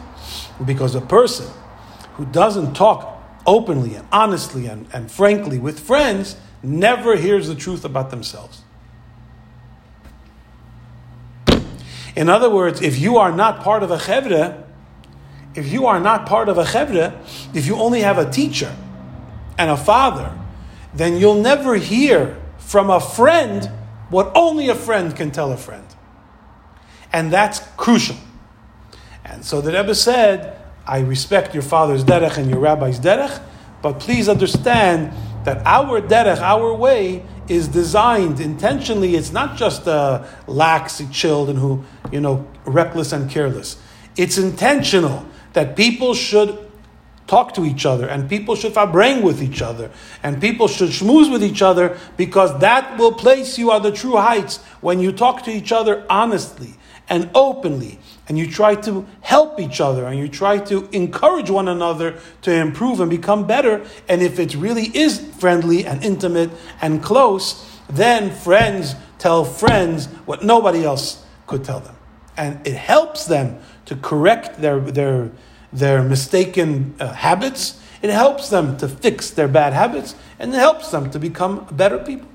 Because 0.64 0.94
a 0.94 1.00
person 1.00 1.46
who 2.14 2.24
doesn't 2.26 2.74
talk 2.74 3.22
openly 3.46 3.94
and 3.94 4.08
honestly 4.10 4.66
and, 4.66 4.86
and 4.92 5.10
frankly 5.10 5.58
with 5.58 5.78
friends 5.78 6.36
never 6.62 7.16
hears 7.16 7.48
the 7.48 7.54
truth 7.54 7.84
about 7.84 8.10
themselves. 8.10 8.62
In 12.16 12.30
other 12.30 12.48
words, 12.48 12.80
if 12.80 12.98
you 12.98 13.18
are 13.18 13.30
not 13.30 13.60
part 13.60 13.82
of 13.82 13.90
a 13.90 14.00
chevre, 14.00 14.64
if 15.54 15.70
you 15.70 15.86
are 15.86 16.00
not 16.00 16.24
part 16.24 16.48
of 16.48 16.56
a 16.56 16.64
chevra, 16.64 17.14
if 17.54 17.66
you 17.66 17.76
only 17.76 18.00
have 18.00 18.16
a 18.16 18.28
teacher 18.28 18.74
and 19.58 19.70
a 19.70 19.76
father, 19.76 20.32
then 20.94 21.18
you'll 21.18 21.42
never 21.42 21.74
hear 21.74 22.38
from 22.66 22.90
a 22.90 22.98
friend 23.00 23.70
what 24.10 24.30
only 24.34 24.68
a 24.68 24.74
friend 24.74 25.14
can 25.14 25.30
tell 25.30 25.52
a 25.52 25.56
friend. 25.56 25.86
And 27.12 27.32
that's 27.32 27.60
crucial. 27.76 28.16
And 29.24 29.44
so 29.44 29.60
the 29.60 29.72
Rebbe 29.72 29.94
said, 29.94 30.60
I 30.86 31.00
respect 31.00 31.54
your 31.54 31.62
father's 31.62 32.04
derech 32.04 32.36
and 32.36 32.50
your 32.50 32.60
rabbi's 32.60 33.00
derech, 33.00 33.40
but 33.82 33.98
please 33.98 34.28
understand 34.28 35.12
that 35.44 35.62
our 35.64 36.00
derech, 36.00 36.40
our 36.40 36.74
way, 36.74 37.24
is 37.48 37.68
designed 37.68 38.40
intentionally. 38.40 39.14
It's 39.14 39.32
not 39.32 39.56
just 39.56 39.86
uh, 39.86 40.24
lax, 40.46 41.00
chilled, 41.12 41.48
and 41.48 41.58
who 41.58 41.84
you 42.10 42.20
know 42.20 42.46
reckless 42.64 43.12
and 43.12 43.30
careless. 43.30 43.76
It's 44.16 44.38
intentional 44.38 45.26
that 45.52 45.76
people 45.76 46.14
should 46.14 46.65
talk 47.26 47.54
to 47.54 47.64
each 47.64 47.84
other 47.84 48.06
and 48.06 48.28
people 48.28 48.54
should 48.54 48.72
fabrang 48.72 49.22
with 49.22 49.42
each 49.42 49.60
other 49.60 49.90
and 50.22 50.40
people 50.40 50.68
should 50.68 50.90
schmooze 50.90 51.30
with 51.30 51.42
each 51.42 51.62
other 51.62 51.98
because 52.16 52.56
that 52.60 52.98
will 52.98 53.12
place 53.12 53.58
you 53.58 53.72
on 53.72 53.82
the 53.82 53.90
true 53.90 54.16
heights 54.16 54.58
when 54.80 55.00
you 55.00 55.10
talk 55.10 55.42
to 55.42 55.50
each 55.50 55.72
other 55.72 56.04
honestly 56.08 56.74
and 57.08 57.30
openly 57.34 57.98
and 58.28 58.36
you 58.36 58.50
try 58.50 58.74
to 58.74 59.06
help 59.20 59.60
each 59.60 59.80
other 59.80 60.06
and 60.06 60.18
you 60.18 60.28
try 60.28 60.58
to 60.58 60.88
encourage 60.90 61.48
one 61.48 61.68
another 61.68 62.18
to 62.42 62.52
improve 62.52 63.00
and 63.00 63.08
become 63.10 63.46
better. 63.46 63.86
And 64.08 64.22
if 64.22 64.38
it 64.38 64.54
really 64.54 64.86
is 64.96 65.20
friendly 65.38 65.86
and 65.86 66.02
intimate 66.04 66.50
and 66.80 67.02
close, 67.02 67.64
then 67.88 68.30
friends 68.30 68.96
tell 69.18 69.44
friends 69.44 70.06
what 70.26 70.42
nobody 70.42 70.84
else 70.84 71.24
could 71.46 71.64
tell 71.64 71.80
them. 71.80 71.94
And 72.36 72.66
it 72.66 72.74
helps 72.74 73.26
them 73.26 73.60
to 73.86 73.96
correct 73.96 74.60
their, 74.60 74.80
their, 74.80 75.30
their 75.78 76.02
mistaken 76.02 76.94
uh, 76.98 77.12
habits. 77.12 77.80
It 78.02 78.10
helps 78.10 78.50
them 78.50 78.76
to 78.78 78.88
fix 78.88 79.30
their 79.30 79.48
bad 79.48 79.72
habits 79.72 80.14
and 80.38 80.54
it 80.54 80.58
helps 80.58 80.90
them 80.90 81.10
to 81.10 81.18
become 81.18 81.66
better 81.70 81.98
people. 81.98 82.28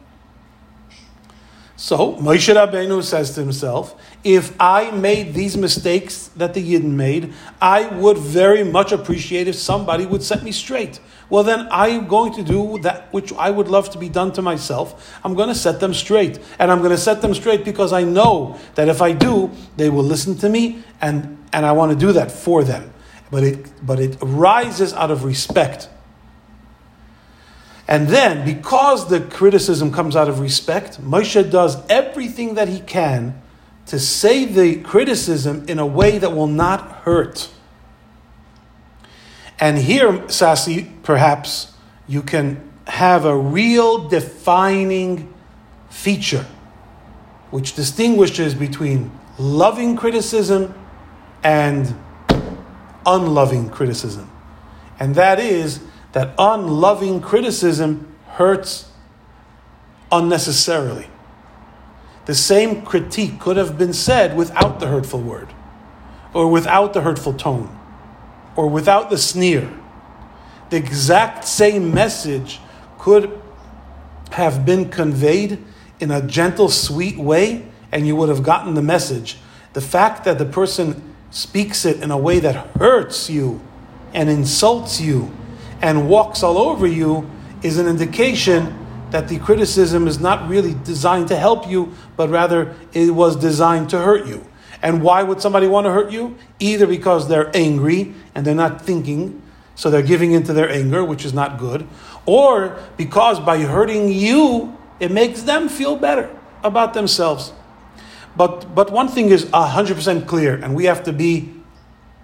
So 1.82 2.14
Moshe 2.18 2.54
Rabbeinu 2.54 3.02
says 3.02 3.34
to 3.34 3.42
himself, 3.42 4.00
if 4.24 4.54
I 4.60 4.92
made 4.92 5.34
these 5.34 5.58
mistakes 5.58 6.28
that 6.36 6.54
the 6.54 6.62
Yidden 6.62 6.92
made, 6.92 7.34
I 7.60 7.88
would 7.88 8.20
very 8.20 8.64
much 8.64 8.92
appreciate 8.92 9.48
if 9.48 9.56
somebody 9.56 10.06
would 10.06 10.22
set 10.22 10.44
me 10.44 10.52
straight. 10.52 11.00
Well, 11.32 11.42
then 11.42 11.68
I'm 11.72 12.08
going 12.08 12.34
to 12.34 12.44
do 12.44 12.78
that 12.84 13.12
which 13.12 13.34
I 13.34 13.50
would 13.50 13.68
love 13.68 13.90
to 13.92 13.98
be 13.98 14.10
done 14.10 14.32
to 14.34 14.44
myself. 14.44 15.18
I'm 15.24 15.34
going 15.34 15.48
to 15.48 15.56
set 15.56 15.80
them 15.80 15.96
straight. 15.96 16.38
And 16.60 16.72
I'm 16.72 16.80
going 16.80 16.92
to 16.92 17.00
set 17.00 17.24
them 17.24 17.34
straight 17.34 17.66
because 17.66 17.94
I 17.94 18.04
know 18.04 18.60
that 18.76 18.88
if 18.88 19.02
I 19.02 19.14
do, 19.14 19.50
they 19.78 19.90
will 19.90 20.04
listen 20.04 20.38
to 20.40 20.50
me, 20.50 20.84
and, 21.02 21.44
and 21.52 21.66
I 21.66 21.72
want 21.72 21.94
to 21.94 21.98
do 21.98 22.12
that 22.12 22.32
for 22.32 22.64
them. 22.64 22.94
But 23.32 23.44
it, 23.44 23.86
but 23.86 24.00
it 24.00 24.18
rises 24.22 24.94
out 24.94 25.10
of 25.10 25.24
respect 25.24 25.88
and 27.92 28.08
then, 28.08 28.46
because 28.46 29.10
the 29.10 29.20
criticism 29.20 29.92
comes 29.92 30.16
out 30.16 30.30
of 30.30 30.40
respect, 30.40 31.02
Moshe 31.02 31.52
does 31.52 31.78
everything 31.90 32.54
that 32.54 32.70
he 32.70 32.80
can 32.80 33.42
to 33.88 34.00
say 34.00 34.46
the 34.46 34.78
criticism 34.78 35.66
in 35.68 35.78
a 35.78 35.86
way 35.86 36.18
that 36.18 36.34
will 36.34 36.48
not 36.48 36.90
hurt. 37.04 37.50
And 39.60 39.78
here, 39.78 40.14
Sasi, 40.30 40.90
perhaps 41.04 41.74
you 42.08 42.22
can 42.22 42.64
have 42.88 43.26
a 43.26 43.36
real 43.36 44.08
defining 44.08 45.34
feature 45.90 46.46
which 47.50 47.74
distinguishes 47.74 48.56
between 48.56 49.12
loving 49.38 49.98
criticism 49.98 50.74
and 51.44 51.94
unloving 53.06 53.70
criticism. 53.70 54.30
And 55.00 55.16
that 55.16 55.40
is 55.40 55.82
that 56.12 56.34
unloving 56.38 57.22
criticism 57.22 58.16
hurts 58.28 58.92
unnecessarily. 60.12 61.08
The 62.26 62.36
same 62.36 62.84
critique 62.84 63.40
could 63.40 63.58
have 63.58 63.78
been 63.78 63.94
said 63.94 64.38
without 64.38 64.80
the 64.80 64.88
hurtful 64.88 65.22
word, 65.22 65.50
or 66.34 66.50
without 66.50 66.94
the 66.94 67.02
hurtful 67.02 67.34
tone, 67.34 67.76
or 68.56 68.68
without 68.68 69.10
the 69.10 69.18
sneer. 69.18 69.72
The 70.70 70.78
exact 70.78 71.46
same 71.46 71.94
message 71.94 72.60
could 73.00 73.42
have 74.32 74.66
been 74.66 74.90
conveyed 74.90 75.64
in 76.00 76.12
a 76.12 76.22
gentle, 76.22 76.70
sweet 76.70 77.18
way, 77.18 77.68
and 77.92 78.08
you 78.08 78.16
would 78.16 78.30
have 78.30 78.44
gotten 78.44 78.76
the 78.76 78.82
message. 78.82 79.38
The 79.74 79.82
fact 79.82 80.24
that 80.26 80.38
the 80.38 80.46
person 80.46 81.11
speaks 81.32 81.86
it 81.86 82.02
in 82.04 82.12
a 82.12 82.18
way 82.18 82.40
that 82.40 82.56
hurts 82.78 83.30
you 83.30 83.62
and 84.14 84.30
insults 84.30 85.02
you 85.02 85.32
and 85.82 86.08
walks 86.08 86.44
all 86.44 86.58
over 86.58 86.86
you 86.86 87.30
is 87.64 87.78
an 87.78 87.88
indication 87.88 88.78
that 89.12 89.28
the 89.28 89.40
criticism 89.40 90.08
is 90.08 90.20
not 90.20 90.48
really 90.48 90.76
designed 90.84 91.28
to 91.28 91.36
help 91.36 91.68
you, 91.68 91.94
but 92.16 92.30
rather 92.30 92.76
it 92.94 93.12
was 93.12 93.36
designed 93.36 93.90
to 93.90 94.00
hurt 94.00 94.26
you. 94.26 94.46
And 94.82 95.04
why 95.04 95.22
would 95.24 95.42
somebody 95.42 95.68
want 95.68 95.86
to 95.86 95.92
hurt 95.92 96.12
you? 96.12 96.38
Either 96.60 96.88
because 96.88 97.28
they're 97.28 97.56
angry 97.56 98.14
and 98.34 98.46
they're 98.46 98.56
not 98.56 98.82
thinking, 98.82 99.42
so 99.76 99.90
they're 99.90 100.02
giving 100.02 100.32
into 100.32 100.54
their 100.54 100.70
anger, 100.70 101.04
which 101.04 101.26
is 101.26 101.34
not 101.34 101.58
good, 101.58 101.88
or 102.26 102.78
because 102.98 103.40
by 103.40 103.60
hurting 103.60 104.10
you, 104.12 104.78
it 105.00 105.12
makes 105.12 105.44
them 105.44 105.70
feel 105.70 105.96
better 105.96 106.36
about 106.64 106.94
themselves. 106.94 107.54
But, 108.36 108.74
but 108.74 108.92
one 108.92 109.08
thing 109.08 109.30
is 109.30 109.46
100% 109.46 110.28
clear, 110.28 110.56
and 110.56 110.76
we 110.76 110.86
have 110.86 111.04
to 111.04 111.14
be 111.14 111.54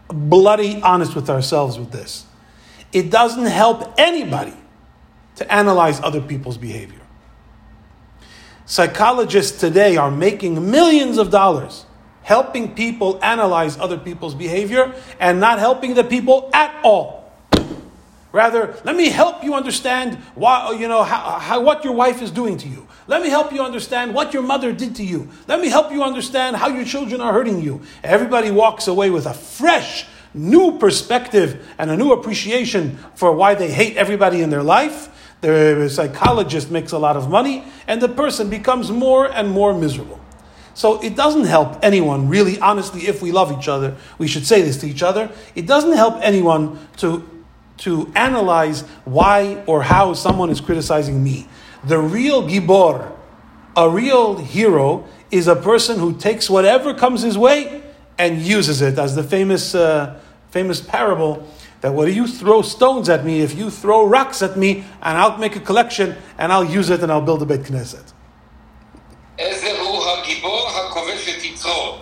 bloody 0.07 0.81
honest 0.81 1.15
with 1.15 1.29
ourselves 1.29 1.77
with 1.77 1.91
this. 1.91 2.25
It 2.93 3.11
doesn't 3.11 3.45
help 3.45 3.93
anybody 3.97 4.53
to 5.35 5.53
analyze 5.53 5.99
other 6.01 6.21
people's 6.21 6.57
behavior. 6.57 7.01
Psychologists 8.65 9.59
today 9.59 9.97
are 9.97 10.11
making 10.11 10.71
millions 10.71 11.17
of 11.17 11.29
dollars 11.29 11.85
helping 12.27 12.75
people 12.75 13.17
analyze 13.23 13.77
other 13.77 13.97
people's 13.97 14.35
behavior 14.35 14.93
and 15.17 15.39
not 15.39 15.59
helping 15.59 15.93
the 15.93 16.03
people 16.03 16.49
at 16.53 16.77
all. 16.83 17.26
Rather, 18.31 18.75
let 18.83 18.95
me 18.95 19.09
help 19.09 19.43
you 19.43 19.53
understand 19.53 20.15
why, 20.35 20.71
you 20.73 20.87
know, 20.87 21.03
how, 21.03 21.39
how, 21.39 21.61
what 21.61 21.83
your 21.83 21.93
wife 21.93 22.21
is 22.21 22.29
doing 22.29 22.57
to 22.57 22.67
you. 22.67 22.87
Let 23.07 23.21
me 23.21 23.29
help 23.29 23.53
you 23.53 23.63
understand 23.63 24.13
what 24.13 24.33
your 24.33 24.43
mother 24.43 24.73
did 24.73 24.95
to 24.97 25.03
you. 25.03 25.29
Let 25.47 25.61
me 25.61 25.69
help 25.69 25.91
you 25.91 26.03
understand 26.03 26.57
how 26.57 26.67
your 26.67 26.83
children 26.83 27.21
are 27.21 27.31
hurting 27.31 27.61
you. 27.61 27.81
Everybody 28.03 28.51
walks 28.51 28.87
away 28.87 29.09
with 29.09 29.25
a 29.25 29.33
fresh 29.33 30.05
new 30.33 30.77
perspective 30.77 31.65
and 31.77 31.89
a 31.89 31.97
new 31.97 32.11
appreciation 32.11 32.97
for 33.15 33.31
why 33.31 33.55
they 33.55 33.71
hate 33.71 33.95
everybody 33.95 34.41
in 34.41 34.49
their 34.49 34.63
life. 34.63 35.09
The 35.41 35.87
psychologist 35.89 36.71
makes 36.71 36.91
a 36.91 36.97
lot 36.97 37.15
of 37.15 37.29
money, 37.29 37.63
and 37.87 38.01
the 38.01 38.09
person 38.09 38.49
becomes 38.49 38.91
more 38.91 39.31
and 39.31 39.49
more 39.49 39.73
miserable. 39.73 40.19
So 40.73 41.01
it 41.01 41.15
doesn't 41.15 41.45
help 41.45 41.79
anyone, 41.83 42.27
really, 42.27 42.59
honestly, 42.59 43.07
if 43.07 43.21
we 43.21 43.31
love 43.31 43.51
each 43.57 43.67
other, 43.67 43.95
we 44.17 44.27
should 44.27 44.45
say 44.45 44.61
this 44.61 44.77
to 44.81 44.87
each 44.87 45.01
other. 45.01 45.31
It 45.55 45.65
doesn't 45.65 45.93
help 45.93 46.19
anyone 46.21 46.79
to, 46.97 47.27
to 47.78 48.12
analyze 48.14 48.82
why 49.04 49.62
or 49.66 49.82
how 49.82 50.14
someone 50.14 50.50
is 50.50 50.60
criticizing 50.60 51.22
me. 51.22 51.48
The 51.84 51.98
real 51.98 52.42
gibor, 52.44 53.12
a 53.76 53.88
real 53.88 54.36
hero, 54.36 55.04
is 55.30 55.48
a 55.48 55.56
person 55.56 55.98
who 55.98 56.14
takes 56.14 56.48
whatever 56.48 56.94
comes 56.94 57.22
his 57.22 57.36
way 57.36 57.82
and 58.18 58.40
uses 58.40 58.82
it, 58.82 58.98
as 58.98 59.16
the 59.16 59.24
famous, 59.24 59.74
uh, 59.74 60.20
famous 60.50 60.80
parable 60.80 61.46
that 61.80 61.92
what 61.92 62.12
you 62.12 62.28
throw 62.28 62.62
stones 62.62 63.08
at 63.08 63.24
me, 63.24 63.40
if 63.40 63.56
you 63.56 63.68
throw 63.68 64.06
rocks 64.06 64.42
at 64.42 64.56
me, 64.56 64.84
and 65.02 65.18
I'll 65.18 65.38
make 65.38 65.56
a 65.56 65.60
collection 65.60 66.14
and 66.38 66.52
I'll 66.52 66.64
use 66.64 66.90
it 66.90 67.02
and 67.02 67.10
I'll 67.10 67.20
build 67.20 67.42
a 67.42 67.46
Beit 67.46 67.64
Knesset. 67.64 68.12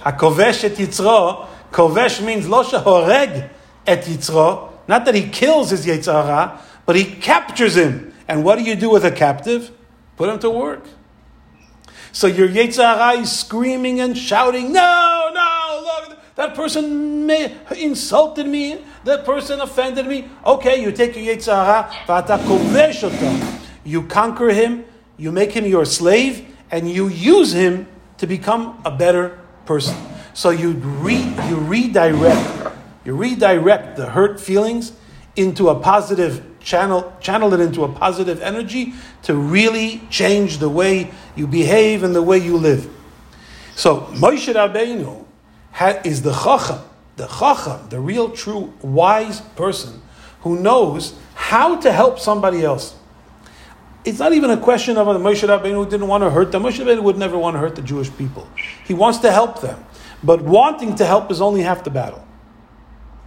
הכובש 0.05 0.65
את 0.65 0.79
יצרו, 0.79 1.35
כובש 1.73 2.21
means 2.21 2.49
לא 2.49 2.65
שהורג 2.65 3.31
את 3.93 4.09
יצרו, 4.09 4.57
Not 4.88 5.06
that 5.06 5.16
he 5.16 5.30
kills 5.30 5.70
his 5.70 5.86
yetzer 5.86 6.14
hara, 6.14 6.62
but 6.86 6.96
he 6.96 7.06
captures 7.06 7.76
him. 7.76 8.14
And 8.28 8.44
what 8.44 8.58
do 8.58 8.64
you 8.64 8.76
do 8.76 8.90
with 8.90 9.06
a 9.06 9.12
captive? 9.12 9.72
Put 10.18 10.30
him 10.30 10.40
to 10.40 10.50
work. 10.50 10.86
So 12.12 12.28
your 12.28 12.48
yetzer 12.48 12.98
hara 12.98 13.20
is 13.20 13.32
screaming 13.32 14.00
and 14.00 14.18
shouting, 14.18 14.72
No, 14.72 15.32
no, 15.34 15.82
look, 15.84 16.18
that 16.36 16.54
person 16.54 17.26
may, 17.26 17.56
insulted 17.78 18.46
me, 18.46 18.84
that 19.06 19.26
person 19.26 19.62
offended 19.62 20.06
me. 20.06 20.28
Okay, 20.46 20.82
you 20.82 20.92
take 20.92 21.16
your 21.16 21.36
Yetzirah, 21.36 21.90
you 23.86 24.04
conquer 24.04 24.50
him, 24.50 24.84
you 25.18 25.32
make 25.32 25.54
him 25.54 25.66
your 25.66 25.86
slave, 25.86 26.46
and 26.72 26.90
you 26.90 27.08
use 27.08 27.54
him 27.54 27.88
to 28.18 28.28
become 28.28 28.82
a 28.84 28.92
better 28.92 29.40
person. 29.66 29.96
So 30.34 30.50
you, 30.50 30.72
re, 30.72 31.16
you 31.48 31.56
redirect 31.56 32.65
you 33.06 33.16
redirect 33.16 33.96
the 33.96 34.08
hurt 34.08 34.40
feelings 34.40 34.92
into 35.36 35.70
a 35.70 35.80
positive 35.80 36.44
channel, 36.60 37.14
channel 37.22 37.54
it 37.54 37.60
into 37.60 37.84
a 37.84 37.90
positive 37.90 38.42
energy 38.42 38.94
to 39.24 39.36
really 39.36 40.02
change 40.10 40.58
the 40.58 40.70
way 40.70 41.12
you 41.36 41.48
behave 41.48 42.04
and 42.04 42.16
the 42.16 42.24
way 42.24 42.38
you 42.38 42.58
live. 42.58 42.90
So 43.76 44.02
Moshe 44.14 44.54
Rabbeinu 44.54 45.26
is 46.06 46.22
the 46.24 46.34
chacham 46.34 46.82
the 47.16 47.28
chacham, 47.28 47.88
the 47.90 48.00
real, 48.00 48.30
true, 48.30 48.74
wise 48.82 49.42
person 49.42 50.02
who 50.42 50.60
knows 50.60 51.18
how 51.34 51.80
to 51.80 51.92
help 51.92 52.20
somebody 52.20 52.64
else. 52.64 52.96
It's 54.04 54.20
not 54.20 54.34
even 54.34 54.52
a 54.52 54.58
question 54.58 54.98
of 54.98 55.08
a 55.08 55.16
Moshe 55.16 55.48
Rabbeinu 55.48 55.74
who 55.74 55.86
didn't 55.86 56.08
want 56.08 56.24
to 56.24 56.30
hurt 56.30 56.52
them. 56.52 56.64
Moshe 56.64 56.84
Rabbeinu 56.84 57.02
would 57.02 57.18
never 57.18 57.38
want 57.38 57.56
to 57.56 57.60
hurt 57.60 57.76
the 57.76 57.82
Jewish 57.82 58.16
people. 58.18 58.48
He 58.86 58.94
wants 58.94 59.20
to 59.20 59.32
help 59.32 59.62
them, 59.62 59.84
but 60.24 60.42
wanting 60.42 60.96
to 60.96 61.06
help 61.06 61.32
is 61.32 61.42
only 61.42 61.62
half 61.62 61.84
the 61.84 61.90
battle. 61.90 62.25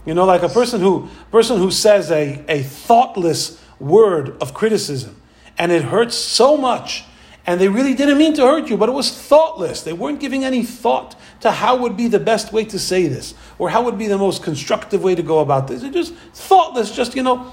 You 0.08 0.14
know, 0.14 0.24
like 0.24 0.42
a 0.42 0.48
person 0.48 0.80
who 0.80 1.06
person 1.30 1.58
who 1.58 1.70
says 1.70 2.10
a, 2.10 2.42
a 2.48 2.62
thoughtless 2.62 3.62
word 3.78 4.40
of 4.40 4.54
criticism, 4.54 5.20
and 5.58 5.70
it 5.70 5.82
hurts 5.82 6.14
so 6.16 6.56
much, 6.56 7.04
and 7.46 7.60
they 7.60 7.68
really 7.68 7.92
didn't 7.92 8.16
mean 8.16 8.32
to 8.36 8.40
hurt 8.40 8.70
you, 8.70 8.78
but 8.78 8.88
it 8.88 8.92
was 8.92 9.10
thoughtless. 9.10 9.82
They 9.82 9.92
weren't 9.92 10.18
giving 10.18 10.44
any 10.44 10.62
thought 10.62 11.14
to 11.40 11.50
how 11.50 11.76
would 11.76 11.94
be 11.94 12.08
the 12.08 12.18
best 12.18 12.54
way 12.54 12.64
to 12.64 12.78
say 12.78 13.06
this, 13.06 13.34
or 13.58 13.68
how 13.68 13.82
would 13.82 13.98
be 13.98 14.06
the 14.06 14.16
most 14.16 14.42
constructive 14.42 15.02
way 15.02 15.14
to 15.14 15.22
go 15.22 15.40
about 15.40 15.68
this. 15.68 15.82
They're 15.82 15.90
just 15.90 16.14
thoughtless, 16.32 16.90
just 16.90 17.14
you 17.14 17.22
know, 17.22 17.52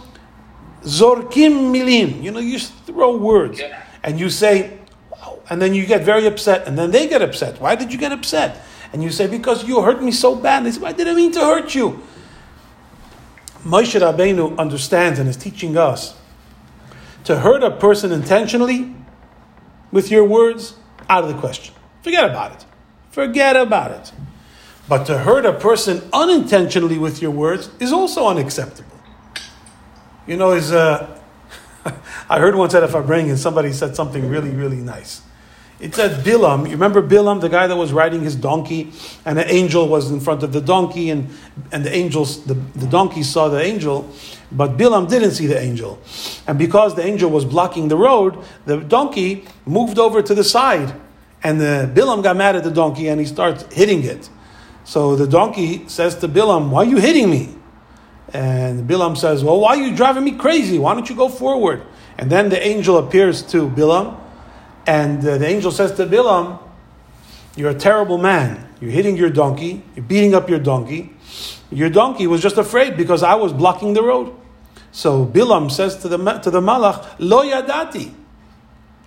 zorkim 0.83 1.73
milim. 1.73 2.23
You 2.23 2.31
know, 2.31 2.39
you 2.39 2.57
throw 2.59 3.17
words, 3.17 3.59
and 4.01 4.17
you 4.17 4.29
say, 4.29 4.79
wow, 5.11 5.39
and 5.49 5.61
then 5.61 5.73
you 5.73 5.85
get 5.85 6.03
very 6.03 6.25
upset, 6.25 6.69
and 6.69 6.79
then 6.79 6.91
they 6.91 7.09
get 7.09 7.21
upset. 7.21 7.59
Why 7.59 7.75
did 7.75 7.91
you 7.91 7.99
get 7.99 8.13
upset? 8.13 8.61
And 8.93 9.03
you 9.03 9.09
say, 9.09 9.27
because 9.27 9.67
you 9.67 9.81
hurt 9.81 10.01
me 10.01 10.13
so 10.13 10.37
bad. 10.37 10.63
They 10.65 10.71
say, 10.71 10.85
I 10.85 10.93
didn't 10.93 11.17
mean 11.17 11.33
to 11.33 11.41
hurt 11.41 11.75
you. 11.75 12.01
Moshe 13.65 13.99
Rabbeinu 13.99 14.57
understands 14.59 15.17
and 15.17 15.27
is 15.27 15.35
teaching 15.35 15.75
us 15.75 16.15
to 17.23 17.39
hurt 17.39 17.63
a 17.63 17.71
person 17.71 18.11
intentionally 18.11 18.93
with 19.91 20.11
your 20.11 20.23
words, 20.23 20.75
out 21.09 21.23
of 21.23 21.29
the 21.29 21.39
question. 21.39 21.73
Forget 22.03 22.29
about 22.29 22.51
it. 22.51 22.65
Forget 23.09 23.55
about 23.55 23.91
it. 23.91 24.11
But 24.87 25.05
to 25.05 25.17
hurt 25.17 25.45
a 25.45 25.53
person 25.53 26.07
unintentionally 26.13 26.99
with 26.99 27.21
your 27.21 27.31
words 27.31 27.69
is 27.79 27.91
also 27.91 28.27
unacceptable. 28.27 28.99
You 30.27 30.37
know, 30.37 30.51
is 30.51 30.71
uh, 30.71 31.19
I 32.29 32.39
heard 32.39 32.55
once 32.55 32.75
at 32.75 32.83
a 32.83 32.87
Farbrengen, 32.87 33.37
somebody 33.37 33.71
said 33.73 33.95
something 33.95 34.29
really, 34.29 34.51
really 34.51 34.77
nice. 34.77 35.21
It 35.79 35.93
said 35.93 36.23
Bilam, 36.23 36.65
you 36.65 36.71
remember 36.71 37.01
Bilam, 37.01 37.41
the 37.41 37.49
guy 37.49 37.67
that 37.67 37.75
was 37.75 37.91
riding 37.91 38.21
his 38.21 38.35
donkey, 38.35 38.91
and 39.25 39.37
an 39.37 39.49
angel 39.49 39.89
was 39.89 40.09
in 40.09 40.21
front 40.21 40.41
of 40.41 40.53
the 40.53 40.61
donkey, 40.61 41.09
and, 41.09 41.29
and 41.71 41.83
the 41.83 41.93
angels, 41.93 42.45
the, 42.45 42.53
the 42.53 42.87
donkey 42.87 43.23
saw 43.23 43.49
the 43.49 43.61
angel, 43.61 44.09
but 44.51 44.77
Bilam 44.77 45.09
didn't 45.09 45.31
see 45.31 45.47
the 45.47 45.59
angel. 45.59 45.99
And 46.47 46.57
because 46.57 46.95
the 46.95 47.03
angel 47.03 47.29
was 47.29 47.43
blocking 47.43 47.89
the 47.89 47.97
road, 47.97 48.37
the 48.65 48.77
donkey 48.77 49.45
moved 49.65 49.99
over 49.99 50.21
to 50.21 50.33
the 50.33 50.43
side. 50.43 50.93
And 51.43 51.59
the 51.59 51.91
Bilam 51.93 52.23
got 52.23 52.37
mad 52.37 52.55
at 52.55 52.63
the 52.63 52.71
donkey 52.71 53.07
and 53.07 53.19
he 53.19 53.25
starts 53.25 53.71
hitting 53.73 54.03
it. 54.03 54.29
So 54.83 55.15
the 55.15 55.27
donkey 55.27 55.87
says 55.87 56.15
to 56.19 56.27
Bilam, 56.27 56.69
Why 56.69 56.81
are 56.81 56.85
you 56.85 56.97
hitting 56.97 57.29
me? 57.29 57.55
And 58.33 58.87
Bilam 58.89 59.17
says, 59.17 59.43
Well, 59.43 59.59
why 59.59 59.75
are 59.75 59.81
you 59.81 59.95
driving 59.95 60.23
me 60.23 60.31
crazy? 60.31 60.79
Why 60.79 60.93
don't 60.93 61.09
you 61.09 61.15
go 61.15 61.27
forward? 61.29 61.83
And 62.17 62.31
then 62.31 62.49
the 62.49 62.65
angel 62.65 62.97
appears 62.97 63.41
to 63.51 63.67
Bilam, 63.67 64.17
and 64.87 65.25
uh, 65.25 65.37
the 65.37 65.47
angel 65.47 65.71
says 65.71 65.93
to 65.93 66.05
Bilam, 66.05 66.59
You're 67.55 67.71
a 67.71 67.75
terrible 67.75 68.17
man. 68.17 68.67
You're 68.79 68.91
hitting 68.91 69.17
your 69.17 69.29
donkey, 69.29 69.83
you're 69.95 70.05
beating 70.05 70.35
up 70.35 70.49
your 70.49 70.59
donkey. 70.59 71.11
Your 71.71 71.89
donkey 71.89 72.27
was 72.27 72.41
just 72.41 72.57
afraid 72.57 72.95
because 72.95 73.23
I 73.23 73.35
was 73.35 73.51
blocking 73.51 73.93
the 73.93 74.03
road. 74.03 74.35
So 74.91 75.25
Bilam 75.25 75.71
says 75.71 75.97
to 75.97 76.07
the, 76.07 76.17
to 76.17 76.51
the 76.51 76.61
Malach, 76.61 77.15
Lo 77.19 77.43
yadati. 77.43 78.13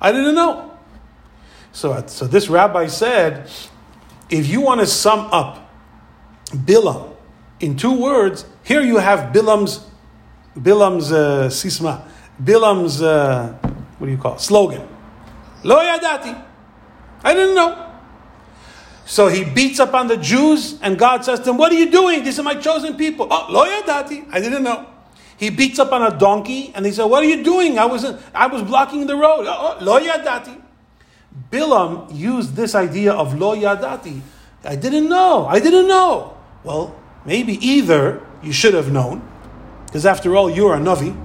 I 0.01 0.13
didn't 0.13 0.35
know. 0.35 0.77
So, 1.73 2.05
so 2.07 2.27
this 2.27 2.49
rabbi 2.49 2.87
said, 2.87 3.49
if 4.31 4.49
you 4.49 4.61
want 4.61 4.81
to 4.81 4.87
sum 4.87 5.21
up 5.33 5.71
Bilam 6.47 7.15
in 7.61 7.77
two 7.77 8.01
words, 8.01 8.45
here 8.65 8.81
you 8.81 8.99
have 8.99 9.33
Bilam's 9.33 9.87
Bilam's 10.57 11.13
uh, 11.13 11.49
sisma, 11.49 12.03
Bilam's 12.43 13.01
uh, 13.01 13.57
what 13.99 14.07
do 14.07 14.13
you 14.13 14.19
call 14.19 14.35
it? 14.35 14.41
slogan? 14.41 14.87
Lo 15.65 15.79
yadati. 15.79 16.45
I 17.25 17.35
didn't 17.35 17.55
know. 17.55 17.87
So 19.05 19.29
he 19.29 19.43
beats 19.43 19.81
up 19.81 19.95
on 19.95 20.07
the 20.07 20.17
Jews, 20.19 20.79
and 20.83 20.99
God 20.99 21.25
says 21.25 21.41
to 21.41 21.51
him, 21.51 21.57
"What 21.57 21.73
are 21.73 21.77
you 21.77 21.91
doing? 21.91 22.25
These 22.25 22.39
are 22.39 22.43
my 22.43 22.55
chosen 22.55 22.95
people." 22.95 23.27
Oh, 23.31 23.47
lo 23.49 23.65
yadati. 23.65 24.27
I 24.31 24.41
didn't 24.41 24.63
know. 24.63 24.87
He 25.39 25.51
beats 25.51 25.79
up 25.79 25.93
on 25.93 26.03
a 26.03 26.11
donkey, 26.11 26.73
and 26.75 26.85
he 26.85 26.93
said, 26.93 27.05
"What 27.05 27.23
are 27.23 27.27
you 27.27 27.43
doing? 27.43 27.79
I 27.79 27.87
was 27.87 28.05
I 28.35 28.47
was 28.49 28.63
blocking 28.63 29.07
the 29.07 29.17
road." 29.17 29.47
Oh, 29.49 29.79
oh, 29.81 29.85
lo 29.85 29.99
yadati. 29.99 30.61
Bilam 31.51 32.15
used 32.15 32.55
this 32.55 32.75
idea 32.75 33.13
of 33.13 33.39
lo 33.39 33.57
yadati. 33.57 34.21
I 34.65 34.77
didn't 34.77 35.09
know. 35.09 35.47
I 35.47 35.61
didn't 35.61 35.89
know. 35.89 36.35
Well, 36.65 36.95
maybe 37.25 37.55
either 37.65 38.21
you 38.43 38.53
should 38.53 38.75
have 38.75 38.93
known, 38.93 39.23
because 39.87 40.05
after 40.05 40.37
all, 40.37 40.51
you're 40.51 40.75
a 40.75 40.79
navi, 40.79 41.17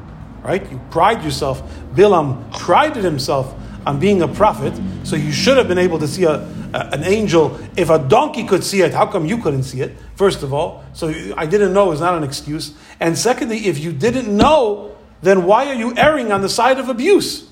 right? 0.43 0.71
You 0.71 0.79
pride 0.89 1.23
yourself. 1.23 1.61
Bilam 1.93 2.49
prided 2.57 3.03
himself 3.03 3.53
on 3.85 3.99
being 3.99 4.21
a 4.21 4.27
prophet, 4.27 4.73
so 5.03 5.15
you 5.15 5.31
should 5.31 5.57
have 5.57 5.67
been 5.67 5.77
able 5.77 5.99
to 5.99 6.07
see 6.07 6.23
a, 6.23 6.35
a- 6.73 6.89
an 6.93 7.03
angel. 7.03 7.59
If 7.75 7.89
a 7.89 7.99
donkey 7.99 8.45
could 8.45 8.63
see 8.63 8.81
it, 8.81 8.93
how 8.93 9.05
come 9.05 9.25
you 9.25 9.37
couldn't 9.37 9.63
see 9.63 9.81
it? 9.81 9.95
First 10.15 10.43
of 10.43 10.53
all, 10.53 10.83
so 10.93 11.13
I 11.37 11.45
didn't 11.45 11.73
know 11.73 11.91
is 11.91 11.99
not 11.99 12.15
an 12.15 12.23
excuse. 12.23 12.73
And 12.99 13.17
secondly, 13.17 13.67
if 13.67 13.77
you 13.79 13.91
didn't 13.91 14.35
know, 14.35 14.95
then 15.21 15.45
why 15.45 15.67
are 15.67 15.73
you 15.73 15.95
erring 15.97 16.31
on 16.31 16.41
the 16.41 16.49
side 16.49 16.79
of 16.79 16.89
abuse? 16.89 17.49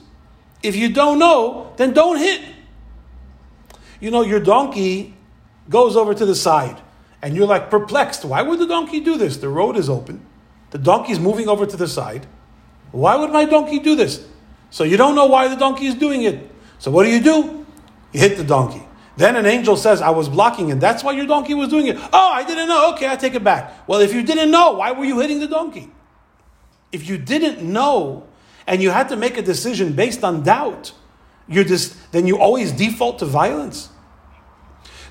If 0.64 0.76
you 0.76 0.90
don't 0.94 1.20
know, 1.20 1.74
then 1.78 1.94
don't 1.94 2.18
hit. 2.18 2.42
You 4.00 4.12
know, 4.12 4.22
your 4.22 4.40
donkey 4.40 5.16
goes 5.70 5.96
over 5.96 6.14
to 6.14 6.26
the 6.26 6.36
side, 6.36 6.78
and 7.22 7.36
you're 7.36 7.48
like 7.48 7.70
perplexed. 7.70 8.26
Why 8.26 8.42
would 8.42 8.60
the 8.60 8.68
donkey 8.68 9.00
do 9.00 9.18
this? 9.18 9.38
The 9.38 9.50
road 9.50 9.76
is 9.78 9.90
open, 9.90 10.26
the 10.72 10.78
donkey's 10.78 11.20
moving 11.20 11.48
over 11.50 11.66
to 11.66 11.78
the 11.78 11.88
side. 11.88 12.26
Why 12.92 13.16
would 13.16 13.32
my 13.32 13.46
donkey 13.46 13.80
do 13.80 13.96
this? 13.96 14.28
So 14.72 14.84
you 14.84 14.98
don't 14.98 15.14
know 15.14 15.28
why 15.28 15.48
the 15.48 15.56
donkey 15.56 15.86
is 15.86 15.96
doing 15.96 16.24
it. 16.24 16.50
So 16.80 16.90
what 16.90 17.04
do 17.04 17.12
you 17.12 17.22
do? 17.22 17.66
You 18.14 18.20
hit 18.20 18.38
the 18.38 18.44
donkey. 18.44 18.82
Then 19.18 19.36
an 19.36 19.46
angel 19.46 19.76
says, 19.76 20.02
I 20.02 20.10
was 20.10 20.30
blocking, 20.30 20.72
and 20.72 20.82
that's 20.82 21.04
why 21.04 21.12
your 21.12 21.28
donkey 21.28 21.54
was 21.54 21.70
doing 21.70 21.88
it. 21.88 21.98
Oh, 22.12 22.32
I 22.34 22.44
didn't 22.44 22.68
know. 22.68 22.94
Okay, 22.94 23.08
I 23.08 23.16
take 23.18 23.36
it 23.36 23.44
back. 23.44 23.88
Well, 23.88 24.00
if 24.00 24.14
you 24.14 24.24
didn't 24.24 24.50
know, 24.50 24.72
why 24.72 24.94
were 24.94 25.06
you 25.06 25.20
hitting 25.20 25.40
the 25.40 25.48
donkey? 25.48 25.92
If 26.92 27.08
you 27.08 27.18
didn't 27.18 27.62
know 27.62 28.28
and 28.66 28.82
you 28.82 28.90
had 28.90 29.10
to 29.10 29.16
make 29.16 29.38
a 29.38 29.42
decision 29.42 29.94
based 29.94 30.24
on 30.24 30.44
doubt, 30.44 30.94
you're 31.48 31.66
just, 31.66 32.12
then 32.14 32.26
you 32.26 32.40
always 32.40 32.72
default 32.72 33.20
to 33.20 33.26
violence. 33.26 33.90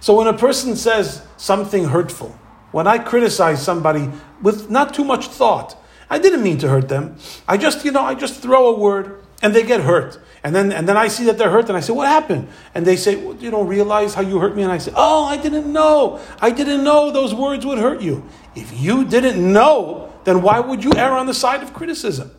So 0.01 0.17
when 0.17 0.27
a 0.27 0.37
person 0.37 0.77
says 0.77 1.23
something 1.37 1.85
hurtful, 1.85 2.37
when 2.73 2.87
I 2.87 2.99
criticize 2.99 3.63
somebody 3.63 4.11
with 4.41 4.71
not 4.71 4.95
too 4.95 5.05
much 5.05 5.27
thought, 5.27 5.77
I 6.09 6.19
didn't 6.19 6.43
mean 6.43 6.59
to 6.59 6.69
hurt 6.69 6.89
them. 6.89 7.17
I 7.47 7.59
just, 7.59 7.85
you 7.85 7.93
know, 7.93 8.03
I 8.03 8.15
just 8.15 8.41
throw 8.41 8.69
a 8.69 8.79
word 8.79 9.20
and 9.43 9.55
they 9.55 9.63
get 9.63 9.81
hurt. 9.81 10.19
And 10.43 10.55
then, 10.55 10.73
and 10.73 10.89
then 10.89 10.97
I 10.97 11.09
see 11.09 11.25
that 11.25 11.37
they're 11.37 11.51
hurt 11.51 11.69
and 11.69 11.77
I 11.77 11.81
say, 11.81 11.93
What 11.93 12.09
happened? 12.09 12.49
And 12.75 12.87
they 12.87 12.97
say, 12.97 13.17
well, 13.17 13.37
You 13.37 13.51
don't 13.51 13.67
realize 13.67 14.15
how 14.15 14.23
you 14.23 14.39
hurt 14.39 14.57
me. 14.57 14.63
And 14.63 14.73
I 14.73 14.79
say, 14.79 14.93
Oh, 14.95 15.25
I 15.25 15.37
didn't 15.37 15.71
know. 15.71 16.21
I 16.41 16.51
didn't 16.51 16.83
know 16.83 17.11
those 17.11 17.35
words 17.35 17.67
would 17.67 17.79
hurt 17.79 18.01
you. 18.01 18.25
If 18.55 18.81
you 18.81 19.05
didn't 19.05 19.53
know, 19.53 20.13
then 20.25 20.43
why 20.43 20.61
would 20.61 20.83
you 20.83 20.93
err 20.97 21.13
on 21.13 21.27
the 21.27 21.35
side 21.35 21.63
of 21.63 21.75
criticism? 21.75 22.31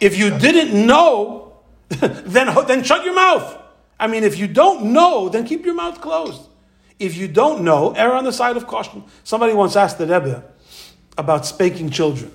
If 0.00 0.18
you 0.18 0.36
didn't 0.38 0.86
know, 0.86 1.60
then, 1.88 2.54
then 2.66 2.82
shut 2.82 3.04
your 3.04 3.14
mouth. 3.14 3.58
I 3.98 4.06
mean, 4.06 4.24
if 4.24 4.36
you 4.38 4.48
don't 4.48 4.92
know, 4.92 5.28
then 5.28 5.46
keep 5.46 5.64
your 5.64 5.74
mouth 5.74 6.00
closed. 6.00 6.42
If 6.98 7.16
you 7.16 7.28
don't 7.28 7.62
know, 7.62 7.92
err 7.92 8.12
on 8.12 8.24
the 8.24 8.32
side 8.32 8.56
of 8.56 8.66
caution. 8.66 9.04
Somebody 9.24 9.54
once 9.54 9.76
asked 9.76 9.98
the 9.98 10.06
Rebbe 10.06 10.44
about 11.16 11.46
spanking 11.46 11.90
children. 11.90 12.32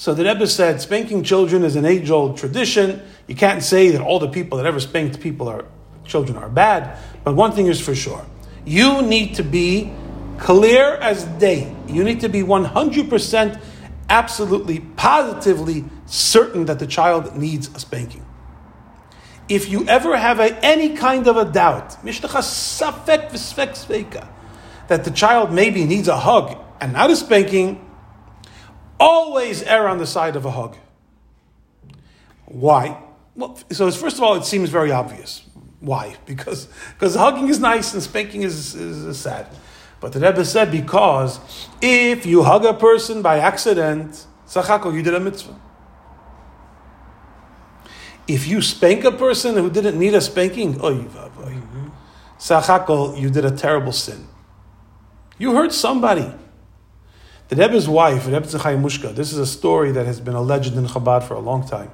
So 0.00 0.14
the 0.14 0.24
Rebbe 0.24 0.46
said, 0.46 0.80
spanking 0.80 1.22
children 1.22 1.62
is 1.62 1.76
an 1.76 1.84
age-old 1.84 2.38
tradition. 2.38 3.02
You 3.26 3.34
can't 3.34 3.62
say 3.62 3.90
that 3.90 4.00
all 4.00 4.18
the 4.18 4.30
people 4.30 4.56
that 4.56 4.64
ever 4.64 4.80
spanked 4.80 5.20
people 5.20 5.46
are 5.46 5.66
children 6.06 6.38
are 6.38 6.48
bad. 6.48 6.96
But 7.22 7.36
one 7.36 7.52
thing 7.52 7.66
is 7.66 7.82
for 7.82 7.94
sure: 7.94 8.24
you 8.64 9.02
need 9.02 9.34
to 9.34 9.42
be 9.42 9.92
clear 10.38 10.94
as 10.94 11.24
day. 11.38 11.76
You 11.86 12.02
need 12.02 12.20
to 12.20 12.30
be 12.30 12.42
one 12.42 12.64
hundred 12.64 13.10
percent, 13.10 13.58
absolutely, 14.08 14.80
positively 14.96 15.84
certain 16.06 16.64
that 16.64 16.78
the 16.78 16.86
child 16.86 17.36
needs 17.36 17.68
a 17.74 17.78
spanking. 17.78 18.24
If 19.50 19.68
you 19.68 19.86
ever 19.86 20.16
have 20.16 20.40
a, 20.40 20.58
any 20.64 20.96
kind 20.96 21.28
of 21.28 21.36
a 21.36 21.44
doubt, 21.44 22.02
that 24.88 25.04
the 25.04 25.12
child 25.14 25.52
maybe 25.52 25.84
needs 25.84 26.08
a 26.08 26.16
hug 26.16 26.56
and 26.80 26.94
not 26.94 27.10
a 27.10 27.16
spanking, 27.16 27.84
always 29.00 29.62
err 29.62 29.88
on 29.88 29.98
the 29.98 30.06
side 30.06 30.36
of 30.36 30.44
a 30.44 30.50
hug. 30.52 30.76
Why? 32.44 33.02
Well, 33.34 33.58
so 33.70 33.90
first 33.90 34.18
of 34.18 34.22
all, 34.22 34.34
it 34.36 34.44
seems 34.44 34.68
very 34.68 34.92
obvious. 34.92 35.42
Why? 35.80 36.16
Because 36.26 36.68
because 36.92 37.14
hugging 37.16 37.48
is 37.48 37.58
nice 37.58 37.94
and 37.94 38.02
spanking 38.02 38.42
is, 38.42 38.74
is, 38.74 39.04
is 39.04 39.18
sad. 39.18 39.46
But 40.00 40.12
the 40.12 40.20
Rebbe 40.20 40.44
said 40.44 40.70
because 40.70 41.40
if 41.82 42.24
you 42.24 42.42
hug 42.42 42.64
a 42.64 42.74
person 42.74 43.22
by 43.22 43.38
accident, 43.38 44.26
sachako, 44.46 44.94
you 44.94 45.02
did 45.02 45.14
a 45.14 45.20
mitzvah. 45.20 45.58
If 48.26 48.46
you 48.46 48.62
spank 48.62 49.04
a 49.04 49.12
person 49.12 49.56
who 49.56 49.70
didn't 49.70 49.98
need 49.98 50.14
a 50.14 50.20
spanking, 50.20 50.80
oy 50.80 50.94
vavoy, 50.94 51.54
mm-hmm. 51.54 51.88
sachako, 52.38 53.20
you 53.20 53.28
did 53.28 53.44
a 53.44 53.50
terrible 53.50 53.92
sin. 53.92 54.26
You 55.38 55.54
hurt 55.54 55.72
somebody. 55.72 56.32
The 57.50 57.56
Rebbe's 57.56 57.88
wife, 57.88 58.26
Rebbe 58.26 58.46
Chaya 58.46 58.80
Mushka, 58.80 59.12
this 59.12 59.32
is 59.32 59.38
a 59.38 59.44
story 59.44 59.90
that 59.90 60.06
has 60.06 60.20
been 60.20 60.36
a 60.36 60.40
legend 60.40 60.76
in 60.76 60.86
Chabad 60.86 61.24
for 61.24 61.34
a 61.34 61.40
long 61.40 61.66
time. 61.66 61.90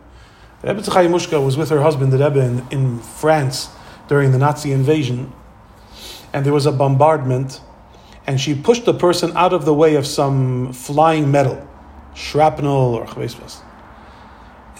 Rebbe 0.62 0.82
Chaya 0.82 1.08
Mushka 1.08 1.42
was 1.42 1.56
with 1.56 1.70
her 1.70 1.80
husband, 1.80 2.12
the 2.12 2.18
Rebbe, 2.18 2.40
in, 2.40 2.66
in 2.70 2.98
France 2.98 3.70
during 4.06 4.32
the 4.32 4.38
Nazi 4.38 4.70
invasion, 4.72 5.32
and 6.34 6.44
there 6.44 6.52
was 6.52 6.66
a 6.66 6.72
bombardment, 6.72 7.62
and 8.26 8.38
she 8.38 8.54
pushed 8.54 8.86
a 8.86 8.92
person 8.92 9.34
out 9.34 9.54
of 9.54 9.64
the 9.64 9.72
way 9.72 9.94
of 9.94 10.06
some 10.06 10.74
flying 10.74 11.30
metal, 11.30 11.66
shrapnel 12.14 12.94
or 12.94 13.06
chvespas. 13.06 13.62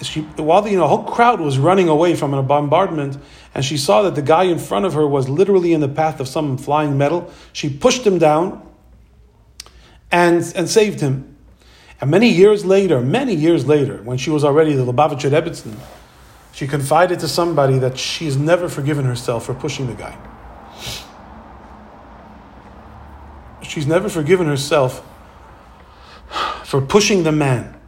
She, 0.03 0.21
while 0.21 0.61
the 0.61 0.69
you 0.69 0.77
know, 0.77 0.87
whole 0.87 1.05
crowd 1.05 1.41
was 1.41 1.57
running 1.57 1.89
away 1.89 2.15
from 2.15 2.35
a 2.35 2.43
bombardment, 2.43 3.17
and 3.55 3.65
she 3.65 3.77
saw 3.77 4.03
that 4.03 4.13
the 4.13 4.21
guy 4.21 4.43
in 4.43 4.59
front 4.59 4.85
of 4.85 4.93
her 4.93 5.07
was 5.07 5.27
literally 5.27 5.73
in 5.73 5.81
the 5.81 5.89
path 5.89 6.19
of 6.19 6.27
some 6.27 6.55
flying 6.55 6.99
metal, 6.99 7.33
she 7.51 7.67
pushed 7.67 8.05
him 8.05 8.19
down 8.19 8.61
and, 10.11 10.53
and 10.55 10.69
saved 10.69 11.01
him. 11.01 11.35
And 11.99 12.11
many 12.11 12.29
years 12.29 12.65
later, 12.65 13.01
many 13.01 13.33
years 13.33 13.65
later, 13.65 14.01
when 14.03 14.17
she 14.17 14.29
was 14.29 14.43
already 14.43 14.73
the 14.73 14.85
Lubavitcher 14.85 15.31
Rebbitzin, 15.31 15.75
she 16.51 16.67
confided 16.67 17.19
to 17.19 17.27
somebody 17.27 17.77
that 17.79 17.97
she 17.97 18.25
has 18.25 18.37
never 18.37 18.69
forgiven 18.69 19.05
herself 19.05 19.45
for 19.45 19.53
pushing 19.53 19.87
the 19.87 19.93
guy. 19.93 20.17
She's 23.61 23.85
never 23.85 24.09
forgiven 24.09 24.47
herself 24.47 25.03
for 26.63 26.81
pushing 26.81 27.23
the 27.23 27.31
man. 27.31 27.79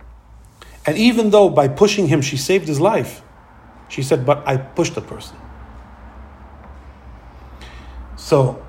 And 0.86 0.98
even 0.98 1.30
though 1.30 1.50
by 1.50 1.68
pushing 1.68 2.08
him 2.08 2.22
she 2.22 2.38
saved 2.38 2.68
his 2.68 2.80
life, 2.80 3.22
she 3.90 4.04
said, 4.04 4.26
But 4.26 4.48
I 4.48 4.58
pushed 4.58 4.96
the 4.96 5.02
person. 5.02 5.36
So 8.16 8.64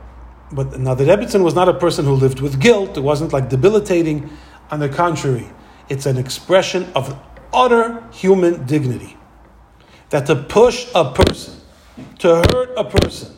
but 0.53 0.79
now 0.79 0.95
the 0.95 1.05
Rebbitzin 1.05 1.43
was 1.45 1.55
not 1.55 1.69
a 1.69 1.75
person 1.75 2.05
who 2.05 2.13
lived 2.13 2.41
with 2.41 2.61
guilt. 2.61 2.97
It 2.97 3.01
wasn't 3.01 3.33
like 3.33 3.49
debilitating. 3.49 4.31
On 4.71 4.81
the 4.81 4.89
contrary, 4.89 5.49
it's 5.89 6.07
an 6.07 6.17
expression 6.17 6.91
of 6.95 7.19
utter 7.53 8.05
human 8.13 8.67
dignity. 8.67 9.17
That 10.11 10.27
to 10.27 10.37
push 10.37 10.89
a 10.95 11.13
person, 11.13 11.61
to 12.19 12.37
hurt 12.53 12.71
a 12.77 12.85
person, 12.85 13.37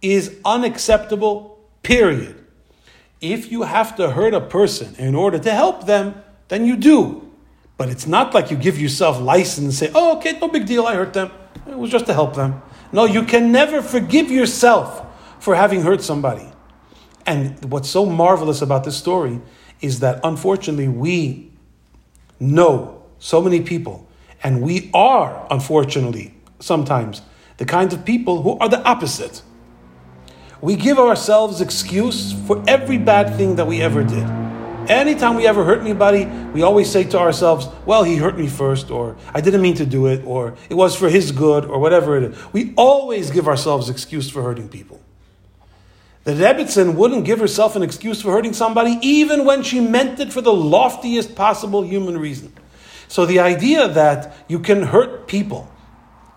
is 0.00 0.38
unacceptable, 0.44 1.58
period. 1.82 2.42
If 3.20 3.50
you 3.50 3.62
have 3.62 3.96
to 3.96 4.10
hurt 4.10 4.34
a 4.34 4.40
person 4.40 4.94
in 4.96 5.14
order 5.14 5.38
to 5.38 5.50
help 5.50 5.86
them, 5.86 6.22
then 6.48 6.66
you 6.66 6.76
do. 6.76 7.30
But 7.76 7.88
it's 7.88 8.06
not 8.06 8.34
like 8.34 8.50
you 8.50 8.56
give 8.56 8.78
yourself 8.78 9.20
license 9.20 9.58
and 9.58 9.74
say, 9.74 9.90
oh, 9.94 10.16
okay, 10.18 10.38
no 10.38 10.48
big 10.48 10.66
deal, 10.66 10.86
I 10.86 10.94
hurt 10.94 11.12
them. 11.12 11.30
It 11.66 11.76
was 11.76 11.90
just 11.90 12.06
to 12.06 12.14
help 12.14 12.36
them. 12.36 12.62
No, 12.92 13.04
you 13.04 13.22
can 13.24 13.50
never 13.50 13.82
forgive 13.82 14.30
yourself 14.30 15.06
for 15.40 15.54
having 15.54 15.82
hurt 15.82 16.02
somebody. 16.02 16.46
And 17.26 17.70
what's 17.70 17.88
so 17.88 18.04
marvelous 18.04 18.62
about 18.62 18.84
this 18.84 18.96
story 18.96 19.40
is 19.80 20.00
that 20.00 20.20
unfortunately 20.24 20.88
we 20.88 21.50
know 22.40 23.02
so 23.18 23.40
many 23.40 23.60
people, 23.60 24.06
and 24.42 24.60
we 24.60 24.90
are, 24.92 25.46
unfortunately, 25.50 26.34
sometimes 26.60 27.22
the 27.56 27.64
kinds 27.64 27.94
of 27.94 28.04
people 28.04 28.42
who 28.42 28.58
are 28.58 28.68
the 28.68 28.82
opposite. 28.82 29.42
We 30.60 30.76
give 30.76 30.98
ourselves 30.98 31.60
excuse 31.60 32.32
for 32.46 32.62
every 32.66 32.98
bad 32.98 33.36
thing 33.36 33.56
that 33.56 33.66
we 33.66 33.80
ever 33.80 34.02
did. 34.02 34.28
Anytime 34.90 35.36
we 35.36 35.46
ever 35.46 35.64
hurt 35.64 35.80
anybody, 35.80 36.26
we 36.52 36.62
always 36.62 36.90
say 36.90 37.04
to 37.04 37.18
ourselves, 37.18 37.68
well, 37.86 38.02
he 38.02 38.16
hurt 38.16 38.36
me 38.36 38.48
first, 38.48 38.90
or 38.90 39.16
I 39.32 39.40
didn't 39.40 39.62
mean 39.62 39.76
to 39.76 39.86
do 39.86 40.06
it, 40.06 40.24
or 40.26 40.56
it 40.68 40.74
was 40.74 40.94
for 40.96 41.08
his 41.08 41.32
good, 41.32 41.64
or 41.64 41.78
whatever 41.78 42.16
it 42.18 42.24
is. 42.24 42.52
We 42.52 42.74
always 42.76 43.30
give 43.30 43.48
ourselves 43.48 43.88
excuse 43.88 44.28
for 44.28 44.42
hurting 44.42 44.68
people. 44.68 45.00
The 46.24 46.32
Rebbitzin 46.32 46.94
wouldn't 46.94 47.26
give 47.26 47.38
herself 47.38 47.76
an 47.76 47.82
excuse 47.82 48.22
for 48.22 48.32
hurting 48.32 48.54
somebody 48.54 48.98
even 49.02 49.44
when 49.44 49.62
she 49.62 49.78
meant 49.78 50.20
it 50.20 50.32
for 50.32 50.40
the 50.40 50.52
loftiest 50.52 51.34
possible 51.34 51.82
human 51.82 52.16
reason. 52.16 52.52
So 53.08 53.26
the 53.26 53.40
idea 53.40 53.88
that 53.88 54.34
you 54.48 54.58
can 54.58 54.82
hurt 54.82 55.28
people 55.28 55.70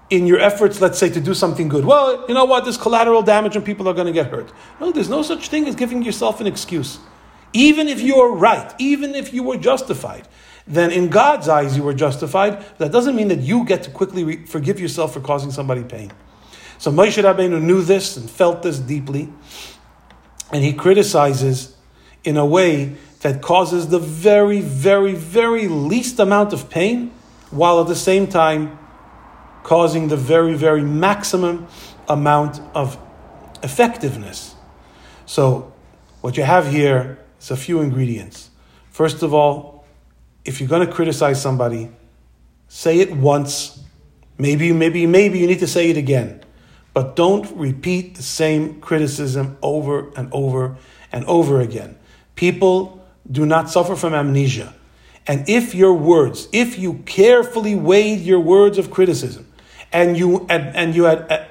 in 0.10 0.28
your 0.28 0.40
efforts, 0.40 0.82
let's 0.82 1.00
say, 1.00 1.10
to 1.10 1.22
do 1.22 1.34
something 1.34 1.70
good. 1.70 1.86
Well, 1.86 2.26
you 2.28 2.34
know 2.34 2.46
what? 2.46 2.66
There's 2.66 2.78
collateral 2.78 3.22
damage 3.22 3.56
and 3.56 3.64
people 3.64 3.88
are 3.88 3.94
going 3.94 4.08
to 4.08 4.14
get 4.14 4.28
hurt. 4.28 4.52
No, 4.80 4.92
there's 4.92 5.10
no 5.10 5.22
such 5.22 5.48
thing 5.48 5.68
as 5.68 5.76
giving 5.76 6.04
yourself 6.04 6.42
an 6.42 6.48
excuse. 6.48 7.00
Even 7.54 7.88
if 7.88 8.02
you're 8.02 8.36
right, 8.36 8.74
even 8.80 9.16
if 9.16 9.34
you 9.34 9.42
were 9.42 9.58
justified, 9.58 10.28
then 10.68 10.92
in 10.92 11.08
God's 11.08 11.48
eyes 11.48 11.78
you 11.78 11.84
were 11.84 11.94
justified. 11.94 12.64
That 12.78 12.92
doesn't 12.92 13.16
mean 13.16 13.30
that 13.30 13.40
you 13.40 13.64
get 13.64 13.84
to 13.84 13.92
quickly 13.92 14.26
re- 14.26 14.46
forgive 14.46 14.82
yourself 14.82 15.14
for 15.14 15.22
causing 15.22 15.52
somebody 15.52 15.84
pain. 15.84 16.12
So 16.78 16.92
Moshe 16.92 17.22
Rabbeinu 17.22 17.62
knew 17.62 17.82
this 17.82 18.18
and 18.18 18.30
felt 18.30 18.64
this 18.64 18.80
deeply 18.80 19.30
and 20.52 20.64
he 20.64 20.74
criticizes 20.74 21.76
in 22.24 22.38
a 22.38 22.46
way 22.46 22.96
that 23.22 23.42
causes 23.42 23.88
the 23.90 24.00
very, 24.00 24.62
very, 24.62 25.14
very 25.14 25.68
least 25.68 26.20
amount 26.20 26.54
of 26.54 26.70
pain, 26.70 27.12
while 27.50 27.82
at 27.82 27.88
the 27.88 27.96
same 27.96 28.28
time 28.28 28.78
causing 29.64 30.08
the 30.08 30.18
very, 30.18 30.54
very 30.54 30.82
maximum 30.82 31.68
amount 32.08 32.62
of 32.74 32.98
effectiveness. 33.64 34.56
So, 35.26 35.74
what 36.22 36.38
you 36.38 36.44
have 36.44 36.72
here 36.72 37.20
is 37.40 37.52
a 37.52 37.58
few 37.58 37.82
ingredients. 37.82 38.50
First 38.92 39.24
of 39.24 39.34
all, 39.34 39.86
if 40.46 40.60
you're 40.60 40.70
going 40.70 40.86
to 40.88 40.92
criticize 40.92 41.42
somebody, 41.42 41.92
say 42.68 43.00
it 43.00 43.12
once. 43.12 43.80
Maybe, 44.38 44.72
maybe, 44.72 45.06
maybe 45.06 45.40
you 45.40 45.48
need 45.48 45.60
to 45.60 45.68
say 45.68 45.90
it 45.90 45.98
again. 45.98 46.42
But 46.98 47.16
don't 47.16 47.56
repeat 47.56 48.16
the 48.16 48.24
same 48.24 48.82
criticism 48.82 49.60
over 49.62 50.12
and 50.16 50.34
over 50.34 50.78
and 51.12 51.24
over 51.26 51.62
again. 51.62 51.96
People 52.34 53.06
do 53.32 53.46
not 53.46 53.70
suffer 53.70 53.96
from 53.96 54.16
amnesia. 54.16 54.74
And 55.28 55.48
if 55.48 55.76
your 55.76 55.94
words, 55.94 56.48
if 56.52 56.80
you 56.80 56.96
carefully 57.06 57.76
weighed 57.76 58.22
your 58.22 58.40
words 58.40 58.80
of 58.80 58.90
criticism 58.90 59.46
and 59.94 60.18
you, 60.18 60.48
and, 60.50 60.76
and 60.76 60.96
you 60.96 61.04
had 61.04 61.32
uh, 61.32 61.46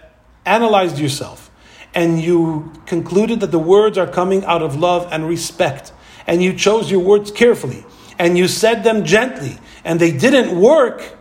analyzed 0.44 0.98
yourself 0.98 1.48
and 1.94 2.20
you 2.20 2.72
concluded 2.86 3.38
that 3.38 3.52
the 3.52 3.60
words 3.60 3.96
are 3.96 4.08
coming 4.08 4.44
out 4.46 4.62
of 4.62 4.74
love 4.74 5.06
and 5.12 5.28
respect 5.28 5.92
and 6.26 6.42
you 6.42 6.54
chose 6.54 6.90
your 6.90 7.02
words 7.02 7.30
carefully 7.30 7.86
and 8.18 8.36
you 8.36 8.48
said 8.48 8.82
them 8.82 9.04
gently 9.04 9.58
and 9.84 10.00
they 10.00 10.10
didn't 10.10 10.60
work, 10.60 11.15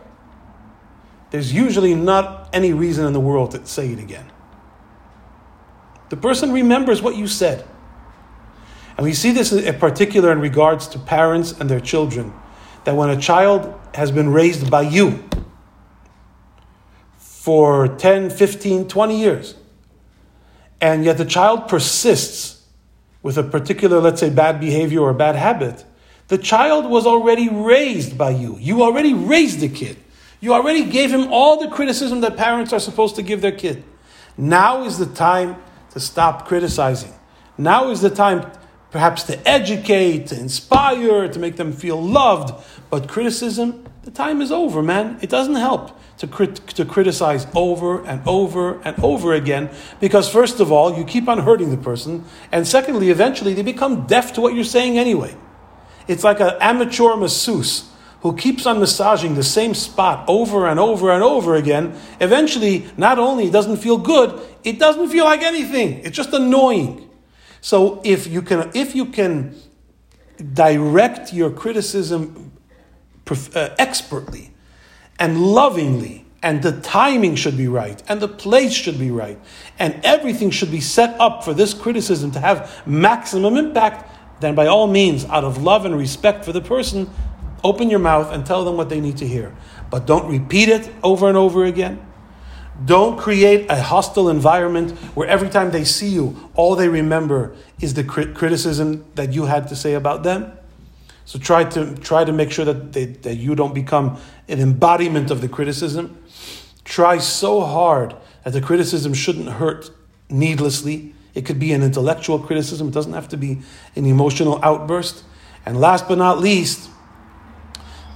there's 1.36 1.52
usually 1.52 1.94
not 1.94 2.48
any 2.54 2.72
reason 2.72 3.04
in 3.04 3.12
the 3.12 3.20
world 3.20 3.50
to 3.50 3.66
say 3.66 3.92
it 3.92 3.98
again. 3.98 4.24
The 6.08 6.16
person 6.16 6.50
remembers 6.50 7.02
what 7.02 7.14
you 7.14 7.28
said. 7.28 7.62
And 8.96 9.04
we 9.04 9.12
see 9.12 9.32
this 9.32 9.52
in 9.52 9.78
particular 9.78 10.32
in 10.32 10.40
regards 10.40 10.88
to 10.88 10.98
parents 10.98 11.52
and 11.52 11.68
their 11.68 11.78
children. 11.78 12.32
That 12.84 12.96
when 12.96 13.10
a 13.10 13.20
child 13.20 13.78
has 13.92 14.10
been 14.10 14.30
raised 14.30 14.70
by 14.70 14.80
you 14.80 15.28
for 17.18 17.86
10, 17.86 18.30
15, 18.30 18.88
20 18.88 19.20
years, 19.20 19.56
and 20.80 21.04
yet 21.04 21.18
the 21.18 21.26
child 21.26 21.68
persists 21.68 22.64
with 23.22 23.36
a 23.36 23.42
particular, 23.42 24.00
let's 24.00 24.20
say, 24.20 24.30
bad 24.30 24.58
behavior 24.58 25.00
or 25.02 25.12
bad 25.12 25.36
habit, 25.36 25.84
the 26.28 26.38
child 26.38 26.86
was 26.86 27.06
already 27.06 27.50
raised 27.50 28.16
by 28.16 28.30
you. 28.30 28.56
You 28.58 28.82
already 28.82 29.12
raised 29.12 29.60
the 29.60 29.68
kid. 29.68 29.98
You 30.40 30.54
already 30.54 30.84
gave 30.84 31.10
him 31.10 31.32
all 31.32 31.60
the 31.60 31.68
criticism 31.68 32.20
that 32.20 32.36
parents 32.36 32.72
are 32.72 32.80
supposed 32.80 33.16
to 33.16 33.22
give 33.22 33.40
their 33.40 33.52
kid. 33.52 33.84
Now 34.36 34.84
is 34.84 34.98
the 34.98 35.06
time 35.06 35.56
to 35.90 36.00
stop 36.00 36.46
criticizing. 36.46 37.12
Now 37.56 37.90
is 37.90 38.00
the 38.00 38.10
time 38.10 38.50
perhaps 38.90 39.24
to 39.24 39.48
educate, 39.48 40.28
to 40.28 40.38
inspire, 40.38 41.28
to 41.28 41.38
make 41.38 41.56
them 41.56 41.72
feel 41.72 42.00
loved. 42.00 42.54
But 42.90 43.08
criticism, 43.08 43.84
the 44.02 44.10
time 44.10 44.40
is 44.40 44.52
over, 44.52 44.82
man. 44.82 45.18
It 45.22 45.30
doesn't 45.30 45.54
help 45.54 45.98
to, 46.18 46.26
crit- 46.26 46.66
to 46.68 46.84
criticize 46.84 47.46
over 47.54 48.04
and 48.04 48.26
over 48.26 48.80
and 48.82 48.98
over 49.02 49.34
again 49.34 49.70
because, 50.00 50.28
first 50.30 50.60
of 50.60 50.70
all, 50.70 50.96
you 50.96 51.04
keep 51.04 51.28
on 51.28 51.38
hurting 51.38 51.70
the 51.70 51.76
person. 51.76 52.24
And 52.52 52.66
secondly, 52.66 53.10
eventually, 53.10 53.54
they 53.54 53.62
become 53.62 54.06
deaf 54.06 54.32
to 54.34 54.40
what 54.40 54.54
you're 54.54 54.64
saying 54.64 54.98
anyway. 54.98 55.34
It's 56.08 56.24
like 56.24 56.40
an 56.40 56.54
amateur 56.60 57.16
masseuse 57.16 57.90
who 58.26 58.36
keeps 58.36 58.66
on 58.66 58.80
massaging 58.80 59.36
the 59.36 59.44
same 59.44 59.72
spot 59.72 60.24
over 60.26 60.66
and 60.66 60.80
over 60.80 61.12
and 61.12 61.22
over 61.22 61.54
again, 61.54 61.96
eventually, 62.20 62.84
not 62.96 63.20
only 63.20 63.48
doesn't 63.48 63.76
feel 63.76 63.96
good, 63.96 64.40
it 64.64 64.80
doesn't 64.80 65.10
feel 65.10 65.24
like 65.24 65.42
anything. 65.42 66.00
It's 66.00 66.16
just 66.16 66.32
annoying. 66.32 67.08
So 67.60 68.00
if 68.04 68.26
you 68.26 68.42
can, 68.42 68.72
if 68.74 68.96
you 68.96 69.06
can 69.06 69.54
direct 70.52 71.32
your 71.32 71.50
criticism 71.50 72.50
uh, 73.30 73.68
expertly 73.78 74.50
and 75.20 75.40
lovingly, 75.40 76.24
and 76.42 76.64
the 76.64 76.80
timing 76.80 77.36
should 77.36 77.56
be 77.56 77.68
right, 77.68 78.02
and 78.08 78.20
the 78.20 78.28
place 78.28 78.72
should 78.72 78.98
be 78.98 79.12
right, 79.12 79.38
and 79.78 80.00
everything 80.04 80.50
should 80.50 80.72
be 80.72 80.80
set 80.80 81.18
up 81.20 81.44
for 81.44 81.54
this 81.54 81.74
criticism 81.74 82.32
to 82.32 82.40
have 82.40 82.82
maximum 82.86 83.56
impact, 83.56 84.10
then 84.40 84.56
by 84.56 84.66
all 84.66 84.88
means, 84.88 85.24
out 85.26 85.44
of 85.44 85.62
love 85.62 85.84
and 85.84 85.96
respect 85.96 86.44
for 86.44 86.52
the 86.52 86.60
person, 86.60 87.08
Open 87.66 87.90
your 87.90 87.98
mouth 87.98 88.32
and 88.32 88.46
tell 88.46 88.64
them 88.64 88.76
what 88.76 88.90
they 88.90 89.00
need 89.00 89.16
to 89.16 89.26
hear. 89.26 89.52
But 89.90 90.06
don't 90.06 90.30
repeat 90.30 90.68
it 90.68 90.88
over 91.02 91.26
and 91.26 91.36
over 91.36 91.64
again. 91.64 91.98
Don't 92.84 93.18
create 93.18 93.68
a 93.68 93.82
hostile 93.82 94.28
environment 94.28 94.92
where 95.16 95.26
every 95.26 95.48
time 95.48 95.72
they 95.72 95.82
see 95.82 96.10
you, 96.10 96.48
all 96.54 96.76
they 96.76 96.88
remember 96.88 97.56
is 97.80 97.94
the 97.94 98.04
crit- 98.04 98.36
criticism 98.36 99.04
that 99.16 99.32
you 99.32 99.46
had 99.46 99.66
to 99.66 99.74
say 99.74 99.94
about 99.94 100.22
them. 100.22 100.52
So 101.24 101.40
try 101.40 101.64
to 101.64 101.96
try 101.96 102.24
to 102.24 102.32
make 102.32 102.52
sure 102.52 102.64
that 102.64 102.92
they, 102.92 103.06
that 103.26 103.34
you 103.34 103.56
don't 103.56 103.74
become 103.74 104.20
an 104.46 104.60
embodiment 104.60 105.32
of 105.32 105.40
the 105.40 105.48
criticism. 105.48 106.22
Try 106.84 107.18
so 107.18 107.62
hard 107.62 108.14
that 108.44 108.52
the 108.52 108.60
criticism 108.60 109.12
shouldn't 109.12 109.48
hurt 109.48 109.90
needlessly. 110.30 111.14
It 111.34 111.44
could 111.44 111.58
be 111.58 111.72
an 111.72 111.82
intellectual 111.82 112.38
criticism. 112.38 112.88
It 112.88 112.94
doesn't 112.94 113.14
have 113.14 113.28
to 113.30 113.36
be 113.36 113.58
an 113.96 114.06
emotional 114.06 114.60
outburst. 114.62 115.24
And 115.64 115.80
last 115.80 116.06
but 116.06 116.18
not 116.18 116.38
least, 116.38 116.90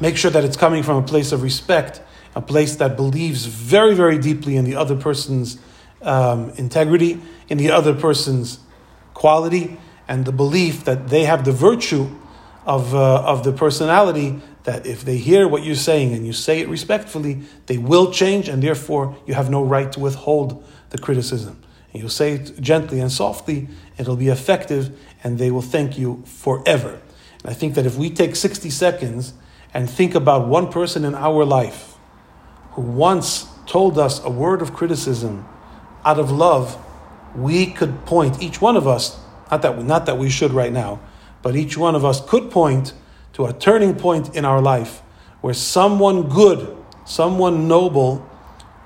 make 0.01 0.17
sure 0.17 0.31
that 0.31 0.45
it's 0.45 0.57
coming 0.57 0.83
from 0.83 0.97
a 0.97 1.07
place 1.07 1.33
of 1.33 1.43
respect, 1.43 2.01
a 2.35 2.41
place 2.41 2.77
that 2.77 2.97
believes 2.97 3.47
very, 3.47 3.95
very 3.95 4.19
deeply 4.19 4.57
in 4.57 4.65
the 4.65 4.75
other 4.75 4.97
person's 4.97 5.59
um, 6.03 6.51
integrity, 6.57 7.21
in 7.49 7.59
the 7.59 7.71
other 7.71 7.95
person's 7.95 8.61
quality, 9.15 9.79
and 10.09 10.25
the 10.25 10.33
belief 10.33 10.85
that 10.85 11.09
they 11.09 11.25
have 11.25 11.45
the 11.45 11.53
virtue 11.53 12.09
of, 12.67 12.95
uh, 12.95 13.23
of 13.23 13.45
the 13.45 13.53
personality 13.53 14.41
that 14.65 14.87
if 14.87 15.05
they 15.05 15.17
hear 15.17 15.49
what 15.49 15.65
you're 15.65 15.75
saying 15.75 16.13
and 16.13 16.27
you 16.27 16.33
say 16.33 16.61
it 16.61 16.69
respectfully, 16.69 17.41
they 17.67 17.79
will 17.79 18.13
change, 18.13 18.49
and 18.49 18.63
therefore 18.63 19.17
you 19.27 19.35
have 19.35 19.51
no 19.51 19.63
right 19.63 19.91
to 19.93 20.01
withhold 20.01 20.65
the 20.91 20.99
criticism. 20.99 21.61
And 21.93 22.03
you'll 22.03 22.11
say 22.11 22.33
it 22.33 22.61
gently 22.61 23.01
and 23.01 23.11
softly, 23.11 23.69
it'll 23.99 24.17
be 24.17 24.29
effective, 24.29 24.97
and 25.25 25.39
they 25.39 25.51
will 25.51 25.63
thank 25.63 25.99
you 25.99 26.23
forever. 26.27 27.01
And 27.43 27.51
I 27.51 27.55
think 27.55 27.75
that 27.75 27.87
if 27.87 27.97
we 27.97 28.11
take 28.11 28.37
60 28.37 28.69
seconds 28.71 29.33
and 29.73 29.89
think 29.89 30.15
about 30.15 30.49
one 30.49 30.71
person 30.71 31.05
in 31.05 31.15
our 31.15 31.45
life 31.45 31.95
who 32.73 32.83
once 32.83 33.47
told 33.67 33.99
us 33.99 34.23
a 34.25 34.31
word 34.31 34.63
of 34.63 34.73
criticism 34.73 35.47
out 36.05 36.19
of 36.19 36.31
love, 36.31 36.79
we 37.37 37.67
could 37.67 38.05
point, 38.07 38.43
each 38.43 38.61
one 38.61 38.77
of 38.77 38.89
us, 38.89 39.21
not 39.51 39.63
that, 39.63 39.77
we, 39.77 39.85
not 39.85 40.07
that 40.07 40.19
we 40.19 40.29
should 40.31 40.53
right 40.53 40.73
now, 40.73 41.01
but 41.43 41.55
each 41.57 41.77
one 41.77 41.95
of 41.95 42.05
us 42.05 42.21
could 42.29 42.51
point 42.51 42.93
to 43.33 43.47
a 43.47 43.53
turning 43.53 43.95
point 43.95 44.35
in 44.35 44.45
our 44.45 44.61
life 44.61 45.03
where 45.41 45.55
someone 45.55 46.29
good, 46.29 46.77
someone 47.05 47.69
noble 47.69 48.29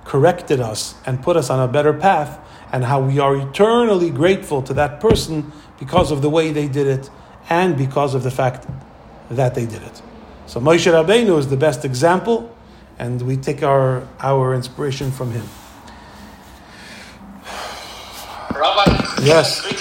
corrected 0.04 0.60
us 0.60 0.94
and 1.06 1.22
put 1.22 1.36
us 1.36 1.50
on 1.50 1.60
a 1.60 1.70
better 1.70 1.92
path, 1.92 2.38
and 2.72 2.84
how 2.84 3.00
we 3.00 3.18
are 3.18 3.36
eternally 3.36 4.10
grateful 4.10 4.60
to 4.60 4.74
that 4.74 5.00
person 5.00 5.52
because 5.78 6.10
of 6.10 6.22
the 6.22 6.30
way 6.30 6.52
they 6.52 6.68
did 6.68 6.86
it 6.86 7.08
and 7.48 7.76
because 7.76 8.14
of 8.14 8.22
the 8.22 8.30
fact 8.30 8.66
that 9.30 9.54
they 9.54 9.64
did 9.64 9.82
it. 9.82 10.02
So 10.46 10.60
Moshe 10.60 10.90
Rabbeinu 10.92 11.38
is 11.38 11.48
the 11.48 11.56
best 11.56 11.84
example, 11.84 12.54
and 12.98 13.22
we 13.22 13.36
take 13.36 13.62
our, 13.62 14.06
our 14.20 14.54
inspiration 14.54 15.10
from 15.10 15.32
him. 15.32 15.48
Rabbi, 18.54 19.22
Yes. 19.22 19.64